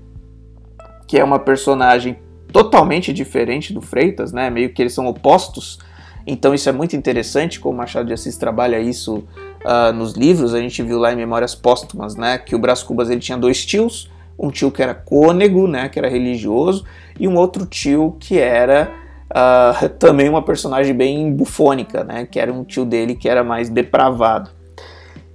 que 1.07 1.19
é 1.19 1.25
uma 1.25 1.39
personagem 1.39 2.17
totalmente 2.53 3.13
diferente 3.13 3.73
do 3.73 3.81
Freitas, 3.81 4.33
né? 4.33 4.49
Meio 4.51 4.73
que 4.73 4.83
eles 4.83 4.93
são 4.95 5.07
opostos 5.07 5.79
então 6.27 6.55
isso 6.55 6.69
é 6.69 6.73
muito 6.73 6.95
interessante, 6.95 7.59
como 7.59 7.77
Machado 7.77 8.07
de 8.07 8.13
Assis 8.13 8.37
trabalha 8.37 8.79
isso 8.81 9.25
uh, 9.65 9.93
nos 9.95 10.13
livros. 10.13 10.55
A 10.55 10.61
gente 10.61 10.83
viu 10.83 10.99
lá 10.99 11.13
em 11.13 11.17
Memórias 11.17 11.55
Póstumas, 11.55 12.17
né, 12.17 12.39
que 12.39 12.55
o 12.55 12.59
Brás 12.59 12.83
Cubas 12.83 13.11
ele 13.11 13.21
tinha 13.21 13.37
dois 13.37 13.65
tios, 13.65 14.11
um 14.39 14.51
tio 14.51 14.71
que 14.71 14.83
era 14.83 14.95
cônego, 14.95 15.67
né, 15.67 15.89
que 15.89 15.99
era 15.99 16.09
religioso, 16.09 16.85
e 17.19 17.29
um 17.29 17.37
outro 17.37 17.67
tio 17.67 18.17
que 18.19 18.39
era 18.39 18.91
uh, 19.31 19.89
também 19.99 20.29
uma 20.29 20.43
personagem 20.43 20.95
bem 20.95 21.33
bufônica, 21.33 22.05
né, 22.05 22.27
que 22.31 22.39
era 22.39 22.53
um 22.53 22.65
tio 22.65 22.85
dele 22.85 23.15
que 23.15 23.29
era 23.29 23.45
mais 23.45 23.69
depravado, 23.69 24.51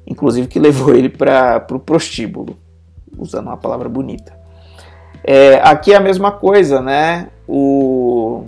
inclusive 0.06 0.48
que 0.48 0.60
levou 0.60 0.96
ele 0.96 1.10
para 1.10 1.58
o 1.58 1.62
pro 1.62 1.80
prostíbulo, 1.80 2.58
usando 3.18 3.48
uma 3.48 3.58
palavra 3.58 3.90
bonita. 3.90 4.38
É, 5.24 5.56
aqui 5.56 5.92
é 5.92 5.98
a 5.98 6.00
mesma 6.00 6.32
coisa, 6.32 6.82
né? 6.82 7.28
O 7.46 8.46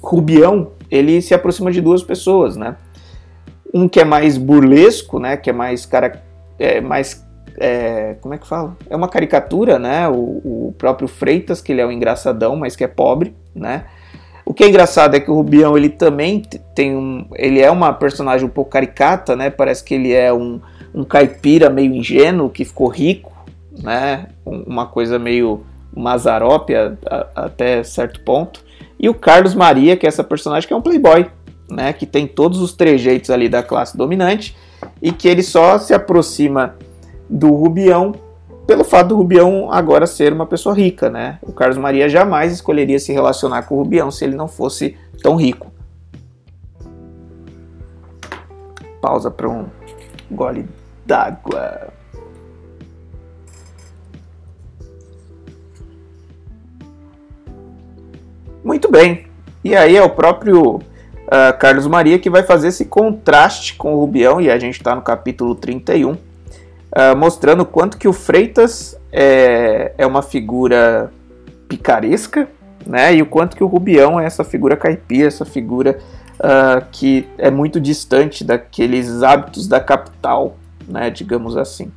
Rubião 0.00 0.70
ele 0.90 1.20
se 1.20 1.34
aproxima 1.34 1.70
de 1.70 1.82
duas 1.82 2.02
pessoas, 2.02 2.56
né? 2.56 2.76
Um 3.72 3.86
que 3.86 4.00
é 4.00 4.04
mais 4.04 4.38
burlesco, 4.38 5.18
né? 5.18 5.36
Que 5.36 5.50
é 5.50 5.52
mais 5.52 5.84
cara, 5.84 6.22
é, 6.58 6.80
mais 6.80 7.26
é, 7.60 8.16
como 8.22 8.32
é 8.32 8.38
que 8.38 8.46
fala? 8.46 8.74
É 8.88 8.96
uma 8.96 9.06
caricatura, 9.06 9.78
né? 9.78 10.08
O, 10.08 10.14
o, 10.14 10.74
próprio 10.78 11.06
Freitas, 11.06 11.60
que 11.60 11.70
ele 11.70 11.82
é 11.82 11.86
um 11.86 11.92
engraçadão, 11.92 12.56
mas 12.56 12.74
que 12.74 12.82
é 12.82 12.88
pobre, 12.88 13.36
né? 13.54 13.84
O 14.46 14.54
que 14.54 14.64
é 14.64 14.68
engraçado 14.68 15.14
é 15.14 15.20
que 15.20 15.30
o 15.30 15.34
Rubião 15.34 15.76
ele 15.76 15.90
também 15.90 16.42
tem 16.74 16.96
um, 16.96 17.26
ele 17.34 17.60
é 17.60 17.70
uma 17.70 17.92
personagem 17.92 18.46
um 18.46 18.50
pouco 18.50 18.70
caricata, 18.70 19.36
né? 19.36 19.50
Parece 19.50 19.84
que 19.84 19.94
ele 19.94 20.12
é 20.12 20.32
um, 20.32 20.58
um 20.94 21.04
caipira 21.04 21.68
meio 21.68 21.94
ingênuo 21.94 22.48
que 22.48 22.64
ficou 22.64 22.88
rico, 22.88 23.30
né? 23.78 24.28
Uma 24.44 24.86
coisa 24.86 25.18
meio 25.18 25.62
mazarope 25.94 26.72
até 27.36 27.82
certo 27.84 28.20
ponto. 28.20 28.64
E 28.98 29.06
o 29.08 29.14
Carlos 29.14 29.54
Maria, 29.54 29.98
que 29.98 30.06
é 30.06 30.08
essa 30.08 30.24
personagem 30.24 30.66
que 30.66 30.72
é 30.72 30.76
um 30.76 30.82
playboy, 30.82 31.26
né, 31.70 31.92
que 31.92 32.06
tem 32.06 32.26
todos 32.26 32.60
os 32.60 32.72
trejeitos 32.72 33.30
ali 33.30 33.48
da 33.48 33.62
classe 33.62 33.96
dominante 33.96 34.56
e 35.00 35.12
que 35.12 35.28
ele 35.28 35.42
só 35.42 35.78
se 35.78 35.94
aproxima 35.94 36.74
do 37.30 37.54
Rubião 37.54 38.12
pelo 38.70 38.84
fato 38.84 39.08
do 39.08 39.16
Rubião 39.16 39.72
agora 39.72 40.06
ser 40.06 40.32
uma 40.32 40.46
pessoa 40.46 40.72
rica, 40.74 41.10
né? 41.10 41.40
O 41.42 41.52
Carlos 41.52 41.76
Maria 41.76 42.08
jamais 42.08 42.52
escolheria 42.52 43.00
se 43.00 43.12
relacionar 43.12 43.62
com 43.62 43.74
o 43.74 43.78
Rubião 43.78 44.12
se 44.12 44.24
ele 44.24 44.36
não 44.36 44.46
fosse 44.46 44.96
tão 45.20 45.34
rico. 45.34 45.72
Pausa 49.00 49.28
para 49.28 49.48
um 49.48 49.66
gole 50.30 50.68
d'água. 51.04 51.88
Muito 58.62 58.88
bem. 58.88 59.26
E 59.64 59.74
aí 59.74 59.96
é 59.96 60.02
o 60.04 60.10
próprio 60.10 60.76
uh, 60.76 61.58
Carlos 61.58 61.88
Maria 61.88 62.20
que 62.20 62.30
vai 62.30 62.44
fazer 62.44 62.68
esse 62.68 62.84
contraste 62.84 63.74
com 63.74 63.94
o 63.94 63.98
Rubião, 63.98 64.40
e 64.40 64.48
a 64.48 64.58
gente 64.60 64.76
está 64.76 64.94
no 64.94 65.02
capítulo 65.02 65.56
31, 65.56 66.16
ah, 66.92 67.14
mostrando 67.14 67.64
quanto 67.64 67.98
que 67.98 68.08
o 68.08 68.12
Freitas 68.12 68.98
é, 69.12 69.92
é 69.96 70.06
uma 70.06 70.22
figura 70.22 71.12
picaresca, 71.68 72.48
né? 72.86 73.14
E 73.14 73.22
o 73.22 73.26
quanto 73.26 73.56
que 73.56 73.62
o 73.62 73.66
Rubião 73.66 74.18
é 74.18 74.24
essa 74.24 74.42
figura 74.44 74.76
caipira, 74.76 75.28
essa 75.28 75.44
figura 75.44 75.98
uh, 76.38 76.84
que 76.90 77.28
é 77.38 77.50
muito 77.50 77.80
distante 77.80 78.42
daqueles 78.42 79.22
hábitos 79.22 79.68
da 79.68 79.80
capital, 79.80 80.56
né? 80.88 81.10
Digamos 81.10 81.56
assim. 81.56 81.92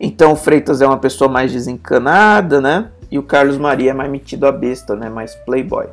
Então 0.00 0.32
o 0.32 0.36
Freitas 0.36 0.80
é 0.80 0.86
uma 0.86 0.98
pessoa 0.98 1.30
mais 1.30 1.52
desencanada, 1.52 2.60
né? 2.60 2.88
e 3.12 3.18
o 3.18 3.22
Carlos 3.22 3.58
Maria 3.58 3.90
é 3.90 3.94
mais 3.94 4.10
metido 4.10 4.46
a 4.46 4.50
besta, 4.50 4.96
né? 4.96 5.10
Mais 5.10 5.34
playboy. 5.34 5.86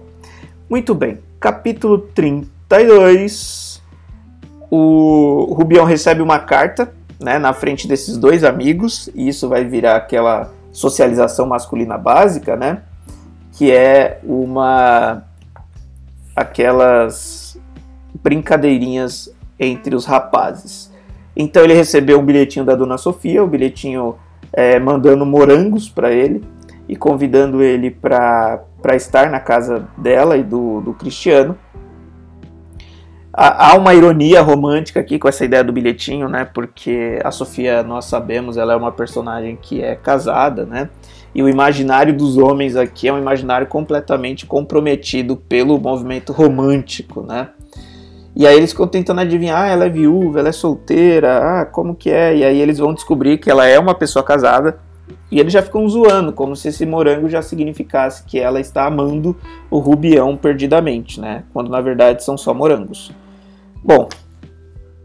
Muito 0.70 0.95
bem, 0.95 1.20
capítulo 1.38 1.97
32. 2.15 3.84
O 4.72 5.53
Rubião 5.53 5.84
recebe 5.84 6.22
uma 6.22 6.39
carta, 6.39 6.93
né, 7.20 7.38
na 7.38 7.53
frente 7.53 7.88
desses 7.88 8.17
dois 8.17 8.43
amigos, 8.43 9.09
e 9.13 9.28
isso 9.28 9.49
vai 9.49 9.65
virar 9.65 9.95
aquela 9.95 10.51
socialização 10.72 11.45
masculina 11.45 11.97
básica, 11.97 12.55
né? 12.55 12.84
Que 13.53 13.72
é 13.72 14.20
uma 14.24 15.24
aquelas 16.36 17.59
brincadeirinhas 18.24 19.30
entre 19.59 19.95
os 19.95 20.05
rapazes. 20.05 20.91
Então 21.36 21.63
ele 21.63 21.74
recebeu 21.74 22.20
um 22.20 22.26
bilhetinho 22.26 22.65
da 22.65 22.76
Dona 22.76 22.97
Sofia, 22.97 23.43
o 23.43 23.47
bilhetinho 23.47 24.15
é, 24.53 24.80
mandando 24.80 25.26
morangos 25.26 25.89
para 25.89 26.11
ele, 26.11 26.43
e 26.88 26.95
convidando 26.95 27.61
ele 27.61 27.91
para 27.91 28.63
estar 28.95 29.30
na 29.30 29.39
casa 29.39 29.88
dela 29.95 30.38
e 30.38 30.43
do, 30.43 30.82
do 30.82 30.93
Cristiano. 30.93 31.55
Há, 33.42 33.78
uma 33.78 33.94
ironia 33.94 34.42
romântica 34.42 35.00
aqui 35.00 35.18
com 35.18 35.30
essa 35.30 35.46
ideia 35.46 35.64
do 35.64 35.72
bilhetinho, 35.72 36.28
né? 36.28 36.44
Porque 36.44 37.22
a 37.24 37.32
Sofia, 37.32 37.82
nós 37.84 38.04
sabemos, 38.04 38.58
ela 38.58 38.74
é 38.74 38.76
uma 38.76 38.92
personagem 38.92 39.58
que 39.62 39.82
é 39.82 39.96
casada, 39.96 40.66
né? 40.66 40.90
E 41.34 41.42
o 41.42 41.48
imaginário 41.48 42.14
dos 42.14 42.38
homens 42.38 42.76
aqui 42.76 43.08
é 43.08 43.14
um 43.14 43.18
imaginário 43.18 43.66
completamente 43.66 44.46
comprometido 44.46 45.38
pelo 45.38 45.80
movimento 45.80 46.34
romântico, 46.34 47.22
né? 47.22 47.48
E 48.36 48.46
aí 48.46 48.58
eles 48.58 48.72
ficam 48.72 48.88
tentando 48.88 49.22
adivinhar, 49.22 49.62
ah, 49.62 49.68
ela 49.68 49.86
é 49.86 49.90
viúva, 49.90 50.40
ela 50.40 50.50
é 50.50 50.52
solteira, 50.52 51.62
ah, 51.62 51.66
como 51.66 51.96
que 51.96 52.10
é? 52.10 52.36
E 52.36 52.44
aí 52.44 52.60
eles 52.60 52.78
vão 52.78 52.94
descobrir 52.94 53.38
que 53.38 53.50
ela 53.50 53.66
é 53.66 53.80
uma 53.80 53.96
pessoa 53.96 54.22
casada, 54.22 54.78
E 55.32 55.40
eles 55.40 55.54
já 55.54 55.62
ficam 55.62 55.88
zoando, 55.88 56.34
como 56.34 56.58
se 56.58 56.68
esse 56.68 56.86
morango 56.86 57.30
já 57.30 57.42
significasse 57.42 58.26
que 58.26 58.38
ela 58.38 58.60
está 58.60 58.86
amando 58.86 59.34
o 59.72 59.80
Rubião 59.80 60.36
perdidamente, 60.36 61.22
né? 61.22 61.44
Quando 61.54 61.70
na 61.70 61.80
verdade 61.80 62.22
são 62.22 62.38
só 62.38 62.54
morangos. 62.54 63.14
Bom, 63.84 64.09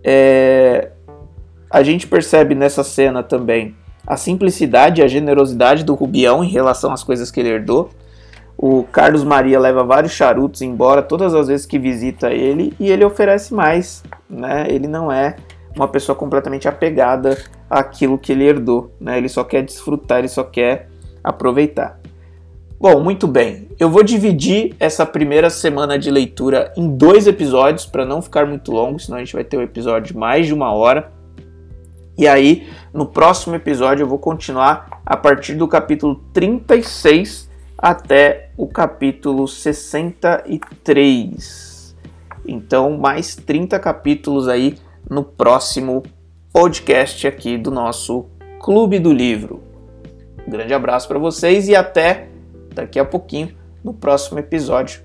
é... 0.02 0.90
a 1.70 1.82
gente 1.82 2.06
percebe 2.06 2.54
nessa 2.54 2.84
cena 2.84 3.22
também 3.22 3.74
a 4.06 4.16
simplicidade 4.16 5.00
e 5.00 5.04
a 5.04 5.08
generosidade 5.08 5.84
do 5.84 5.94
Rubião 5.94 6.44
em 6.44 6.48
relação 6.48 6.92
às 6.92 7.02
coisas 7.02 7.30
que 7.30 7.40
ele 7.40 7.48
herdou. 7.48 7.90
O 8.56 8.84
Carlos 8.84 9.24
Maria 9.24 9.58
leva 9.58 9.82
vários 9.82 10.12
charutos 10.12 10.62
embora 10.62 11.02
todas 11.02 11.34
as 11.34 11.48
vezes 11.48 11.66
que 11.66 11.78
visita 11.78 12.30
ele 12.30 12.72
e 12.78 12.90
ele 12.90 13.04
oferece 13.04 13.52
mais, 13.52 14.02
né? 14.28 14.66
Ele 14.68 14.86
não 14.86 15.10
é 15.10 15.36
uma 15.74 15.88
pessoa 15.88 16.14
completamente 16.14 16.68
apegada 16.68 17.36
àquilo 17.68 18.16
que 18.16 18.32
ele 18.32 18.44
herdou, 18.44 18.92
né? 19.00 19.18
Ele 19.18 19.28
só 19.28 19.42
quer 19.42 19.62
desfrutar, 19.62 20.20
ele 20.20 20.28
só 20.28 20.44
quer 20.44 20.88
aproveitar. 21.22 21.98
Bom, 22.84 23.00
muito 23.02 23.26
bem. 23.26 23.68
Eu 23.80 23.88
vou 23.88 24.02
dividir 24.02 24.76
essa 24.78 25.06
primeira 25.06 25.48
semana 25.48 25.98
de 25.98 26.10
leitura 26.10 26.70
em 26.76 26.86
dois 26.86 27.26
episódios 27.26 27.86
para 27.86 28.04
não 28.04 28.20
ficar 28.20 28.44
muito 28.44 28.70
longo, 28.70 29.00
senão 29.00 29.16
a 29.16 29.20
gente 29.20 29.32
vai 29.32 29.42
ter 29.42 29.56
um 29.56 29.62
episódio 29.62 30.12
de 30.12 30.18
mais 30.18 30.46
de 30.46 30.52
uma 30.52 30.70
hora. 30.70 31.10
E 32.18 32.28
aí, 32.28 32.68
no 32.92 33.06
próximo 33.06 33.54
episódio, 33.54 34.02
eu 34.02 34.06
vou 34.06 34.18
continuar 34.18 35.00
a 35.06 35.16
partir 35.16 35.54
do 35.54 35.66
capítulo 35.66 36.16
36 36.34 37.48
até 37.78 38.50
o 38.54 38.66
capítulo 38.66 39.48
63. 39.48 41.96
Então, 42.46 42.98
mais 42.98 43.34
30 43.34 43.80
capítulos 43.80 44.46
aí 44.46 44.74
no 45.08 45.24
próximo 45.24 46.02
podcast 46.52 47.26
aqui 47.26 47.56
do 47.56 47.70
nosso 47.70 48.26
Clube 48.60 48.98
do 48.98 49.10
Livro. 49.10 49.62
Um 50.46 50.50
grande 50.50 50.74
abraço 50.74 51.08
para 51.08 51.18
vocês 51.18 51.66
e 51.66 51.74
até 51.74 52.33
daqui 52.74 52.98
a 52.98 53.04
pouquinho 53.04 53.54
no 53.82 53.92
próximo 53.92 54.38
episódio, 54.38 55.02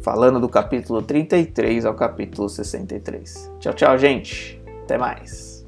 falando 0.00 0.40
do 0.40 0.48
capítulo 0.48 1.02
33 1.02 1.84
ao 1.84 1.94
capítulo 1.94 2.48
63. 2.48 3.52
Tchau, 3.58 3.72
tchau, 3.72 3.98
gente. 3.98 4.60
Até 4.84 4.98
mais. 4.98 5.64